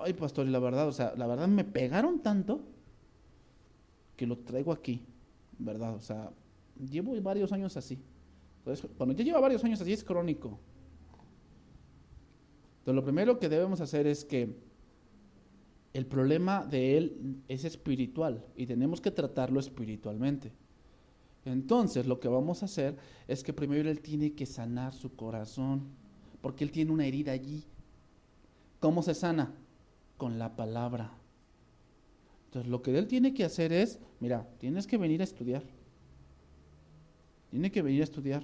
Ay, 0.04 0.14
pastor, 0.14 0.48
y 0.48 0.52
la 0.52 0.60
verdad, 0.60 0.88
o 0.88 0.92
sea, 0.92 1.14
la 1.16 1.28
verdad 1.28 1.48
me 1.48 1.64
pegaron 1.64 2.20
tanto 2.20 2.62
que 4.16 4.28
lo 4.28 4.38
traigo 4.40 4.72
aquí, 4.72 5.06
¿verdad? 5.58 5.96
O 5.96 6.00
sea, 6.00 6.32
llevo 6.90 7.20
varios 7.22 7.52
años 7.52 7.76
así. 7.78 8.00
Entonces, 8.60 8.90
cuando 8.98 9.16
ya 9.16 9.24
lleva 9.24 9.40
varios 9.40 9.64
años 9.64 9.80
así 9.82 9.94
es 9.94 10.04
crónico. 10.04 10.60
Entonces, 12.80 12.96
lo 12.96 13.04
primero 13.04 13.40
que 13.40 13.50
debemos 13.50 13.82
hacer 13.82 14.08
es 14.08 14.26
que 14.26 14.67
el 15.94 16.06
problema 16.06 16.66
de 16.66 16.98
él 16.98 17.42
es 17.48 17.66
espiritual 17.66 18.46
y 18.56 18.66
tenemos 18.66 19.02
que 19.02 19.12
tratarlo 19.12 19.60
espiritualmente. 19.60 20.52
Entonces, 21.46 22.06
lo 22.06 22.20
que 22.20 22.28
vamos 22.28 22.62
a 22.62 22.66
hacer 22.66 22.98
es 23.28 23.44
que 23.44 23.54
primero 23.54 23.90
él 23.90 24.02
tiene 24.02 24.34
que 24.34 24.46
sanar 24.46 24.94
su 24.94 25.16
corazón, 25.16 25.88
porque 26.42 26.64
él 26.64 26.72
tiene 26.72 26.92
una 26.92 27.08
herida 27.08 27.32
allí. 27.32 27.64
¿Cómo 28.80 29.02
se 29.02 29.14
sana? 29.14 29.54
Con 30.18 30.40
la 30.40 30.56
palabra. 30.56 31.14
Entonces, 32.46 32.70
lo 32.70 32.82
que 32.82 32.98
él 32.98 33.08
tiene 33.08 33.34
que 33.34 33.46
hacer 33.46 33.72
es, 33.72 34.00
mira, 34.20 34.48
tienes 34.60 34.88
que 34.88 34.98
venir 34.98 35.22
a 35.22 35.24
estudiar. 35.24 35.64
Tiene 37.50 37.72
que 37.72 37.82
venir 37.82 38.02
a 38.02 38.06
estudiar. 38.06 38.44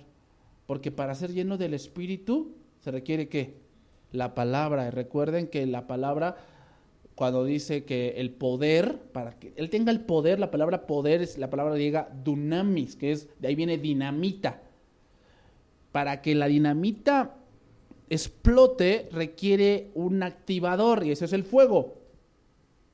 Porque 0.65 0.91
para 0.91 1.15
ser 1.15 1.33
lleno 1.33 1.57
del 1.57 1.73
Espíritu 1.73 2.55
se 2.79 2.91
requiere 2.91 3.27
qué? 3.27 3.61
La 4.11 4.33
palabra. 4.33 4.89
Recuerden 4.91 5.47
que 5.47 5.65
la 5.65 5.87
palabra, 5.87 6.37
cuando 7.15 7.45
dice 7.45 7.85
que 7.85 8.15
el 8.17 8.31
poder, 8.31 8.99
para 9.11 9.37
que 9.37 9.53
él 9.55 9.69
tenga 9.69 9.91
el 9.91 10.01
poder, 10.01 10.39
la 10.39 10.51
palabra 10.51 10.87
poder 10.87 11.21
es 11.21 11.37
la 11.37 11.49
palabra 11.49 11.75
griega 11.75 12.09
dunamis, 12.23 12.95
que 12.95 13.11
es, 13.11 13.29
de 13.39 13.47
ahí 13.47 13.55
viene 13.55 13.77
dinamita. 13.77 14.61
Para 15.91 16.21
que 16.21 16.33
la 16.33 16.47
dinamita 16.47 17.35
explote 18.09 19.09
requiere 19.11 19.91
un 19.93 20.23
activador 20.23 21.05
y 21.05 21.11
ese 21.11 21.25
es 21.25 21.33
el 21.33 21.43
fuego. 21.43 22.03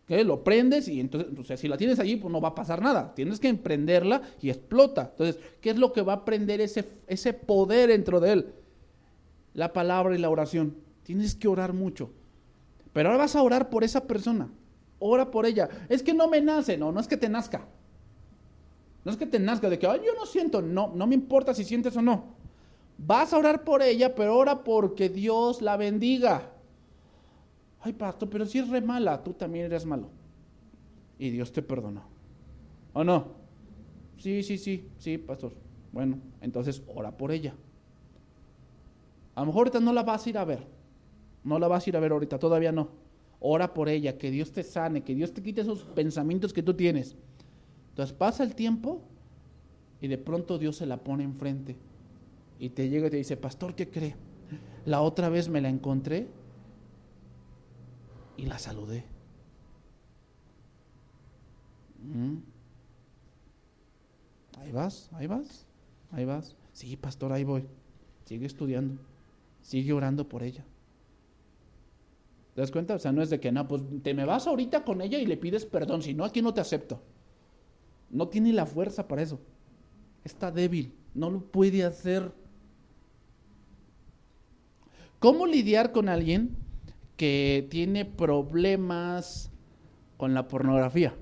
Lo 0.09 0.43
prendes 0.43 0.87
y 0.87 0.99
entonces, 0.99 1.59
si 1.59 1.67
la 1.67 1.77
tienes 1.77 1.99
allí, 1.99 2.15
pues 2.15 2.31
no 2.31 2.41
va 2.41 2.49
a 2.49 2.55
pasar 2.55 2.81
nada. 2.81 3.13
Tienes 3.13 3.39
que 3.39 3.47
emprenderla 3.47 4.23
y 4.41 4.49
explota. 4.49 5.09
Entonces, 5.11 5.39
¿qué 5.61 5.69
es 5.69 5.77
lo 5.77 5.93
que 5.93 6.01
va 6.01 6.13
a 6.13 6.25
prender 6.25 6.61
ese, 6.61 6.83
ese 7.05 7.33
poder 7.33 7.89
dentro 7.89 8.19
de 8.19 8.31
él? 8.31 8.53
La 9.53 9.71
palabra 9.71 10.15
y 10.15 10.17
la 10.17 10.31
oración. 10.31 10.77
Tienes 11.03 11.35
que 11.35 11.47
orar 11.47 11.73
mucho. 11.73 12.09
Pero 12.93 13.09
ahora 13.09 13.23
vas 13.23 13.35
a 13.35 13.43
orar 13.43 13.69
por 13.69 13.83
esa 13.83 14.05
persona. 14.05 14.49
Ora 14.99 15.31
por 15.31 15.45
ella. 15.45 15.69
Es 15.87 16.03
que 16.03 16.13
no 16.13 16.27
me 16.27 16.41
nace. 16.41 16.77
No, 16.77 16.91
no 16.91 16.99
es 16.99 17.07
que 17.07 17.17
te 17.17 17.29
nazca. 17.29 17.67
No 19.05 19.11
es 19.11 19.17
que 19.17 19.25
te 19.25 19.39
nazca 19.39 19.69
de 19.69 19.79
que, 19.79 19.87
Ay, 19.87 20.01
yo 20.05 20.13
no 20.13 20.25
siento. 20.25 20.61
No, 20.61 20.91
no 20.95 21.07
me 21.07 21.15
importa 21.15 21.53
si 21.53 21.63
sientes 21.63 21.95
o 21.95 22.01
no. 22.01 22.35
Vas 22.97 23.31
a 23.31 23.37
orar 23.37 23.63
por 23.63 23.81
ella, 23.81 24.13
pero 24.13 24.37
ora 24.37 24.63
porque 24.63 25.07
Dios 25.07 25.61
la 25.61 25.77
bendiga. 25.77 26.51
Ay, 27.81 27.93
pastor, 27.93 28.29
pero 28.29 28.45
si 28.45 28.59
es 28.59 28.67
re 28.67 28.81
mala, 28.81 29.23
tú 29.23 29.33
también 29.33 29.65
eres 29.65 29.85
malo. 29.85 30.09
Y 31.17 31.29
Dios 31.29 31.51
te 31.51 31.61
perdonó. 31.61 32.03
¿O 32.93 33.03
no? 33.03 33.27
Sí, 34.17 34.43
sí, 34.43 34.57
sí, 34.57 34.89
sí, 34.97 35.17
pastor. 35.17 35.53
Bueno, 35.93 36.19
entonces 36.41 36.83
ora 36.93 37.15
por 37.15 37.31
ella. 37.31 37.53
A 39.35 39.41
lo 39.41 39.47
mejor 39.47 39.59
ahorita 39.61 39.79
no 39.79 39.93
la 39.93 40.03
vas 40.03 40.25
a 40.25 40.29
ir 40.29 40.37
a 40.37 40.43
ver. 40.43 40.78
No 41.49 41.57
la 41.57 41.67
vas 41.67 41.87
a 41.87 41.89
ir 41.89 41.97
a 41.97 41.99
ver 41.99 42.11
ahorita, 42.11 42.37
todavía 42.37 42.71
no. 42.71 42.89
Ora 43.39 43.73
por 43.73 43.89
ella, 43.89 44.19
que 44.19 44.29
Dios 44.29 44.51
te 44.51 44.61
sane, 44.61 45.01
que 45.01 45.15
Dios 45.15 45.33
te 45.33 45.41
quite 45.41 45.61
esos 45.61 45.83
pensamientos 45.83 46.53
que 46.53 46.61
tú 46.61 46.75
tienes. 46.75 47.15
Entonces 47.89 48.15
pasa 48.15 48.43
el 48.43 48.53
tiempo 48.53 49.01
y 49.99 50.07
de 50.07 50.19
pronto 50.19 50.59
Dios 50.59 50.75
se 50.75 50.85
la 50.85 50.97
pone 50.97 51.23
enfrente. 51.23 51.75
Y 52.59 52.69
te 52.69 52.87
llega 52.87 53.07
y 53.07 53.09
te 53.09 53.17
dice, 53.17 53.35
pastor, 53.35 53.73
¿qué 53.73 53.89
cree? 53.89 54.15
La 54.85 55.01
otra 55.01 55.29
vez 55.29 55.49
me 55.49 55.59
la 55.59 55.69
encontré 55.69 56.27
y 58.37 58.45
la 58.45 58.59
saludé. 58.59 59.05
Mm. 62.03 62.35
Ahí 64.59 64.71
vas, 64.71 65.09
ahí 65.13 65.25
vas, 65.25 65.65
ahí 66.11 66.25
vas. 66.25 66.55
Sí, 66.73 66.95
pastor, 66.95 67.33
ahí 67.33 67.43
voy. 67.43 67.65
Sigue 68.25 68.45
estudiando, 68.45 69.01
sigue 69.63 69.93
orando 69.93 70.29
por 70.29 70.43
ella. 70.43 70.63
¿Te 72.59 72.63
das 72.63 72.71
cuenta? 72.71 72.95
O 72.95 72.99
sea, 72.99 73.13
no 73.13 73.21
es 73.21 73.29
de 73.29 73.39
que, 73.39 73.53
no, 73.53 73.65
pues 73.69 73.81
te 74.03 74.13
me 74.13 74.25
vas 74.25 74.45
ahorita 74.45 74.83
con 74.83 74.99
ella 74.99 75.17
y 75.17 75.25
le 75.25 75.37
pides 75.37 75.65
perdón, 75.65 76.01
si 76.01 76.13
no, 76.13 76.25
aquí 76.25 76.41
no 76.41 76.53
te 76.53 76.59
acepto. 76.59 77.01
No 78.09 78.27
tiene 78.27 78.51
la 78.51 78.65
fuerza 78.65 79.07
para 79.07 79.21
eso. 79.21 79.39
Está 80.25 80.51
débil, 80.51 80.93
no 81.13 81.29
lo 81.29 81.39
puede 81.39 81.85
hacer. 81.85 82.33
¿Cómo 85.19 85.47
lidiar 85.47 85.93
con 85.93 86.09
alguien 86.09 86.57
que 87.15 87.65
tiene 87.69 88.03
problemas 88.03 89.49
con 90.17 90.33
la 90.33 90.49
pornografía. 90.49 91.15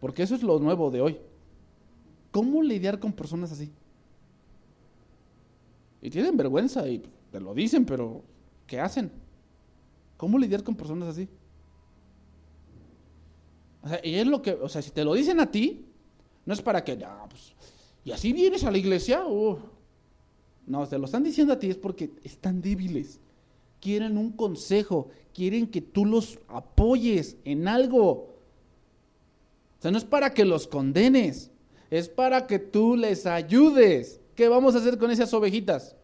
Porque 0.00 0.24
eso 0.24 0.34
es 0.34 0.42
lo 0.42 0.58
nuevo 0.58 0.90
de 0.90 1.02
hoy. 1.02 1.20
¿Cómo 2.32 2.64
lidiar 2.64 2.98
con 2.98 3.12
personas 3.12 3.52
así? 3.52 3.70
Y 6.06 6.10
tienen 6.10 6.36
vergüenza 6.36 6.88
y 6.88 7.02
te 7.32 7.40
lo 7.40 7.52
dicen, 7.52 7.84
pero 7.84 8.22
¿qué 8.64 8.78
hacen? 8.78 9.10
¿Cómo 10.16 10.38
lidiar 10.38 10.62
con 10.62 10.76
personas 10.76 11.08
así? 11.08 11.28
O 13.82 13.88
sea, 13.88 14.00
y 14.04 14.14
es 14.14 14.24
lo 14.28 14.40
que, 14.40 14.52
o 14.52 14.68
sea, 14.68 14.82
si 14.82 14.92
te 14.92 15.02
lo 15.02 15.14
dicen 15.14 15.40
a 15.40 15.50
ti, 15.50 15.84
no 16.44 16.54
es 16.54 16.62
para 16.62 16.84
que, 16.84 16.96
pues, 17.28 17.54
y 18.04 18.12
así 18.12 18.32
vienes 18.32 18.62
a 18.62 18.70
la 18.70 18.78
iglesia, 18.78 19.24
no, 20.66 20.86
te 20.86 20.96
lo 20.96 21.06
están 21.06 21.24
diciendo 21.24 21.54
a 21.54 21.58
ti 21.58 21.70
es 21.70 21.76
porque 21.76 22.12
están 22.22 22.62
débiles. 22.62 23.18
Quieren 23.80 24.16
un 24.16 24.30
consejo, 24.30 25.08
quieren 25.34 25.66
que 25.66 25.80
tú 25.80 26.06
los 26.06 26.38
apoyes 26.46 27.36
en 27.44 27.66
algo. 27.66 28.10
O 28.10 29.80
sea, 29.80 29.90
no 29.90 29.98
es 29.98 30.04
para 30.04 30.32
que 30.32 30.44
los 30.44 30.68
condenes, 30.68 31.50
es 31.90 32.08
para 32.08 32.46
que 32.46 32.60
tú 32.60 32.96
les 32.96 33.26
ayudes. 33.26 34.20
¿Qué 34.36 34.48
vamos 34.48 34.74
a 34.74 34.78
hacer 34.78 34.98
con 34.98 35.10
esas 35.10 35.32
ovejitas? 35.32 35.96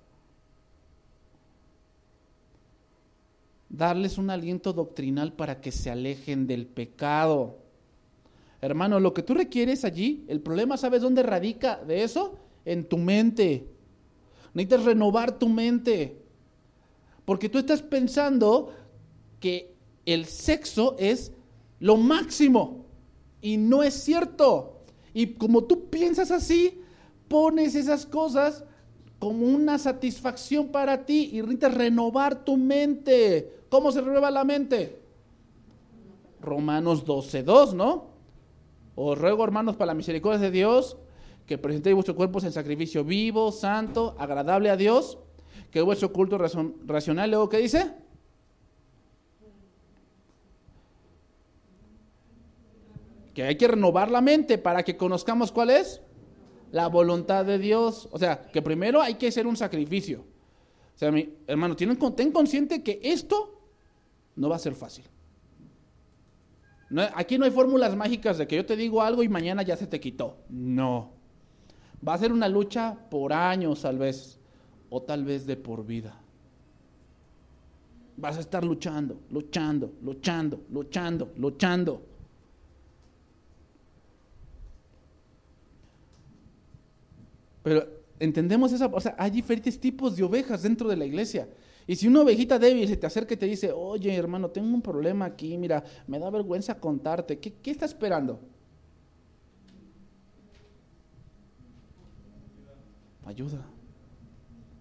Darles 3.68 4.16
un 4.16 4.30
aliento 4.30 4.72
doctrinal 4.72 5.34
para 5.34 5.60
que 5.60 5.70
se 5.70 5.90
alejen 5.90 6.46
del 6.46 6.66
pecado. 6.66 7.58
Hermano, 8.62 9.00
lo 9.00 9.12
que 9.12 9.22
tú 9.22 9.34
requieres 9.34 9.84
allí, 9.84 10.24
el 10.28 10.40
problema, 10.40 10.78
¿sabes 10.78 11.02
dónde 11.02 11.22
radica 11.22 11.76
de 11.84 12.04
eso? 12.04 12.38
En 12.64 12.84
tu 12.88 12.96
mente. 12.96 13.68
Necesitas 14.54 14.84
renovar 14.84 15.38
tu 15.38 15.48
mente. 15.48 16.22
Porque 17.26 17.50
tú 17.50 17.58
estás 17.58 17.82
pensando 17.82 18.72
que 19.40 19.74
el 20.06 20.24
sexo 20.24 20.96
es 20.98 21.32
lo 21.80 21.98
máximo. 21.98 22.86
Y 23.42 23.58
no 23.58 23.82
es 23.82 23.94
cierto. 23.94 24.84
Y 25.12 25.34
como 25.34 25.64
tú 25.64 25.90
piensas 25.90 26.30
así, 26.30 26.81
pones 27.32 27.74
esas 27.76 28.04
cosas 28.04 28.62
como 29.18 29.46
una 29.46 29.78
satisfacción 29.78 30.68
para 30.68 31.06
ti 31.06 31.30
y 31.32 31.40
necesitas 31.40 31.72
renovar 31.72 32.44
tu 32.44 32.58
mente. 32.58 33.64
¿Cómo 33.70 33.90
se 33.90 34.02
renueva 34.02 34.30
la 34.30 34.44
mente? 34.44 35.00
Romanos 36.42 37.06
12.2, 37.06 37.72
¿no? 37.72 38.08
Os 38.96 39.16
ruego, 39.16 39.44
hermanos, 39.44 39.76
para 39.76 39.86
la 39.86 39.94
misericordia 39.94 40.40
de 40.40 40.50
Dios, 40.50 40.98
que 41.46 41.56
presentéis 41.56 41.94
vuestros 41.94 42.18
cuerpos 42.18 42.44
en 42.44 42.52
sacrificio 42.52 43.02
vivo, 43.02 43.50
santo, 43.50 44.14
agradable 44.18 44.68
a 44.68 44.76
Dios, 44.76 45.16
que 45.70 45.78
es 45.78 45.84
vuestro 45.86 46.12
culto 46.12 46.36
racional. 46.36 47.30
Luego, 47.30 47.48
¿qué 47.48 47.56
dice? 47.56 47.94
Que 53.32 53.44
hay 53.44 53.56
que 53.56 53.68
renovar 53.68 54.10
la 54.10 54.20
mente 54.20 54.58
para 54.58 54.82
que 54.82 54.98
conozcamos 54.98 55.50
cuál 55.50 55.70
es 55.70 56.02
la 56.72 56.88
voluntad 56.88 57.44
de 57.44 57.58
Dios. 57.58 58.08
O 58.10 58.18
sea, 58.18 58.42
que 58.42 58.60
primero 58.60 59.00
hay 59.00 59.14
que 59.14 59.28
hacer 59.28 59.46
un 59.46 59.56
sacrificio. 59.56 60.24
O 60.94 60.98
sea, 60.98 61.12
mi 61.12 61.32
hermano, 61.46 61.76
ten 61.76 62.32
consciente 62.32 62.82
que 62.82 63.00
esto 63.02 63.60
no 64.34 64.48
va 64.48 64.56
a 64.56 64.58
ser 64.58 64.74
fácil. 64.74 65.04
aquí 67.14 67.38
no 67.38 67.44
hay 67.44 67.50
fórmulas 67.50 67.94
mágicas 67.94 68.38
de 68.38 68.46
que 68.46 68.56
yo 68.56 68.66
te 68.66 68.76
digo 68.76 69.00
algo 69.00 69.22
y 69.22 69.28
mañana 69.28 69.62
ya 69.62 69.76
se 69.76 69.86
te 69.86 70.00
quitó. 70.00 70.38
No. 70.48 71.12
Va 72.06 72.14
a 72.14 72.18
ser 72.18 72.32
una 72.32 72.48
lucha 72.48 72.96
por 73.10 73.32
años 73.32 73.82
tal 73.82 73.98
vez, 73.98 74.40
o 74.90 75.02
tal 75.02 75.24
vez 75.24 75.46
de 75.46 75.56
por 75.56 75.86
vida. 75.86 76.18
Vas 78.16 78.36
a 78.36 78.40
estar 78.40 78.64
luchando, 78.64 79.20
luchando, 79.30 79.92
luchando, 80.02 80.62
luchando, 80.70 81.32
luchando. 81.36 82.02
Pero 87.62 87.86
entendemos 88.18 88.72
esa, 88.72 88.86
o 88.86 89.00
sea, 89.00 89.14
hay 89.18 89.30
diferentes 89.30 89.78
tipos 89.78 90.16
de 90.16 90.22
ovejas 90.22 90.62
dentro 90.62 90.88
de 90.88 90.96
la 90.96 91.04
iglesia. 91.04 91.48
Y 91.86 91.96
si 91.96 92.06
una 92.06 92.20
ovejita 92.20 92.58
débil 92.58 92.86
se 92.86 92.96
te 92.96 93.06
acerca 93.06 93.34
y 93.34 93.36
te 93.36 93.46
dice, 93.46 93.72
oye 93.72 94.14
hermano, 94.14 94.50
tengo 94.50 94.72
un 94.72 94.82
problema 94.82 95.24
aquí, 95.24 95.58
mira, 95.58 95.82
me 96.06 96.18
da 96.18 96.30
vergüenza 96.30 96.78
contarte, 96.78 97.38
¿qué, 97.38 97.54
qué 97.54 97.72
está 97.72 97.86
esperando? 97.86 98.40
Ayuda. 103.24 103.64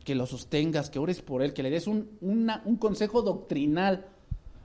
Que 0.04 0.16
lo 0.16 0.26
sostengas, 0.26 0.90
que 0.90 1.00
ores 1.00 1.22
por 1.22 1.42
él, 1.42 1.54
que 1.54 1.64
le 1.64 1.70
des 1.70 1.88
un, 1.88 2.10
una, 2.22 2.62
un 2.66 2.76
consejo 2.76 3.22
doctrinal. 3.22 4.08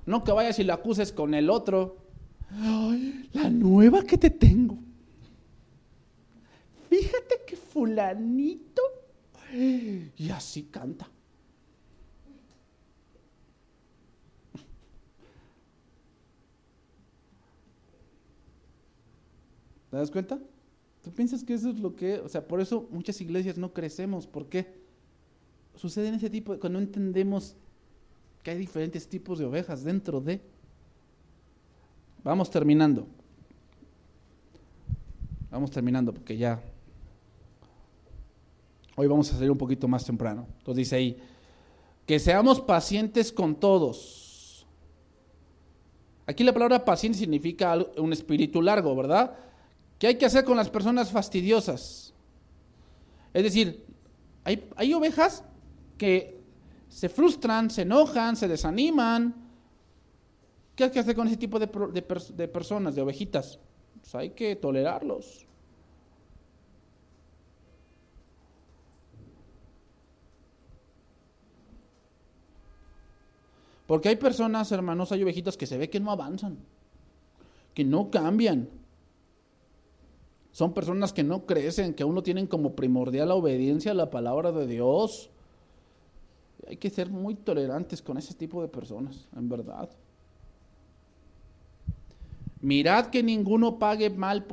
No 0.07 0.25
que 0.25 0.33
vayas 0.33 0.59
y 0.59 0.65
lo 0.65 0.73
acuses 0.73 1.13
con 1.13 1.35
el 1.35 1.51
otro. 1.51 1.99
Ay, 2.51 3.29
la 3.33 3.51
nueva 3.51 4.03
que 4.03 4.17
te 4.17 4.31
tengo. 4.31 4.79
Fíjate 6.97 7.43
que 7.47 7.57
fulanito. 7.57 8.83
Y 9.53 10.31
así 10.31 10.65
canta. 10.65 11.09
¿Te 19.91 19.97
das 19.97 20.11
cuenta? 20.11 20.39
¿Tú 21.03 21.13
piensas 21.13 21.45
que 21.45 21.55
eso 21.55 21.71
es 21.71 21.79
lo 21.79 21.95
que, 21.95 22.19
o 22.19 22.29
sea, 22.29 22.47
por 22.49 22.61
eso 22.61 22.89
muchas 22.91 23.21
iglesias 23.21 23.59
no 23.59 23.73
crecemos? 23.73 24.27
¿Por 24.27 24.49
qué? 24.49 24.67
Sucede 25.75 26.09
en 26.09 26.15
ese 26.15 26.31
tipo, 26.31 26.55
de, 26.55 26.59
cuando 26.59 26.81
no 26.81 26.87
entendemos 26.87 27.57
que 28.43 28.53
hay 28.53 28.59
diferentes 28.59 29.07
tipos 29.07 29.39
de 29.39 29.45
ovejas 29.45 29.85
dentro 29.85 30.21
de... 30.21 30.41
Vamos 32.25 32.51
terminando. 32.51 33.07
Vamos 35.51 35.71
terminando 35.71 36.13
porque 36.15 36.37
ya... 36.39 36.63
Hoy 38.97 39.07
vamos 39.07 39.31
a 39.31 39.35
salir 39.35 39.51
un 39.51 39.59
poquito 39.59 39.87
más 39.87 40.05
temprano. 40.05 40.47
Entonces 40.59 40.77
dice 40.77 40.97
ahí, 40.97 41.23
que 42.07 42.19
seamos 42.19 42.61
pacientes 42.61 43.31
con 43.31 43.55
todos. 43.55 44.67
Aquí 46.27 46.43
la 46.43 46.53
palabra 46.53 46.85
paciente 46.85 47.19
significa 47.19 47.77
un 47.99 48.13
espíritu 48.13 48.63
largo, 48.63 48.97
¿verdad? 48.97 49.37
¿Qué 49.99 50.09
hay 50.09 50.17
que 50.17 50.25
hacer 50.25 50.45
con 50.45 50.57
las 50.57 50.71
personas 50.71 51.13
fastidiosas? 51.13 52.15
Es 53.35 53.43
decir, 53.43 53.85
hay, 54.45 54.67
hay 54.77 54.95
ovejas 54.95 55.45
que 55.99 56.41
se 56.89 57.11
frustran, 57.11 57.71
se 57.71 57.83
enojan, 57.83 58.35
se 58.35 58.49
desaniman. 58.49 59.35
¿Qué 60.75 60.85
hay 60.85 60.91
que 60.91 61.01
hacer 61.01 61.15
con 61.15 61.27
ese 61.27 61.37
tipo 61.37 61.59
de, 61.59 61.67
de 61.67 62.49
personas, 62.49 62.95
de 62.95 63.03
ovejitas? 63.03 63.59
Pues 64.01 64.15
hay 64.15 64.31
que 64.31 64.57
tolerarlos. 64.57 65.46
Porque 73.87 74.09
hay 74.09 74.17
personas, 74.17 74.71
hermanos, 74.73 75.13
hay 75.13 75.23
ovejitas 75.23 75.57
que 75.57 75.67
se 75.67 75.79
ve 75.79 75.89
que 75.89 76.01
no 76.01 76.11
avanzan, 76.11 76.59
que 77.73 77.85
no 77.85 78.11
cambian. 78.11 78.69
Son 80.51 80.73
personas 80.73 81.13
que 81.13 81.23
no 81.23 81.47
crecen, 81.47 81.95
que 81.95 82.03
aún 82.03 82.15
no 82.15 82.23
tienen 82.23 82.47
como 82.47 82.75
primordial 82.75 83.29
la 83.29 83.35
obediencia 83.35 83.93
a 83.93 83.95
la 83.95 84.11
palabra 84.11 84.53
de 84.53 84.67
Dios. 84.67 85.31
Hay 86.67 86.79
que 86.79 86.91
ser 86.91 87.11
muy 87.11 87.35
tolerantes 87.35 88.03
con 88.03 88.19
ese 88.19 88.35
tipo 88.35 88.63
de 88.63 88.69
personas, 88.69 89.29
en 89.37 89.49
verdad. 89.49 89.89
Mirad 92.61 93.07
que 93.07 93.23
ninguno 93.23 93.79
pague 93.79 94.11
mal 94.11 94.47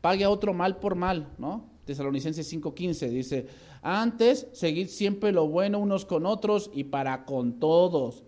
pague 0.00 0.24
a 0.24 0.30
otro 0.30 0.54
mal 0.54 0.78
por 0.78 0.94
mal, 0.94 1.28
¿no? 1.38 1.64
Tesalonicenses 1.84 2.46
5:15 2.46 3.08
dice, 3.08 3.46
"Antes 3.82 4.48
seguid 4.52 4.88
siempre 4.88 5.32
lo 5.32 5.46
bueno 5.48 5.78
unos 5.78 6.04
con 6.04 6.26
otros 6.26 6.70
y 6.72 6.84
para 6.84 7.24
con 7.24 7.60
todos." 7.60 8.24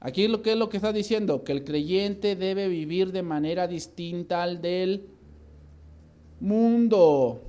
Aquí 0.00 0.28
lo 0.28 0.42
que 0.42 0.52
es 0.52 0.56
lo 0.56 0.68
que 0.68 0.76
está 0.76 0.92
diciendo, 0.92 1.42
que 1.42 1.52
el 1.52 1.64
creyente 1.64 2.36
debe 2.36 2.68
vivir 2.68 3.10
de 3.10 3.22
manera 3.22 3.66
distinta 3.66 4.42
al 4.42 4.62
del 4.62 5.08
mundo. 6.40 7.42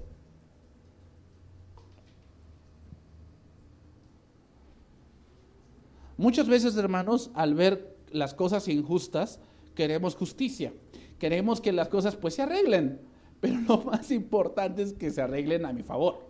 Muchas 6.18 6.48
veces, 6.48 6.76
hermanos, 6.76 7.32
al 7.34 7.54
ver 7.54 7.96
las 8.12 8.34
cosas 8.34 8.68
injustas, 8.68 9.40
queremos 9.76 10.16
justicia. 10.16 10.74
Queremos 11.20 11.62
que 11.62 11.72
las 11.72 11.88
cosas 11.88 12.16
pues 12.16 12.34
se 12.34 12.42
arreglen. 12.42 13.00
Pero 13.40 13.60
lo 13.68 13.78
más 13.86 14.10
importante 14.12 14.82
es 14.82 14.94
que 14.94 15.12
se 15.12 15.22
arreglen 15.22 15.66
a 15.66 15.72
mi 15.72 15.84
favor. 15.84 16.28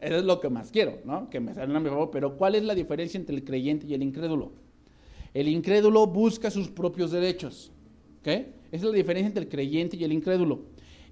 Eso 0.00 0.16
es 0.16 0.24
lo 0.24 0.40
que 0.40 0.50
más 0.50 0.72
quiero, 0.72 0.98
¿no? 1.04 1.30
Que 1.30 1.38
me 1.38 1.54
salgan 1.54 1.76
a 1.76 1.80
mi 1.80 1.88
favor. 1.88 2.10
Pero 2.10 2.36
¿cuál 2.36 2.56
es 2.56 2.64
la 2.64 2.74
diferencia 2.74 3.16
entre 3.16 3.36
el 3.36 3.44
creyente 3.44 3.86
y 3.86 3.94
el 3.94 4.02
incrédulo? 4.02 4.61
El 5.34 5.48
incrédulo 5.48 6.06
busca 6.06 6.50
sus 6.50 6.68
propios 6.68 7.10
derechos. 7.10 7.72
Esa 8.24 8.46
es 8.70 8.82
la 8.82 8.90
diferencia 8.90 9.28
entre 9.28 9.44
el 9.44 9.48
creyente 9.48 9.96
y 9.96 10.04
el 10.04 10.12
incrédulo. 10.12 10.62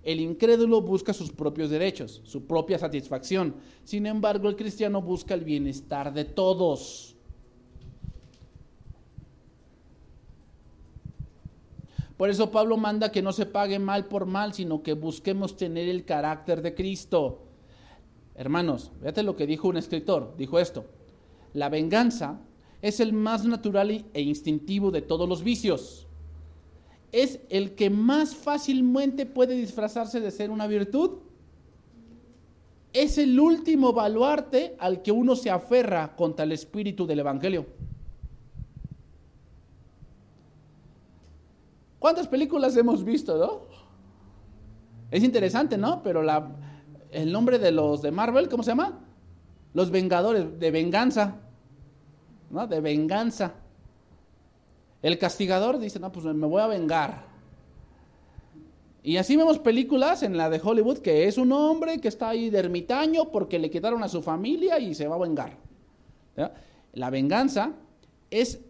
El 0.02 0.20
incrédulo 0.20 0.80
busca 0.80 1.12
sus 1.12 1.30
propios 1.30 1.70
derechos, 1.70 2.22
su 2.24 2.46
propia 2.46 2.78
satisfacción. 2.78 3.56
Sin 3.84 4.06
embargo, 4.06 4.48
el 4.48 4.56
cristiano 4.56 5.02
busca 5.02 5.34
el 5.34 5.44
bienestar 5.44 6.12
de 6.14 6.24
todos. 6.24 7.16
Por 12.16 12.28
eso 12.28 12.50
Pablo 12.50 12.76
manda 12.76 13.12
que 13.12 13.22
no 13.22 13.32
se 13.32 13.46
pague 13.46 13.78
mal 13.78 14.06
por 14.06 14.26
mal, 14.26 14.52
sino 14.52 14.82
que 14.82 14.92
busquemos 14.92 15.56
tener 15.56 15.88
el 15.88 16.04
carácter 16.04 16.60
de 16.60 16.74
Cristo. 16.74 17.46
Hermanos, 18.34 18.92
fíjate 19.00 19.22
lo 19.22 19.36
que 19.36 19.46
dijo 19.46 19.68
un 19.68 19.78
escritor. 19.78 20.34
Dijo 20.36 20.58
esto. 20.58 20.84
La 21.54 21.68
venganza 21.68 22.40
es 22.82 23.00
el 23.00 23.12
más 23.12 23.44
natural 23.44 24.04
e 24.12 24.20
instintivo 24.22 24.90
de 24.90 25.02
todos 25.02 25.28
los 25.28 25.42
vicios. 25.42 26.06
Es 27.12 27.40
el 27.48 27.74
que 27.74 27.90
más 27.90 28.34
fácilmente 28.34 29.26
puede 29.26 29.54
disfrazarse 29.54 30.20
de 30.20 30.30
ser 30.30 30.50
una 30.50 30.66
virtud. 30.66 31.18
Es 32.92 33.18
el 33.18 33.38
último 33.38 33.92
baluarte 33.92 34.76
al 34.78 35.02
que 35.02 35.12
uno 35.12 35.36
se 35.36 35.50
aferra 35.50 36.16
contra 36.16 36.44
el 36.44 36.52
espíritu 36.52 37.06
del 37.06 37.20
Evangelio. 37.20 37.66
¿Cuántas 41.98 42.26
películas 42.28 42.76
hemos 42.76 43.04
visto, 43.04 43.36
no? 43.36 43.60
Es 45.10 45.22
interesante, 45.22 45.76
¿no? 45.76 46.02
Pero 46.02 46.22
la, 46.22 46.50
el 47.10 47.30
nombre 47.30 47.58
de 47.58 47.72
los 47.72 48.00
de 48.00 48.10
Marvel, 48.10 48.48
¿cómo 48.48 48.62
se 48.62 48.70
llama? 48.70 49.00
Los 49.74 49.90
Vengadores, 49.90 50.58
de 50.58 50.70
venganza. 50.70 51.36
¿No? 52.50 52.66
De 52.66 52.80
venganza. 52.80 53.54
El 55.02 55.18
castigador 55.18 55.78
dice, 55.78 55.98
no, 55.98 56.12
pues 56.12 56.26
me 56.26 56.46
voy 56.46 56.60
a 56.60 56.66
vengar. 56.66 57.30
Y 59.02 59.16
así 59.16 59.36
vemos 59.36 59.58
películas 59.58 60.22
en 60.22 60.36
la 60.36 60.50
de 60.50 60.60
Hollywood 60.62 60.98
que 60.98 61.26
es 61.26 61.38
un 61.38 61.52
hombre 61.52 61.98
que 62.00 62.08
está 62.08 62.28
ahí 62.28 62.50
de 62.50 62.58
ermitaño 62.58 63.30
porque 63.30 63.58
le 63.58 63.70
quitaron 63.70 64.02
a 64.02 64.08
su 64.08 64.20
familia 64.20 64.78
y 64.78 64.94
se 64.94 65.08
va 65.08 65.16
a 65.16 65.20
vengar. 65.20 65.56
La 66.92 67.08
venganza 67.08 67.72
es 68.30 68.60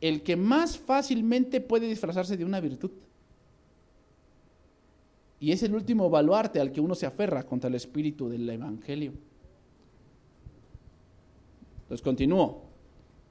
el 0.00 0.22
que 0.22 0.36
más 0.36 0.78
fácilmente 0.78 1.60
puede 1.60 1.88
disfrazarse 1.88 2.36
de 2.36 2.44
una 2.44 2.60
virtud. 2.60 2.90
Y 5.38 5.52
es 5.52 5.62
el 5.62 5.74
último 5.74 6.10
baluarte 6.10 6.60
al 6.60 6.72
que 6.72 6.82
uno 6.82 6.94
se 6.94 7.06
aferra 7.06 7.44
contra 7.44 7.68
el 7.68 7.74
espíritu 7.74 8.28
del 8.28 8.48
Evangelio. 8.48 9.12
Entonces 11.82 12.02
continúo. 12.02 12.69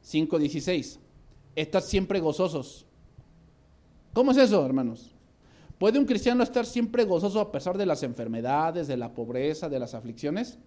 5.16. 0.10 0.98
Estar 1.56 1.82
siempre 1.82 2.20
gozosos. 2.20 2.86
¿Cómo 4.14 4.32
es 4.32 4.38
eso, 4.38 4.66
hermanos? 4.66 5.14
¿Puede 5.78 6.00
un 6.00 6.06
cristiano 6.06 6.44
estar 6.44 6.66
siempre 6.66 7.06
gozoso 7.06 7.40
a 7.40 7.52
pesar 7.52 7.78
de 7.78 7.86
las 7.86 8.04
enfermedades, 8.04 8.88
de 8.88 8.98
la 8.98 9.14
pobreza, 9.14 9.70
de 9.70 9.80
las 9.80 9.94
aflicciones? 9.94 10.58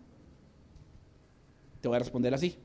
Te 1.81 1.89
voy 1.89 1.97
a 1.97 2.01
responder 2.01 2.33
así. 2.33 2.57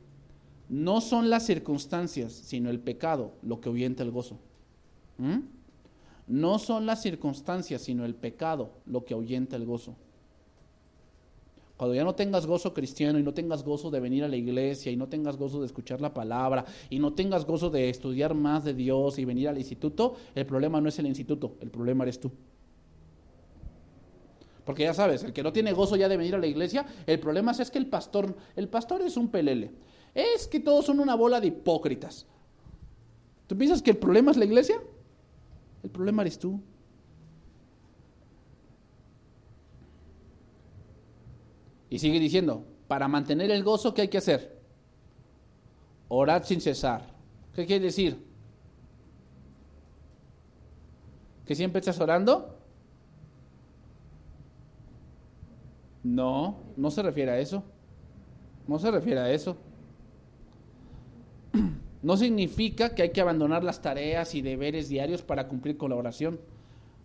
No 0.70 1.02
son 1.02 1.30
las 1.30 1.46
circunstancias, 1.46 2.34
sino 2.34 2.70
el 2.70 2.80
pecado 2.80 3.34
lo 3.42 3.60
que 3.60 3.70
ahuyenta 3.70 4.04
el 4.04 4.12
gozo. 4.12 4.40
¿Mm? 5.18 5.40
No 6.28 6.60
son 6.60 6.86
las 6.86 7.02
circunstancias, 7.02 7.82
sino 7.82 8.06
el 8.06 8.14
pecado 8.14 8.72
lo 8.86 9.04
que 9.04 9.14
ahuyenta 9.14 9.56
el 9.56 9.66
gozo. 9.66 9.96
Cuando 11.78 11.94
ya 11.94 12.04
no 12.04 12.16
tengas 12.16 12.48
gozo 12.48 12.74
cristiano 12.74 13.20
y 13.20 13.24
no 13.24 13.36
tengas 13.36 13.64
gozo 13.64 13.92
de 13.92 14.00
venir 14.00 14.24
a 14.24 14.28
la 14.28 14.36
iglesia 14.36 14.92
y 14.92 14.98
no 14.98 15.08
tengas 15.08 15.38
gozo 15.38 15.60
de 15.60 15.68
escuchar 15.68 16.02
la 16.02 16.12
palabra 16.12 16.66
y 16.90 16.98
no 16.98 17.14
tengas 17.14 17.46
gozo 17.46 17.70
de 17.70 17.90
estudiar 17.90 18.34
más 18.34 18.64
de 18.64 18.74
Dios 18.74 19.20
y 19.20 19.26
venir 19.26 19.48
al 19.48 19.60
instituto, 19.60 20.16
el 20.34 20.48
problema 20.48 20.82
no 20.82 20.90
es 20.90 20.98
el 20.98 21.06
instituto, 21.06 21.56
el 21.62 21.70
problema 21.70 22.04
eres 22.04 22.20
tú. 22.20 22.32
Porque 24.66 24.84
ya 24.84 24.94
sabes, 24.94 25.24
el 25.24 25.34
que 25.34 25.44
no 25.44 25.54
tiene 25.54 25.72
gozo 25.72 25.96
ya 25.96 26.10
de 26.10 26.18
venir 26.18 26.34
a 26.34 26.40
la 26.40 26.48
iglesia, 26.48 26.86
el 27.06 27.20
problema 27.20 27.52
es 27.52 27.70
que 27.70 27.78
el 27.78 27.86
pastor, 27.86 28.36
el 28.56 28.68
pastor 28.68 29.04
es 29.04 29.16
un 29.16 29.30
pelele. 29.30 29.72
Es 30.16 30.48
que 30.48 30.60
todos 30.60 30.88
son 30.88 31.00
una 31.00 31.16
bola 31.16 31.40
de 31.40 31.48
hipócritas. 31.48 32.26
¿Tú 33.46 33.56
piensas 33.56 33.84
que 33.84 33.92
el 33.92 33.98
problema 33.98 34.32
es 34.32 34.38
la 34.38 34.46
iglesia? 34.46 34.82
El 35.84 35.90
problema 35.92 36.24
eres 36.24 36.40
tú. 36.40 36.60
Y 41.98 42.00
sigue 42.00 42.20
diciendo, 42.20 42.64
para 42.88 43.08
mantener 43.08 43.50
el 43.50 43.64
gozo, 43.64 43.96
¿qué 43.96 44.04
hay 44.04 44.08
que 44.08 44.20
hacer? 44.20 44.62
Orad 46.10 46.44
sin 46.44 46.62
cesar. 46.62 47.02
¿Qué 47.56 47.66
quiere 47.66 47.86
decir? 47.86 48.24
¿Que 51.44 51.56
siempre 51.56 51.80
estás 51.80 52.00
orando? 52.00 52.56
No, 56.04 56.60
no 56.76 56.92
se 56.92 57.02
refiere 57.02 57.32
a 57.32 57.40
eso. 57.40 57.64
No 58.68 58.78
se 58.78 58.92
refiere 58.92 59.22
a 59.22 59.32
eso. 59.32 59.58
No 62.04 62.16
significa 62.16 62.94
que 62.94 63.02
hay 63.02 63.10
que 63.10 63.22
abandonar 63.22 63.64
las 63.64 63.82
tareas 63.82 64.36
y 64.36 64.44
deberes 64.44 64.88
diarios 64.88 65.24
para 65.24 65.48
cumplir 65.48 65.78
con 65.78 65.90
la 65.90 65.96
oración. 65.96 66.40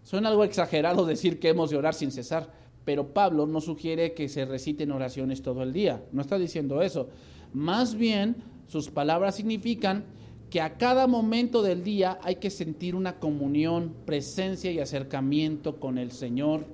Suena 0.03 0.29
algo 0.29 0.45
exagerado 0.45 1.07
decir 1.07 1.41
que 1.41 1.49
hemos 1.49 1.71
de 1.71 1.79
orar 1.79 1.95
sin 1.95 2.13
cesar, 2.13 2.53
pero 2.85 3.13
Pablo 3.13 3.47
no 3.47 3.61
sugiere 3.61 4.15
que 4.15 4.29
se 4.29 4.45
reciten 4.45 4.91
oraciones 4.91 5.43
todo 5.43 5.63
el 5.63 5.73
día. 5.73 6.05
No 6.13 6.21
está 6.21 6.39
diciendo 6.39 6.83
eso. 6.83 7.09
Más 7.53 7.95
bien, 7.95 8.37
sus 8.67 8.91
palabras 8.91 9.37
significan 9.37 10.05
que 10.51 10.61
a 10.61 10.77
cada 10.77 11.07
momento 11.07 11.63
del 11.63 11.83
día 11.85 12.19
hay 12.23 12.37
que 12.37 12.51
sentir 12.51 12.95
una 12.95 13.19
comunión, 13.19 13.95
presencia 14.05 14.71
y 14.71 14.81
acercamiento 14.81 15.79
con 15.79 15.97
el 15.97 16.11
Señor. 16.13 16.67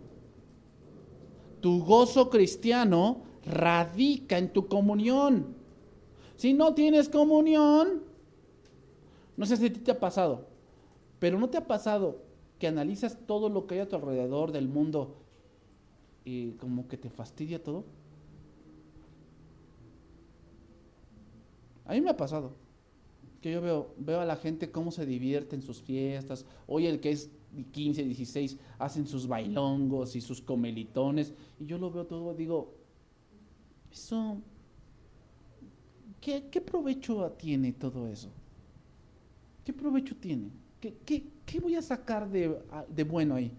Tu 1.60 1.84
gozo 1.84 2.30
cristiano 2.30 3.22
radica 3.44 4.38
en 4.38 4.52
tu 4.52 4.66
comunión. 4.66 5.54
Si 6.36 6.54
no 6.54 6.74
tienes 6.74 7.08
comunión, 7.08 8.02
no 9.36 9.46
sé 9.46 9.56
si 9.56 9.70
te 9.70 9.90
ha 9.90 10.00
pasado, 10.00 10.46
pero 11.18 11.38
no 11.38 11.48
te 11.48 11.58
ha 11.58 11.66
pasado 11.66 12.22
que 12.58 12.66
analizas 12.66 13.18
todo 13.26 13.48
lo 13.48 13.66
que 13.66 13.74
hay 13.74 13.80
a 13.80 13.88
tu 13.88 13.96
alrededor 13.96 14.52
del 14.52 14.68
mundo 14.68 15.16
y 16.28 16.52
como 16.58 16.86
que 16.88 16.98
te 16.98 17.08
fastidia 17.08 17.62
todo. 17.62 17.84
A 21.86 21.94
mí 21.94 22.00
me 22.02 22.10
ha 22.10 22.16
pasado 22.16 22.52
que 23.40 23.52
yo 23.52 23.62
veo, 23.62 23.94
veo 23.98 24.20
a 24.20 24.24
la 24.24 24.36
gente 24.36 24.70
cómo 24.70 24.90
se 24.90 25.06
divierte 25.06 25.56
en 25.56 25.62
sus 25.62 25.80
fiestas. 25.80 26.44
Hoy 26.66 26.86
el 26.86 27.00
que 27.00 27.10
es 27.10 27.30
15, 27.72 28.04
16 28.04 28.58
hacen 28.78 29.06
sus 29.06 29.26
bailongos 29.26 30.16
y 30.16 30.20
sus 30.20 30.42
comelitones. 30.42 31.32
Y 31.58 31.66
yo 31.66 31.78
lo 31.78 31.90
veo 31.90 32.04
todo, 32.04 32.34
digo, 32.34 32.74
eso, 33.90 34.38
¿qué, 36.20 36.60
provecho 36.60 37.32
tiene 37.38 37.72
todo 37.72 38.08
eso? 38.08 38.28
¿Qué 39.64 39.72
provecho 39.72 40.14
tiene? 40.16 40.50
¿Qué, 40.80 40.94
qué, 41.46 41.60
voy 41.60 41.76
a 41.76 41.82
sacar 41.82 42.28
de, 42.28 42.58
de 42.94 43.04
bueno 43.04 43.36
ahí? 43.36 43.52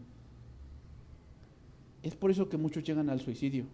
Es 2.04 2.16
por 2.16 2.32
eso 2.32 2.50
que 2.50 2.58
muchos 2.58 2.84
llegan 2.84 3.10
al 3.10 3.20
suicidio. 3.20 3.66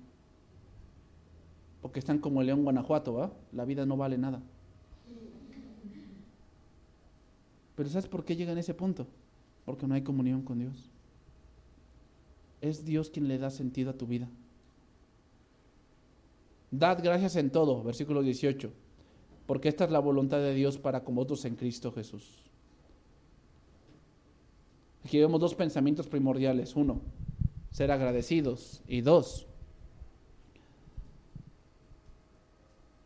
Porque 1.82 2.00
están 2.00 2.20
como 2.20 2.42
el 2.42 2.48
León 2.48 2.64
Guanajuato, 2.64 3.14
¿va? 3.14 3.32
La 3.52 3.66
vida 3.66 3.86
no 3.86 3.98
vale 3.98 4.18
nada. 4.18 4.42
Pero 7.76 7.90
¿sabes 7.90 8.08
por 8.08 8.26
qué 8.26 8.36
llega 8.36 8.54
a 8.54 8.60
ese 8.60 8.74
punto? 8.74 9.06
Porque 9.66 9.86
no 9.86 9.94
hay 9.94 10.02
comunión 10.02 10.42
con 10.42 10.60
Dios. 10.60 10.90
Es 12.62 12.86
Dios 12.86 13.10
quien 13.10 13.28
le 13.28 13.38
da 13.38 13.50
sentido 13.50 13.92
a 13.92 13.98
tu 13.98 14.08
vida. 14.08 14.30
Dad 16.72 17.00
gracias 17.04 17.36
en 17.36 17.52
todo, 17.52 17.84
versículo 17.84 18.22
18, 18.22 18.72
porque 19.46 19.70
esta 19.70 19.86
es 19.86 19.92
la 19.92 20.00
voluntad 20.00 20.40
de 20.40 20.54
Dios 20.54 20.78
para 20.78 21.04
con 21.04 21.16
vosotros 21.16 21.46
en 21.46 21.56
Cristo 21.56 21.92
Jesús. 21.92 22.50
Aquí 25.04 25.20
vemos 25.20 25.40
dos 25.40 25.54
pensamientos 25.54 26.08
primordiales. 26.08 26.76
Uno, 26.76 27.00
ser 27.76 27.92
agradecidos. 27.92 28.82
Y 28.88 29.02
dos, 29.02 29.48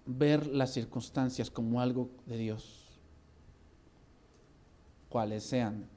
ver 0.06 0.46
las 0.46 0.72
circunstancias 0.72 1.50
como 1.50 1.82
algo 1.82 2.12
de 2.28 2.38
Dios 2.38 2.86
cuales 5.10 5.44
sean. 5.44 5.88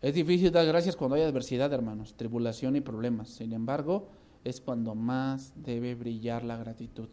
Es 0.00 0.14
difícil 0.14 0.52
dar 0.52 0.64
gracias 0.64 0.94
cuando 0.94 1.16
hay 1.16 1.22
adversidad, 1.22 1.72
hermanos, 1.72 2.14
tribulación 2.16 2.76
y 2.76 2.80
problemas. 2.80 3.28
Sin 3.28 3.52
embargo, 3.52 4.06
es 4.44 4.60
cuando 4.60 4.94
más 4.94 5.52
debe 5.56 5.96
brillar 5.96 6.44
la 6.44 6.56
gratitud. 6.56 7.08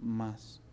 Más. 0.00 0.65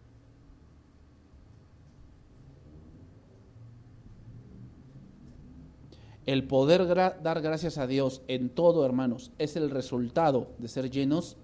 El 6.25 6.45
poder 6.45 6.87
dar 6.87 7.41
gracias 7.41 7.77
a 7.77 7.87
Dios 7.87 8.21
en 8.27 8.49
todo, 8.49 8.85
hermanos, 8.85 9.31
es 9.37 9.55
el 9.55 9.69
resultado 9.69 10.51
de 10.57 10.67
ser 10.67 10.89
llenos 10.89 11.37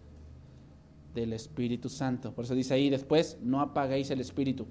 del 1.14 1.34
Espíritu 1.34 1.90
Santo. 1.90 2.34
Por 2.34 2.46
eso 2.46 2.56
dice 2.56 2.74
ahí 2.74 2.90
después, 2.90 3.38
no 3.42 3.60
apaguéis 3.60 4.10
el 4.12 4.22
Espíritu. 4.22 4.68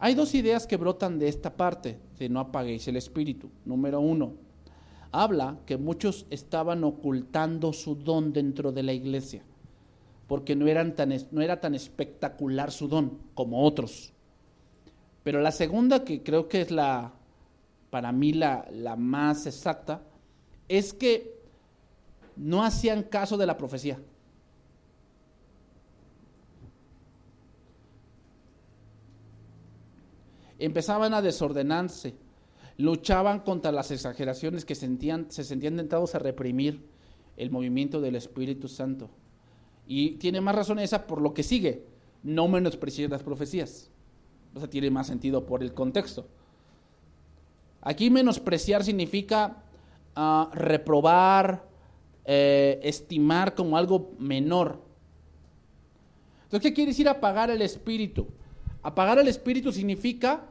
Hay 0.00 0.14
dos 0.14 0.34
ideas 0.34 0.66
que 0.66 0.76
brotan 0.76 1.18
de 1.18 1.28
esta 1.28 1.56
parte, 1.56 1.98
de 2.18 2.28
no 2.28 2.38
apaguéis 2.38 2.86
el 2.86 2.96
espíritu. 2.96 3.50
Número 3.64 3.98
uno, 3.98 4.34
habla 5.10 5.58
que 5.66 5.76
muchos 5.76 6.24
estaban 6.30 6.84
ocultando 6.84 7.72
su 7.72 7.96
don 7.96 8.32
dentro 8.32 8.70
de 8.70 8.84
la 8.84 8.92
iglesia, 8.92 9.42
porque 10.28 10.54
no, 10.54 10.68
eran 10.68 10.94
tan, 10.94 11.12
no 11.32 11.42
era 11.42 11.60
tan 11.60 11.74
espectacular 11.74 12.70
su 12.70 12.86
don 12.86 13.18
como 13.34 13.64
otros. 13.64 14.12
Pero 15.24 15.40
la 15.40 15.50
segunda, 15.50 16.04
que 16.04 16.22
creo 16.22 16.48
que 16.48 16.60
es 16.60 16.70
la, 16.70 17.14
para 17.90 18.12
mí 18.12 18.32
la, 18.32 18.68
la 18.70 18.94
más 18.94 19.46
exacta, 19.46 20.02
es 20.68 20.92
que 20.92 21.36
no 22.36 22.62
hacían 22.62 23.02
caso 23.02 23.36
de 23.36 23.46
la 23.46 23.56
profecía. 23.56 23.98
empezaban 30.58 31.14
a 31.14 31.22
desordenarse, 31.22 32.14
luchaban 32.76 33.40
contra 33.40 33.72
las 33.72 33.90
exageraciones 33.90 34.64
que 34.64 34.74
sentían, 34.74 35.30
se 35.30 35.44
sentían 35.44 35.76
tentados 35.76 36.14
a 36.14 36.18
reprimir 36.18 36.84
el 37.36 37.50
movimiento 37.50 38.00
del 38.00 38.16
Espíritu 38.16 38.68
Santo. 38.68 39.10
Y 39.88 40.12
tiene 40.12 40.42
más 40.42 40.54
razón 40.54 40.78
esa 40.78 41.06
por 41.06 41.22
lo 41.22 41.32
que 41.32 41.42
sigue, 41.42 41.82
no 42.22 42.46
menospreciar 42.46 43.10
las 43.10 43.22
profecías. 43.22 43.90
O 44.54 44.60
sea, 44.60 44.68
tiene 44.68 44.90
más 44.90 45.06
sentido 45.06 45.46
por 45.46 45.62
el 45.62 45.72
contexto. 45.72 46.28
Aquí 47.80 48.10
menospreciar 48.10 48.84
significa 48.84 49.62
ah, 50.14 50.50
reprobar, 50.52 51.64
eh, 52.26 52.78
estimar 52.82 53.54
como 53.54 53.78
algo 53.78 54.12
menor. 54.18 54.82
Entonces, 56.44 56.70
¿qué 56.70 56.74
quiere 56.74 56.90
decir 56.90 57.08
apagar 57.08 57.50
el 57.50 57.62
espíritu? 57.62 58.26
Apagar 58.82 59.18
el 59.18 59.28
espíritu 59.28 59.72
significa 59.72 60.44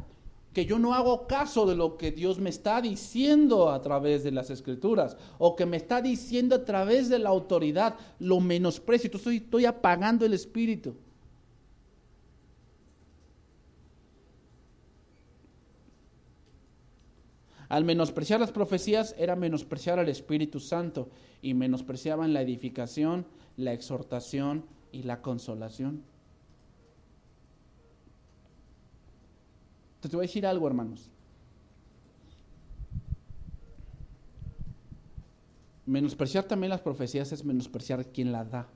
que 0.58 0.66
yo 0.66 0.80
no 0.80 0.96
hago 0.96 1.28
caso 1.28 1.68
de 1.68 1.76
lo 1.76 1.98
que 1.98 2.12
Dios 2.12 2.40
me 2.40 2.50
está 2.50 2.82
diciendo 2.82 3.70
a 3.70 3.80
través 3.80 4.24
de 4.24 4.32
las 4.32 4.50
escrituras 4.50 5.16
o 5.38 5.56
que 5.56 5.68
me 5.68 5.78
está 5.78 6.02
diciendo 6.02 6.56
a 6.56 6.66
través 6.66 7.10
de 7.10 7.20
la 7.20 7.30
autoridad, 7.30 7.94
lo 8.18 8.40
menosprecio, 8.40 9.12
estoy, 9.14 9.38
estoy 9.38 9.66
apagando 9.66 10.26
el 10.26 10.34
espíritu. 10.34 10.96
Al 17.70 17.86
menospreciar 17.86 18.40
las 18.40 18.52
profecías 18.52 19.14
era 19.20 19.36
menospreciar 19.36 20.00
al 20.00 20.10
Espíritu 20.10 20.60
Santo 20.60 21.12
y 21.40 21.54
menospreciaban 21.54 22.34
la 22.34 22.42
edificación, 22.42 23.28
la 23.58 23.74
exhortación 23.74 24.66
y 24.92 25.04
la 25.04 25.22
consolación. 25.22 26.02
Entonces 29.98 30.12
te 30.12 30.16
voy 30.16 30.26
a 30.26 30.28
decir 30.28 30.46
algo, 30.46 30.68
hermanos. 30.68 31.10
Menospreciar 35.88 36.44
también 36.44 36.70
las 36.70 36.82
profecías 36.82 37.32
es 37.32 37.44
menospreciar 37.44 38.06
quien 38.08 38.32
las 38.32 38.52
da. 38.52 38.68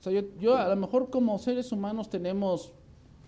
O 0.00 0.02
sea, 0.02 0.22
yo, 0.40 0.56
a 0.56 0.68
lo 0.68 0.76
mejor 0.76 1.10
como 1.10 1.38
seres 1.38 1.70
humanos 1.70 2.08
tenemos 2.08 2.72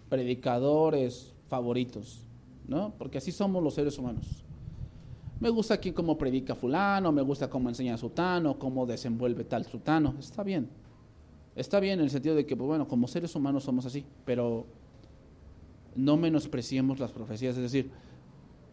predicadores 0.08 1.34
favoritos, 1.48 2.22
¿no? 2.68 2.94
Porque 2.96 3.18
así 3.18 3.32
somos 3.32 3.62
los 3.62 3.74
seres 3.74 3.98
humanos. 3.98 4.44
Me 5.40 5.50
gusta 5.50 5.76
quien 5.78 5.92
como 5.92 6.16
predica 6.16 6.54
fulano, 6.54 7.12
me 7.12 7.22
gusta 7.22 7.50
cómo 7.50 7.68
enseña 7.68 7.98
sutano, 7.98 8.58
cómo 8.58 8.86
desenvuelve 8.86 9.44
tal 9.44 9.64
sutano, 9.66 10.14
está 10.18 10.42
bien. 10.42 10.70
Está 11.56 11.80
bien 11.80 11.98
en 11.98 12.04
el 12.04 12.10
sentido 12.10 12.34
de 12.34 12.46
que, 12.46 12.56
pues, 12.56 12.66
bueno, 12.66 12.86
como 12.86 13.08
seres 13.08 13.34
humanos 13.34 13.64
somos 13.64 13.84
así, 13.86 14.04
pero 14.24 14.66
no 15.94 16.16
menospreciemos 16.16 16.98
las 17.00 17.12
profecías. 17.12 17.56
Es 17.56 17.62
decir, 17.62 17.90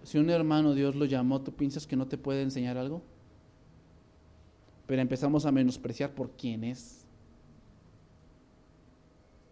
si 0.03 0.17
un 0.17 0.29
hermano 0.29 0.73
Dios 0.73 0.95
lo 0.95 1.05
llamó, 1.05 1.41
¿tú 1.41 1.53
piensas 1.53 1.87
que 1.87 1.95
no 1.95 2.07
te 2.07 2.17
puede 2.17 2.41
enseñar 2.41 2.77
algo? 2.77 3.01
Pero 4.85 5.01
empezamos 5.01 5.45
a 5.45 5.51
menospreciar 5.51 6.13
por 6.13 6.31
quién 6.31 6.63
es. 6.63 7.05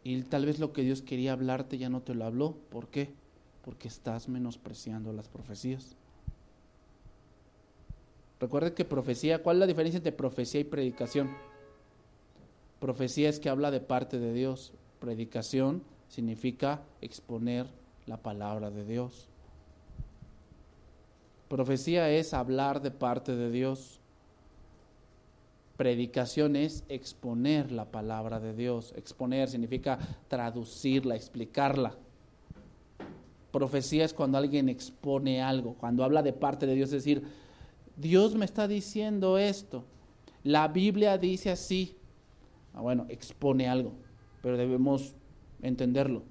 Y 0.03 0.21
tal 0.21 0.45
vez 0.45 0.59
lo 0.59 0.71
que 0.71 0.83
Dios 0.83 1.01
quería 1.01 1.33
hablarte 1.33 1.77
ya 1.77 1.89
no 1.89 2.01
te 2.01 2.13
lo 2.13 2.25
habló. 2.25 2.55
¿Por 2.69 2.87
qué? 2.89 3.13
Porque 3.63 3.87
estás 3.87 4.29
menospreciando 4.29 5.11
las 5.11 5.27
profecías. 5.27 5.97
Recuerden 8.39 8.75
que 8.75 8.85
profecía, 8.85 9.41
¿cuál 9.41 9.57
es 9.57 9.59
la 9.61 9.67
diferencia 9.67 9.97
entre 9.97 10.11
profecía 10.11 10.61
y 10.61 10.65
predicación? 10.65 11.31
Profecía 12.79 13.29
es 13.29 13.39
que 13.39 13.49
habla 13.49 13.71
de 13.71 13.79
parte 13.79 14.19
de 14.19 14.33
Dios. 14.33 14.73
Predicación 14.99 15.83
significa 16.07 16.81
exponer 17.01 17.67
la 18.05 18.17
palabra 18.17 18.69
de 18.69 18.85
Dios. 18.85 19.27
Profecía 21.47 22.09
es 22.09 22.33
hablar 22.33 22.81
de 22.81 22.91
parte 22.91 23.35
de 23.35 23.51
Dios. 23.51 23.99
Predicación 25.77 26.55
es 26.55 26.83
exponer 26.89 27.71
la 27.71 27.85
palabra 27.85 28.39
de 28.39 28.53
Dios. 28.53 28.93
Exponer 28.95 29.49
significa 29.49 29.99
traducirla, 30.27 31.15
explicarla. 31.15 31.95
Profecía 33.51 34.03
es 34.03 34.13
cuando 34.13 34.37
alguien 34.37 34.67
expone 34.67 35.41
algo, 35.41 35.75
cuando 35.75 36.03
habla 36.03 36.21
de 36.21 36.33
parte 36.33 36.65
de 36.65 36.75
Dios, 36.75 36.89
es 36.89 37.03
decir, 37.03 37.23
Dios 37.95 38.35
me 38.35 38.43
está 38.43 38.67
diciendo 38.67 39.37
esto, 39.37 39.85
la 40.43 40.67
Biblia 40.67 41.17
dice 41.17 41.51
así. 41.51 41.95
Ah, 42.75 42.81
bueno, 42.81 43.05
expone 43.07 43.69
algo, 43.69 43.93
pero 44.41 44.57
debemos 44.57 45.15
entenderlo. 45.61 46.23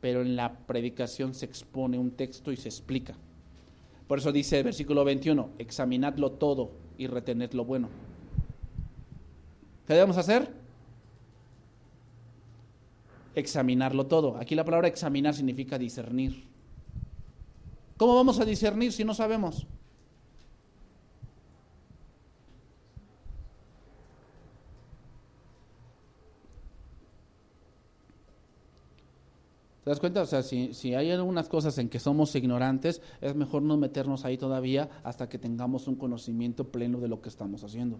Pero 0.00 0.22
en 0.22 0.34
la 0.34 0.58
predicación 0.66 1.32
se 1.32 1.46
expone 1.46 1.96
un 1.96 2.10
texto 2.10 2.50
y 2.50 2.56
se 2.56 2.68
explica. 2.68 3.14
Por 4.08 4.18
eso 4.18 4.32
dice 4.32 4.58
el 4.58 4.64
versículo 4.64 5.04
21, 5.04 5.50
examinadlo 5.58 6.32
todo 6.32 6.72
y 6.98 7.06
retened 7.06 7.52
lo 7.52 7.64
bueno. 7.64 7.88
¿Qué 9.86 9.94
debemos 9.94 10.16
hacer? 10.16 10.52
Examinarlo 13.36 14.06
todo. 14.06 14.36
Aquí 14.38 14.56
la 14.56 14.64
palabra 14.64 14.88
examinar 14.88 15.34
significa 15.34 15.78
discernir. 15.78 16.44
¿Cómo 17.96 18.16
vamos 18.16 18.40
a 18.40 18.44
discernir 18.44 18.92
si 18.92 19.04
no 19.04 19.14
sabemos? 19.14 19.66
¿Te 29.84 29.90
das 29.90 29.98
cuenta? 29.98 30.22
O 30.22 30.26
sea, 30.26 30.42
si, 30.42 30.74
si, 30.74 30.94
hay 30.94 31.10
algunas 31.10 31.48
cosas 31.48 31.76
en 31.78 31.88
que 31.88 31.98
somos 31.98 32.34
ignorantes, 32.36 33.02
es 33.20 33.34
mejor 33.34 33.62
no 33.62 33.76
meternos 33.76 34.24
ahí 34.24 34.38
todavía 34.38 34.88
hasta 35.02 35.28
que 35.28 35.38
tengamos 35.38 35.88
un 35.88 35.96
conocimiento 35.96 36.68
pleno 36.68 37.00
de 37.00 37.08
lo 37.08 37.20
que 37.20 37.28
estamos 37.28 37.64
haciendo. 37.64 37.98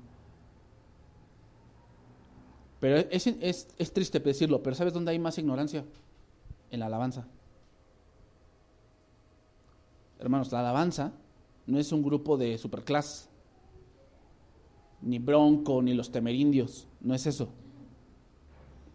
Pero 2.79 2.99
es, 2.99 3.27
es, 3.27 3.69
es 3.77 3.93
triste 3.93 4.21
decirlo, 4.21 4.63
pero 4.63 4.77
¿sabes 4.77 4.93
dónde 4.93 5.11
hay 5.11 5.19
más 5.19 5.39
ignorancia? 5.39 5.85
En 6.71 6.81
la 6.81 6.87
alabanza. 6.87 7.27
Hermanos, 10.21 10.53
la 10.53 10.61
alabanza 10.61 11.13
no 11.67 11.81
es 11.81 11.91
un 11.91 12.03
grupo 12.03 12.37
de 12.37 12.59
superclass, 12.59 13.29
ni 15.01 15.19
Bronco, 15.19 15.83
ni 15.83 15.95
los 15.95 16.13
temerindios, 16.13 16.87
no 17.01 17.13
es 17.13 17.27
eso 17.27 17.49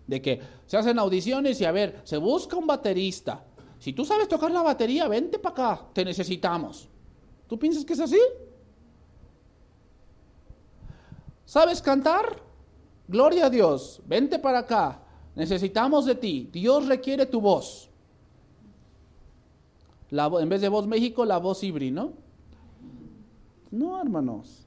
de 0.08 0.22
que 0.22 0.42
se 0.66 0.78
hacen 0.78 0.98
audiciones 0.98 1.60
y 1.62 1.66
a 1.66 1.72
ver, 1.72 2.02
se 2.04 2.18
busca 2.18 2.58
un 2.58 2.66
baterista. 2.66 3.44
Si 3.78 3.94
tú 3.94 4.06
sabes 4.06 4.28
tocar 4.28 4.50
la 4.52 4.64
batería, 4.64 5.08
vente 5.08 5.38
para 5.38 5.74
acá, 5.74 5.86
te 5.94 6.04
necesitamos. 6.04 6.90
¿Tú 7.48 7.60
piensas 7.60 7.86
que 7.86 7.94
es 7.94 8.00
así? 8.00 8.20
¿Sabes 11.46 11.82
cantar? 11.82 12.42
Gloria 13.08 13.46
a 13.46 13.50
Dios, 13.50 14.02
vente 14.06 14.38
para 14.38 14.60
acá, 14.60 15.00
necesitamos 15.36 16.06
de 16.06 16.16
ti, 16.16 16.50
Dios 16.52 16.88
requiere 16.88 17.26
tu 17.26 17.40
voz. 17.40 17.90
La, 20.10 20.30
en 20.40 20.50
vez 20.50 20.62
de 20.62 20.68
voz 20.68 20.88
México, 20.88 21.24
la 21.24 21.38
voz 21.38 21.64
Ibri, 21.64 21.92
¿no? 21.92 22.14
No, 23.72 24.02
hermanos, 24.02 24.66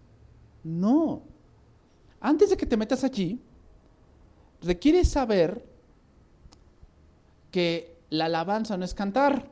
no. 0.65 1.23
Antes 2.19 2.51
de 2.51 2.57
que 2.57 2.67
te 2.67 2.77
metas 2.77 3.05
allí, 3.05 3.39
requiere 4.63 5.05
saber 5.05 5.65
que 7.51 7.97
la 8.11 8.27
alabanza 8.27 8.77
no 8.77 8.85
es 8.85 8.95
cantar, 8.95 9.49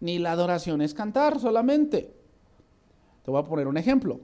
ni 0.00 0.18
la 0.18 0.32
adoración 0.32 0.80
es 0.82 0.94
cantar 0.94 1.40
solamente. 1.40 2.14
Te 3.24 3.30
voy 3.30 3.40
a 3.40 3.44
poner 3.44 3.66
un 3.66 3.76
ejemplo. 3.76 4.20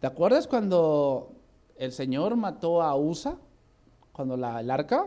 ¿Te 0.00 0.06
acuerdas 0.06 0.46
cuando 0.46 1.32
el 1.76 1.92
Señor 1.92 2.36
mató 2.36 2.82
a 2.82 2.96
Usa? 2.96 3.36
Cuando 4.12 4.36
la, 4.36 4.60
el 4.60 4.70
arca. 4.70 5.06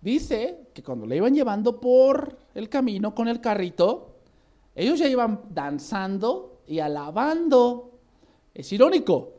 Dice 0.00 0.68
que 0.74 0.82
cuando 0.82 1.06
le 1.06 1.16
iban 1.16 1.34
llevando 1.34 1.80
por 1.80 2.38
el 2.54 2.68
camino 2.68 3.14
con 3.14 3.28
el 3.28 3.40
carrito, 3.40 4.16
ellos 4.74 4.98
ya 4.98 5.08
iban 5.08 5.40
danzando 5.50 6.60
y 6.66 6.78
alabando. 6.78 7.92
Es 8.54 8.72
irónico, 8.72 9.35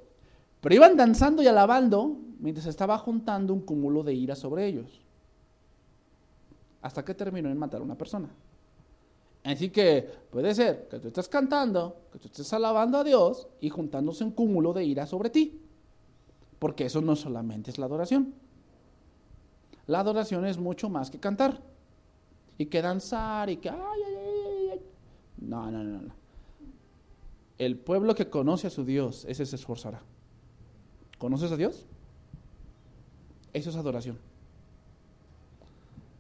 pero 0.62 0.76
iban 0.76 0.98
danzando 0.98 1.44
y 1.44 1.48
alabando 1.48 2.18
mientras 2.40 2.66
estaba 2.66 2.98
juntando 2.98 3.54
un 3.54 3.62
cúmulo 3.62 4.04
de 4.04 4.14
ira 4.14 4.36
sobre 4.36 4.66
ellos. 4.66 5.02
Hasta 6.82 7.04
que 7.04 7.14
terminó 7.14 7.50
en 7.50 7.58
matar 7.58 7.82
a 7.82 7.84
una 7.84 7.98
persona. 7.98 8.30
Así 9.44 9.70
que 9.70 10.02
puede 10.30 10.54
ser 10.54 10.88
que 10.90 11.00
tú 11.00 11.08
estés 11.08 11.28
cantando, 11.30 12.02
que 12.12 12.20
tú 12.20 12.28
estés 12.28 12.52
alabando 12.54 12.98
a 12.98 13.04
Dios 13.04 13.48
y 13.62 13.70
juntándose 13.70 14.24
un 14.24 14.32
cúmulo 14.32 14.74
de 14.74 14.84
ira 14.84 15.06
sobre 15.06 15.30
ti. 15.30 15.62
Porque 16.60 16.86
eso 16.86 17.02
no 17.02 17.16
solamente 17.16 17.72
es 17.72 17.78
la 17.78 17.86
adoración. 17.86 18.34
La 19.86 20.00
adoración 20.00 20.46
es 20.46 20.58
mucho 20.58 20.90
más 20.90 21.10
que 21.10 21.20
cantar. 21.20 21.62
Y 22.58 22.66
que 22.66 22.82
danzar 22.82 23.50
y 23.50 23.58
que... 23.58 23.70
Ay, 23.70 23.78
ay, 23.80 24.16
ay, 24.74 24.82
no, 25.38 25.72
no, 25.72 25.84
no, 25.84 26.02
no. 26.02 26.14
El 27.58 27.78
pueblo 27.78 28.16
que 28.16 28.30
conoce 28.30 28.68
a 28.68 28.72
su 28.72 28.84
Dios, 28.84 29.26
ese 29.30 29.46
se 29.46 29.56
esforzará. 29.56 30.02
¿Conoces 31.18 31.52
a 31.52 31.58
Dios? 31.58 31.86
Eso 33.54 33.70
es 33.70 33.76
adoración. 33.76 34.18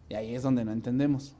Y 0.09 0.15
ahí 0.15 0.33
es 0.33 0.43
donde 0.43 0.63
no 0.65 0.71
entendemos. 0.71 1.35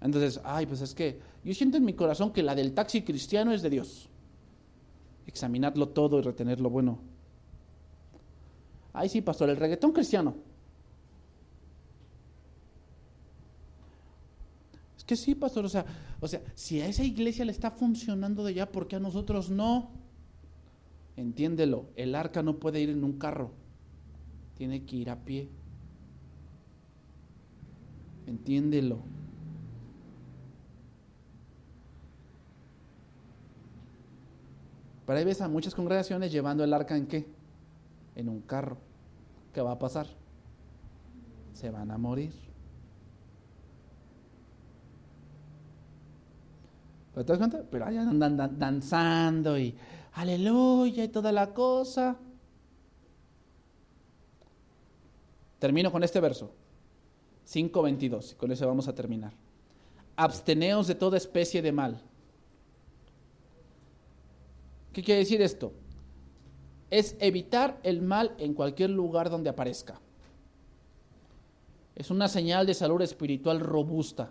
Entonces, 0.00 0.40
ay, 0.44 0.66
pues 0.66 0.80
es 0.80 0.94
que 0.94 1.20
yo 1.44 1.54
siento 1.54 1.76
en 1.76 1.84
mi 1.84 1.94
corazón 1.94 2.32
que 2.32 2.42
la 2.42 2.54
del 2.54 2.72
taxi 2.72 3.02
cristiano 3.02 3.52
es 3.52 3.62
de 3.62 3.70
Dios. 3.70 4.08
Examinarlo 5.26 5.88
todo 5.88 6.18
y 6.18 6.22
retener 6.22 6.60
lo 6.60 6.70
bueno. 6.70 6.98
Ay, 8.92 9.08
sí, 9.08 9.20
pastor, 9.20 9.50
el 9.50 9.56
reggaetón 9.56 9.92
cristiano. 9.92 10.34
Es 14.96 15.04
que 15.04 15.16
sí, 15.16 15.34
pastor, 15.34 15.64
o 15.64 15.68
sea, 15.68 15.84
o 16.20 16.26
sea, 16.26 16.40
si 16.54 16.80
a 16.80 16.88
esa 16.88 17.04
iglesia 17.04 17.44
le 17.44 17.52
está 17.52 17.70
funcionando 17.70 18.42
de 18.44 18.54
ya, 18.54 18.72
¿por 18.72 18.88
qué 18.88 18.96
a 18.96 19.00
nosotros 19.00 19.50
no? 19.50 19.90
Entiéndelo, 21.16 21.86
el 21.96 22.14
arca 22.14 22.42
no 22.42 22.58
puede 22.58 22.80
ir 22.80 22.90
en 22.90 23.02
un 23.02 23.18
carro, 23.18 23.52
tiene 24.56 24.84
que 24.84 24.96
ir 24.96 25.10
a 25.10 25.16
pie. 25.16 25.48
Entiéndelo. 28.26 28.98
Pero 35.06 35.18
ahí 35.18 35.24
ves 35.24 35.40
a 35.40 35.48
muchas 35.48 35.74
congregaciones 35.74 36.32
llevando 36.32 36.64
el 36.64 36.72
arca 36.74 36.96
en 36.96 37.06
qué? 37.06 37.26
En 38.16 38.28
un 38.28 38.40
carro. 38.40 38.76
¿Qué 39.54 39.60
va 39.60 39.72
a 39.72 39.78
pasar? 39.78 40.06
Se 41.54 41.70
van 41.70 41.90
a 41.90 41.96
morir. 41.96 42.32
¿Pero 47.14 47.24
te 47.24 47.32
das 47.32 47.38
cuenta? 47.38 47.62
Pero 47.70 47.86
allá 47.86 48.02
andan 48.02 48.58
danzando 48.58 49.58
y 49.58 49.74
aleluya 50.16 51.04
y 51.04 51.08
toda 51.08 51.30
la 51.30 51.52
cosa. 51.52 52.16
Termino 55.58 55.92
con 55.92 56.02
este 56.02 56.20
verso, 56.20 56.52
5.22, 57.46 58.34
con 58.36 58.50
eso 58.50 58.66
vamos 58.66 58.88
a 58.88 58.94
terminar. 58.94 59.32
Absteneos 60.16 60.86
de 60.86 60.94
toda 60.94 61.16
especie 61.16 61.62
de 61.62 61.72
mal. 61.72 62.02
¿Qué 64.92 65.02
quiere 65.02 65.20
decir 65.20 65.42
esto? 65.42 65.72
Es 66.88 67.16
evitar 67.20 67.78
el 67.82 68.00
mal 68.00 68.34
en 68.38 68.54
cualquier 68.54 68.90
lugar 68.90 69.28
donde 69.28 69.50
aparezca. 69.50 70.00
Es 71.94 72.10
una 72.10 72.28
señal 72.28 72.66
de 72.66 72.74
salud 72.74 73.02
espiritual 73.02 73.60
robusta. 73.60 74.30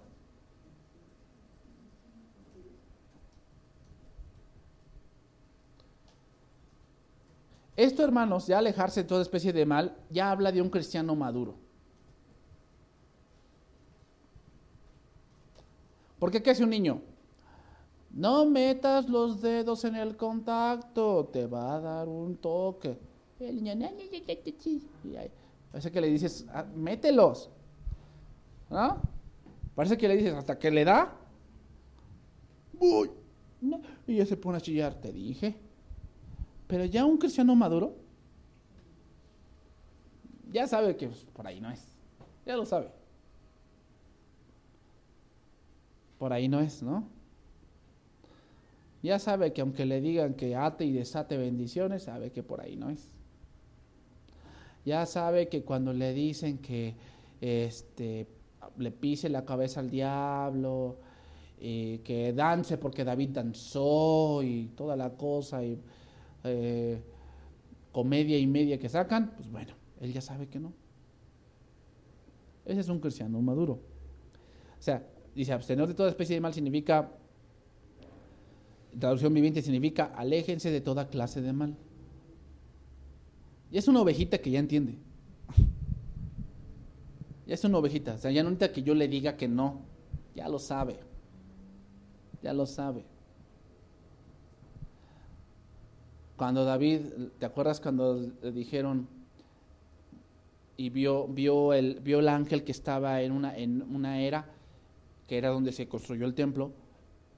Esto, 7.76 8.04
hermanos, 8.04 8.48
ya 8.48 8.60
alejarse 8.60 9.04
de 9.04 9.08
toda 9.08 9.22
especie 9.22 9.52
de 9.52 9.66
mal, 9.66 9.98
ya 10.10 10.32
habla 10.32 10.52
de 10.52 10.62
un 10.62 10.70
cristiano 10.70 11.16
maduro. 11.16 11.56
¿Por 16.20 16.32
qué 16.32 16.50
hace 16.50 16.64
un 16.64 16.70
niño? 16.70 17.02
No 18.12 18.46
metas 18.46 19.10
los 19.10 19.42
dedos 19.42 19.84
en 19.84 19.96
el 19.96 20.16
contacto, 20.16 21.26
te 21.26 21.48
va 21.48 21.76
a 21.76 21.82
dar 21.82 22.08
un 22.08 22.38
toque. 22.38 22.98
El 23.40 23.62
niño, 23.62 23.74
parece 25.70 25.92
que 25.92 26.00
le 26.00 26.08
dices, 26.08 26.46
ah, 26.54 26.66
mételos. 26.76 27.50
¿No? 28.70 29.02
Parece 29.76 29.98
que 29.98 30.08
le 30.08 30.16
dices, 30.16 30.34
hasta 30.34 30.58
que 30.58 30.72
le 30.72 30.86
da, 30.86 31.14
voy. 32.72 33.12
Y 34.08 34.16
ya 34.16 34.26
se 34.26 34.38
pone 34.38 34.58
a 34.58 34.62
chillar, 34.62 34.96
te 34.96 35.12
dije. 35.12 35.65
Pero 36.68 36.86
ya 36.86 37.06
un 37.06 37.18
cristiano 37.18 37.56
maduro 37.56 37.96
ya 40.56 40.68
sabe 40.68 40.96
que 40.96 41.08
pues, 41.08 41.26
por 41.34 41.46
ahí 41.46 41.60
no 41.60 41.70
es. 41.70 41.86
Ya 42.46 42.56
lo 42.56 42.66
sabe. 42.66 42.90
Por 46.18 46.32
ahí 46.32 46.48
no 46.48 46.62
es, 46.62 46.82
¿no? 46.82 47.10
Ya 49.04 49.20
sabe 49.20 49.52
que 49.52 49.62
aunque 49.62 49.86
le 49.86 50.00
digan 50.00 50.34
que 50.34 50.56
ate 50.56 50.86
y 50.86 50.94
desate 50.94 51.38
bendiciones, 51.38 52.04
sabe 52.04 52.32
que 52.32 52.42
por 52.42 52.62
ahí 52.62 52.78
no 52.78 52.90
es. 52.90 53.10
Ya 54.86 55.06
sabe 55.06 55.50
que 55.50 55.64
cuando 55.64 55.92
le 55.92 56.14
dicen 56.14 56.60
que 56.60 56.96
este, 57.42 58.28
le 58.78 58.92
pise 58.92 59.28
la 59.28 59.44
cabeza 59.44 59.82
al 59.82 59.90
diablo, 59.90 61.00
y 61.60 61.98
que 62.00 62.32
dance 62.32 62.78
porque 62.78 63.04
David 63.04 63.30
danzó 63.32 64.42
y 64.42 64.68
toda 64.76 64.96
la 64.96 65.12
cosa, 65.12 65.64
y 65.64 65.78
eh, 66.46 67.02
comedia 67.92 68.38
y 68.38 68.48
media 68.48 68.80
que 68.80 68.90
sacan, 68.90 69.34
pues 69.36 69.50
bueno, 69.50 69.74
él 70.00 70.14
ya 70.14 70.22
sabe 70.22 70.48
que 70.48 70.60
no. 70.60 70.74
Ese 72.66 72.80
es 72.80 72.90
un 72.90 73.00
cristiano 73.00 73.42
maduro. 73.42 73.74
O 73.74 74.82
sea, 74.82 75.06
dice, 75.34 75.54
abstener 75.54 75.88
de 75.88 75.94
toda 75.94 76.10
especie 76.10 76.36
de 76.36 76.42
mal 76.42 76.54
significa, 76.54 77.12
traducción 79.00 79.34
viviente 79.34 79.62
significa, 79.62 80.06
aléjense 80.16 80.72
de 80.72 80.82
toda 80.82 81.10
clase 81.10 81.42
de 81.42 81.54
mal. 81.54 81.76
Y 83.72 83.78
es 83.78 83.88
una 83.88 84.02
ovejita 84.02 84.38
que 84.38 84.52
ya 84.52 84.60
entiende. 84.60 84.98
Ya 87.48 87.54
es 87.54 87.64
una 87.64 87.78
ovejita. 87.78 88.16
O 88.16 88.18
sea, 88.18 88.32
ya 88.32 88.44
no 88.44 88.50
necesita 88.50 88.74
que 88.74 88.84
yo 88.84 88.96
le 88.96 89.08
diga 89.08 89.38
que 89.38 89.48
no. 89.48 89.82
Ya 90.36 90.50
lo 90.50 90.60
sabe. 90.60 91.00
Ya 92.42 92.54
lo 92.54 92.66
sabe. 92.66 93.06
Cuando 96.38 96.66
David, 96.66 97.02
¿te 97.40 97.46
acuerdas 97.46 97.80
cuando 97.80 98.20
le 98.42 98.52
dijeron 98.52 99.08
y 100.78 100.90
vio, 100.90 101.28
vio, 101.28 101.74
el, 101.74 102.02
vio 102.02 102.20
el 102.20 102.28
ángel 102.28 102.64
que 102.64 102.74
estaba 102.74 103.22
en 103.22 103.32
una, 103.32 103.58
en 103.58 103.82
una 103.82 104.22
era, 104.22 104.46
que 105.28 105.38
era 105.38 105.50
donde 105.50 105.72
se 105.72 105.88
construyó 105.88 106.26
el 106.26 106.34
templo, 106.34 106.72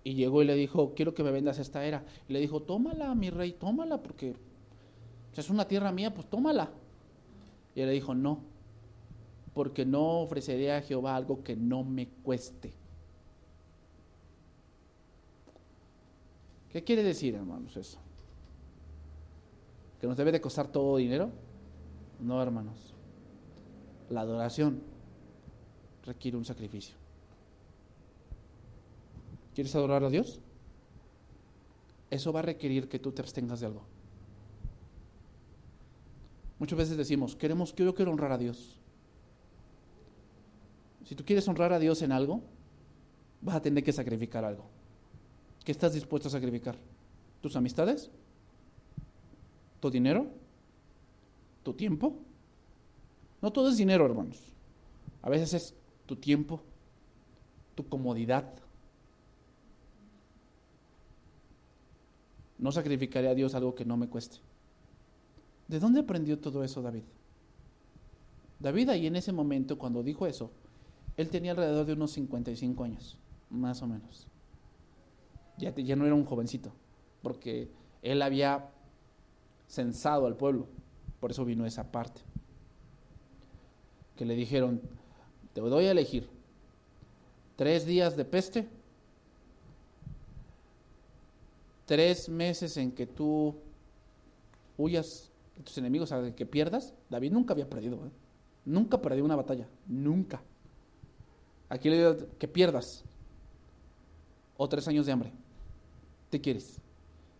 y 0.03 0.15
llegó 0.15 0.41
y 0.41 0.45
le 0.45 0.56
dijo, 0.56 0.94
quiero 0.95 1.14
que 1.14 1.24
me 1.24 1.32
vendas 1.32 1.60
esta 1.60 1.86
era. 1.86 2.03
Y 2.28 2.34
le 2.34 2.40
dijo, 2.40 2.61
tómala, 2.61 3.14
mi 3.14 3.30
rey, 3.30 3.52
tómala, 3.52 4.02
porque 4.02 4.36
es 5.36 5.49
una 5.49 5.68
tierra 5.68 5.91
mía, 5.91 6.14
pues 6.14 6.28
tómala. 6.28 6.72
Y 7.76 7.82
él 7.82 7.88
le 7.88 7.94
dijo, 7.94 8.15
no, 8.15 8.40
porque 9.53 9.86
no 9.86 10.22
ofreceré 10.22 10.72
a 10.72 10.82
Jehová 10.82 11.15
algo 11.15 11.44
que 11.44 11.56
no 11.56 11.84
me 11.84 12.07
cueste. 12.24 12.74
¿Qué 16.72 16.84
quiere 16.84 17.03
decir, 17.03 17.36
hermanos, 17.36 17.76
eso? 17.78 17.99
¿Que 19.99 20.07
nos 20.07 20.18
debe 20.18 20.32
de 20.32 20.41
costar 20.41 20.68
todo 20.68 20.98
dinero? 20.98 21.32
No, 22.19 22.41
hermanos. 22.41 22.94
La 24.10 24.22
adoración 24.22 24.82
requiere 26.06 26.38
un 26.38 26.45
sacrificio. 26.45 26.95
¿Quieres 29.53 29.76
adorar 29.76 30.03
a 30.03 30.10
Dios? 30.10 30.40
Eso 32.10 32.32
va 32.32 32.40
a 32.40 32.44
requerir 32.44 32.88
que 32.88 32.99
tú 32.99 33.11
te 33.11 33.22
abstengas 33.22 33.60
de 33.60 33.65
algo. 33.65 33.82
Muchas 36.60 36.78
veces 36.78 36.98
decimos, 36.98 37.36
queremos, 37.36 37.76
yo 37.76 37.94
quiero 37.94 38.11
honrar 38.11 38.32
a 38.32 38.38
Dios. 38.38 38.80
Si 41.06 41.15
tú 41.15 41.24
quieres 41.24 41.48
honrar 41.48 41.74
a 41.74 41.80
Dios 41.80 42.02
en 42.02 42.11
algo, 42.11 42.41
vas 43.41 43.56
a 43.56 43.61
tener 43.61 43.84
que 43.84 43.94
sacrificar 43.94 44.44
algo. 44.44 44.65
¿Qué 45.64 45.72
estás 45.72 45.94
dispuesto 45.94 46.28
a 46.30 46.32
sacrificar? 46.32 46.78
¿Tus 47.41 47.56
amistades? 47.56 48.10
¿Tu 49.80 49.90
dinero? 49.91 50.28
¿Tu 51.64 51.74
tiempo? 51.74 52.16
No 53.41 53.52
todo 53.52 53.70
es 53.70 53.78
dinero, 53.78 54.06
hermanos. 54.06 54.41
A 55.22 55.30
veces 55.30 55.54
es 55.54 55.76
tu 56.06 56.16
tiempo, 56.16 56.62
tu 57.76 57.88
comodidad. 57.88 58.54
No 62.58 62.72
sacrificaré 62.72 63.28
a 63.28 63.36
Dios 63.36 63.54
algo 63.54 63.76
que 63.76 63.86
no 63.86 63.98
me 63.98 64.08
cueste. 64.08 64.38
¿De 65.68 65.80
dónde 65.80 65.99
aprendió 65.99 66.40
todo 66.40 66.64
eso 66.64 66.82
David? 66.82 67.04
David 68.60 68.90
ahí 68.90 69.06
en 69.06 69.16
ese 69.16 69.32
momento, 69.32 69.78
cuando 69.78 70.02
dijo 70.02 70.26
eso, 70.26 70.49
él 71.16 71.30
tenía 71.30 71.52
alrededor 71.52 71.86
de 71.86 71.94
unos 71.94 72.12
55 72.12 72.84
años, 72.84 73.18
más 73.49 73.82
o 73.82 73.88
menos. 73.88 74.28
Ya, 75.58 75.74
ya 75.76 75.95
no 75.95 76.06
era 76.06 76.16
un 76.16 76.26
jovencito, 76.26 76.72
porque 77.22 77.70
él 78.02 78.22
había 78.22 78.72
censado 79.68 80.26
al 80.27 80.35
pueblo, 80.35 80.68
por 81.19 81.31
eso 81.31 81.45
vino 81.45 81.65
esa 81.65 81.91
parte 81.91 82.22
que 84.18 84.26
le 84.26 84.35
dijeron, 84.35 84.81
te 85.53 85.61
doy 85.61 85.85
a 85.85 85.91
elegir 85.91 86.27
tres 87.56 87.85
días 87.85 88.18
de 88.18 88.26
peste, 88.26 88.68
tres 91.85 92.27
meses 92.27 92.76
en 92.77 92.91
que 92.91 93.06
tú 93.06 93.56
huyas 94.77 95.31
de 95.56 95.64
tus 95.64 95.77
enemigos, 95.77 96.11
a 96.11 96.35
que 96.35 96.45
pierdas. 96.45 96.94
David 97.10 97.31
nunca 97.31 97.53
había 97.53 97.69
perdido, 97.69 97.95
¿eh? 97.98 98.11
nunca 98.65 99.02
perdió 99.02 99.23
una 99.23 99.35
batalla, 99.35 99.68
nunca. 99.88 100.41
Aquí 101.69 101.89
le 101.89 101.98
digo 101.98 102.27
que 102.38 102.48
pierdas 102.48 103.03
o 104.57 104.68
tres 104.68 104.88
años 104.88 105.06
de 105.06 105.11
hambre. 105.11 105.31
¿Te 106.30 106.41
quieres? 106.41 106.81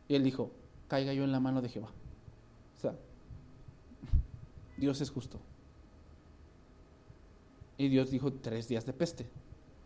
Y 0.08 0.16
él 0.16 0.24
dijo, 0.24 0.52
caiga 0.88 1.14
yo 1.14 1.24
en 1.24 1.32
la 1.32 1.40
mano 1.40 1.62
de 1.62 1.70
Jehová. 1.70 1.90
O 2.78 2.80
sea, 2.80 2.96
Dios 4.78 5.02
es 5.02 5.10
justo. 5.10 5.40
Y 7.78 7.90
Dios 7.90 8.12
dijo 8.12 8.32
tres 8.34 8.68
días 8.68 8.86
de 8.86 8.94
peste. 8.94 9.28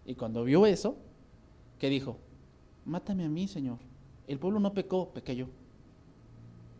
Y 0.06 0.16
cuando 0.16 0.44
vio 0.44 0.66
eso, 0.66 0.96
¿qué 1.80 1.90
dijo? 1.90 2.18
Mátame 2.86 3.26
a 3.26 3.30
mí, 3.30 3.48
Señor. 3.48 3.78
El 4.28 4.40
pueblo 4.40 4.60
no 4.60 4.74
pecó, 4.74 5.10
pequé 5.10 5.36
yo. 5.36 5.48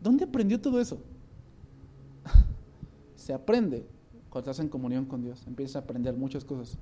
¿Dónde 0.02 0.24
aprendió 0.24 0.60
todo 0.60 0.80
eso? 0.80 0.98
Se 3.16 3.32
aprende 3.32 3.86
cuando 4.30 4.50
estás 4.50 4.64
en 4.64 4.68
comunión 4.68 5.04
con 5.04 5.22
Dios. 5.22 5.46
Empiezas 5.46 5.76
a 5.76 5.78
aprender 5.80 6.14
muchas 6.14 6.44
cosas. 6.44 6.78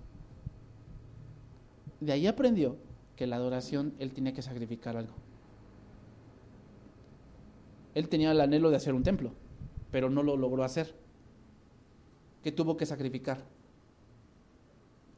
De 2.01 2.13
ahí 2.13 2.27
aprendió 2.27 2.77
que 3.17 3.27
la 3.27 3.37
adoración 3.37 3.95
él 3.99 4.13
tenía 4.13 4.33
que 4.33 4.43
sacrificar 4.43 4.97
algo. 4.97 5.13
Él 7.95 8.09
tenía 8.09 8.33
el 8.33 8.41
anhelo 8.41 8.71
de 8.71 8.77
hacer 8.77 8.95
un 8.95 9.03
templo, 9.03 9.33
pero 9.91 10.11
no 10.11 10.23
lo 10.23 10.37
logró 10.37 10.65
hacer. 10.65 10.95
¿Qué 12.43 12.53
tuvo 12.53 12.77
que 12.77 12.87
sacrificar? 12.87 13.45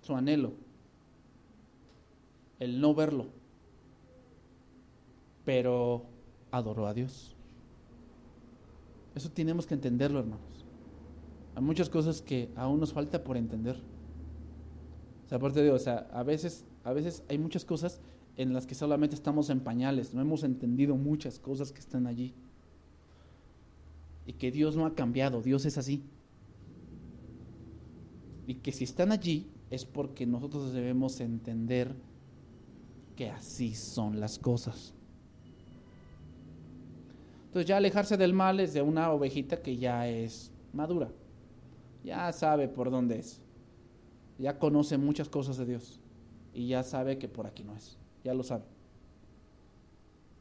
su 0.02 0.14
anhelo, 0.14 0.52
el 2.58 2.80
no 2.80 2.94
verlo, 2.94 3.28
pero 5.44 6.04
adoró 6.50 6.86
a 6.86 6.94
Dios. 6.94 7.36
Eso 9.14 9.30
tenemos 9.30 9.66
que 9.66 9.74
entenderlo, 9.74 10.18
hermanos. 10.18 10.64
Hay 11.54 11.62
muchas 11.62 11.88
cosas 11.88 12.20
que 12.20 12.50
aún 12.56 12.80
nos 12.80 12.92
falta 12.92 13.22
por 13.22 13.36
entender. 13.36 13.76
O 15.26 15.28
sea, 15.28 15.38
aparte 15.38 15.62
de, 15.62 15.70
o 15.70 15.78
a 16.12 16.22
veces, 16.22 16.64
a 16.82 16.92
veces 16.92 17.22
hay 17.28 17.38
muchas 17.38 17.64
cosas 17.64 18.00
en 18.36 18.54
las 18.54 18.66
que 18.66 18.74
solamente 18.74 19.14
estamos 19.14 19.50
en 19.50 19.60
pañales, 19.60 20.14
no 20.14 20.22
hemos 20.22 20.42
entendido 20.42 20.96
muchas 20.96 21.38
cosas 21.38 21.70
que 21.70 21.80
están 21.80 22.06
allí. 22.06 22.34
Y 24.26 24.34
que 24.34 24.50
Dios 24.50 24.76
no 24.76 24.86
ha 24.86 24.94
cambiado, 24.94 25.42
Dios 25.42 25.64
es 25.64 25.78
así. 25.78 26.02
Y 28.46 28.56
que 28.56 28.72
si 28.72 28.84
están 28.84 29.12
allí, 29.12 29.50
es 29.70 29.84
porque 29.84 30.26
nosotros 30.26 30.72
debemos 30.72 31.20
entender 31.20 31.94
que 33.16 33.30
así 33.30 33.74
son 33.74 34.20
las 34.20 34.38
cosas. 34.38 34.94
Entonces 37.46 37.68
ya 37.68 37.76
alejarse 37.76 38.16
del 38.16 38.32
mal 38.32 38.60
es 38.60 38.72
de 38.72 38.80
una 38.80 39.12
ovejita 39.12 39.60
que 39.60 39.76
ya 39.76 40.08
es 40.08 40.50
madura, 40.72 41.10
ya 42.02 42.32
sabe 42.32 42.66
por 42.66 42.90
dónde 42.90 43.18
es, 43.18 43.42
ya 44.38 44.58
conoce 44.58 44.96
muchas 44.96 45.28
cosas 45.28 45.58
de 45.58 45.66
Dios 45.66 46.00
y 46.54 46.68
ya 46.68 46.82
sabe 46.82 47.18
que 47.18 47.28
por 47.28 47.46
aquí 47.46 47.62
no 47.62 47.76
es, 47.76 47.98
ya 48.24 48.32
lo 48.32 48.42
sabe. 48.42 48.64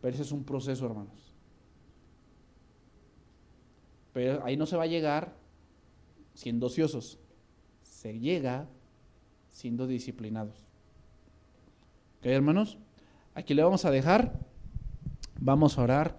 Pero 0.02 0.14
ese 0.14 0.24
es 0.24 0.32
un 0.32 0.44
proceso, 0.44 0.86
hermanos. 0.86 1.31
Pero 4.14 4.44
ahí 4.44 4.58
no 4.58 4.66
se 4.66 4.78
va 4.78 4.84
a 4.84 4.88
llegar 4.88 5.36
siendo 6.34 6.68
ociosos, 6.68 7.20
se 7.82 8.20
llega 8.20 8.68
siendo 9.50 9.88
disciplinados. 9.88 10.70
¿Ok, 12.20 12.26
hermanos? 12.28 12.78
Aquí 13.34 13.54
le 13.54 13.64
vamos 13.64 13.86
a 13.86 13.92
dejar. 13.92 14.40
Vamos 15.40 15.78
a 15.78 15.84
orar 15.84 16.18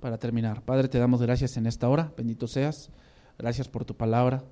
para 0.00 0.18
terminar. 0.18 0.62
Padre, 0.62 0.88
te 0.88 0.98
damos 0.98 1.20
gracias 1.20 1.56
en 1.56 1.66
esta 1.66 1.88
hora. 1.88 2.12
Bendito 2.16 2.46
seas. 2.46 2.90
Gracias 3.38 3.68
por 3.68 3.84
tu 3.84 3.96
palabra. 3.96 4.44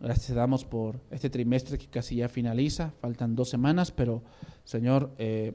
Gracias 0.00 0.36
damos 0.36 0.64
por 0.64 1.00
este 1.10 1.28
trimestre 1.28 1.76
que 1.76 1.88
casi 1.88 2.16
ya 2.16 2.28
finaliza. 2.28 2.92
Faltan 3.00 3.34
dos 3.34 3.50
semanas, 3.50 3.90
pero 3.90 4.22
Señor, 4.64 5.12
eh, 5.18 5.54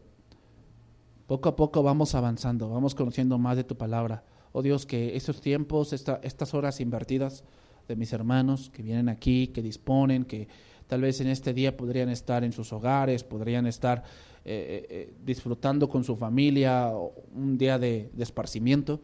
poco 1.27 1.49
a 1.49 1.55
poco 1.55 1.81
vamos 1.81 2.13
avanzando, 2.13 2.69
vamos 2.69 2.93
conociendo 2.93 3.37
más 3.37 3.55
de 3.55 3.63
tu 3.63 3.77
palabra. 3.77 4.23
Oh 4.53 4.61
Dios, 4.61 4.85
que 4.85 5.17
estos 5.17 5.41
tiempos, 5.41 5.91
estas 5.91 6.53
horas 6.53 6.79
invertidas, 6.79 7.43
de 7.87 7.95
mis 7.95 8.13
hermanos 8.13 8.69
que 8.69 8.81
vienen 8.81 9.09
aquí, 9.09 9.47
que 9.47 9.61
disponen, 9.61 10.25
que 10.25 10.47
tal 10.87 11.01
vez 11.01 11.19
en 11.21 11.27
este 11.27 11.53
día 11.53 11.75
podrían 11.75 12.09
estar 12.09 12.43
en 12.43 12.53
sus 12.53 12.71
hogares, 12.71 13.23
podrían 13.23 13.65
estar 13.67 14.03
eh, 14.45 14.85
eh, 14.89 15.13
disfrutando 15.25 15.89
con 15.89 16.03
su 16.03 16.15
familia 16.15 16.91
un 17.33 17.57
día 17.57 17.79
de, 17.79 18.09
de 18.13 18.23
esparcimiento, 18.23 19.01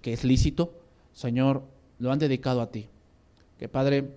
que 0.00 0.12
es 0.12 0.24
lícito. 0.24 0.80
Señor, 1.12 1.64
lo 1.98 2.12
han 2.12 2.18
dedicado 2.18 2.60
a 2.60 2.70
ti. 2.70 2.88
Que 3.58 3.68
Padre, 3.68 4.16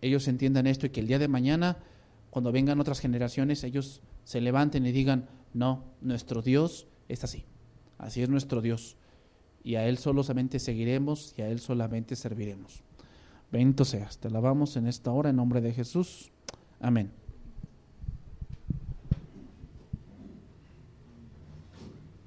ellos 0.00 0.28
entiendan 0.28 0.66
esto 0.66 0.86
y 0.86 0.90
que 0.90 1.00
el 1.00 1.06
día 1.06 1.18
de 1.18 1.28
mañana, 1.28 1.78
cuando 2.30 2.52
vengan 2.52 2.80
otras 2.80 3.00
generaciones, 3.00 3.64
ellos 3.64 4.02
se 4.24 4.40
levanten 4.40 4.86
y 4.86 4.92
digan, 4.92 5.28
no, 5.52 5.84
nuestro 6.00 6.42
Dios 6.42 6.86
es 7.08 7.24
así. 7.24 7.44
Así 7.98 8.22
es 8.22 8.28
nuestro 8.28 8.60
Dios. 8.60 8.96
Y 9.64 9.76
a 9.76 9.88
Él 9.88 9.98
solamente 9.98 10.60
seguiremos 10.60 11.34
y 11.36 11.42
a 11.42 11.48
Él 11.48 11.58
solamente 11.58 12.14
serviremos. 12.14 12.82
Bendito 13.50 13.84
seas. 13.84 14.18
Te 14.18 14.28
alabamos 14.28 14.76
en 14.76 14.86
esta 14.86 15.10
hora 15.10 15.30
en 15.30 15.36
nombre 15.36 15.60
de 15.60 15.72
Jesús. 15.72 16.30
Amén. 16.80 17.23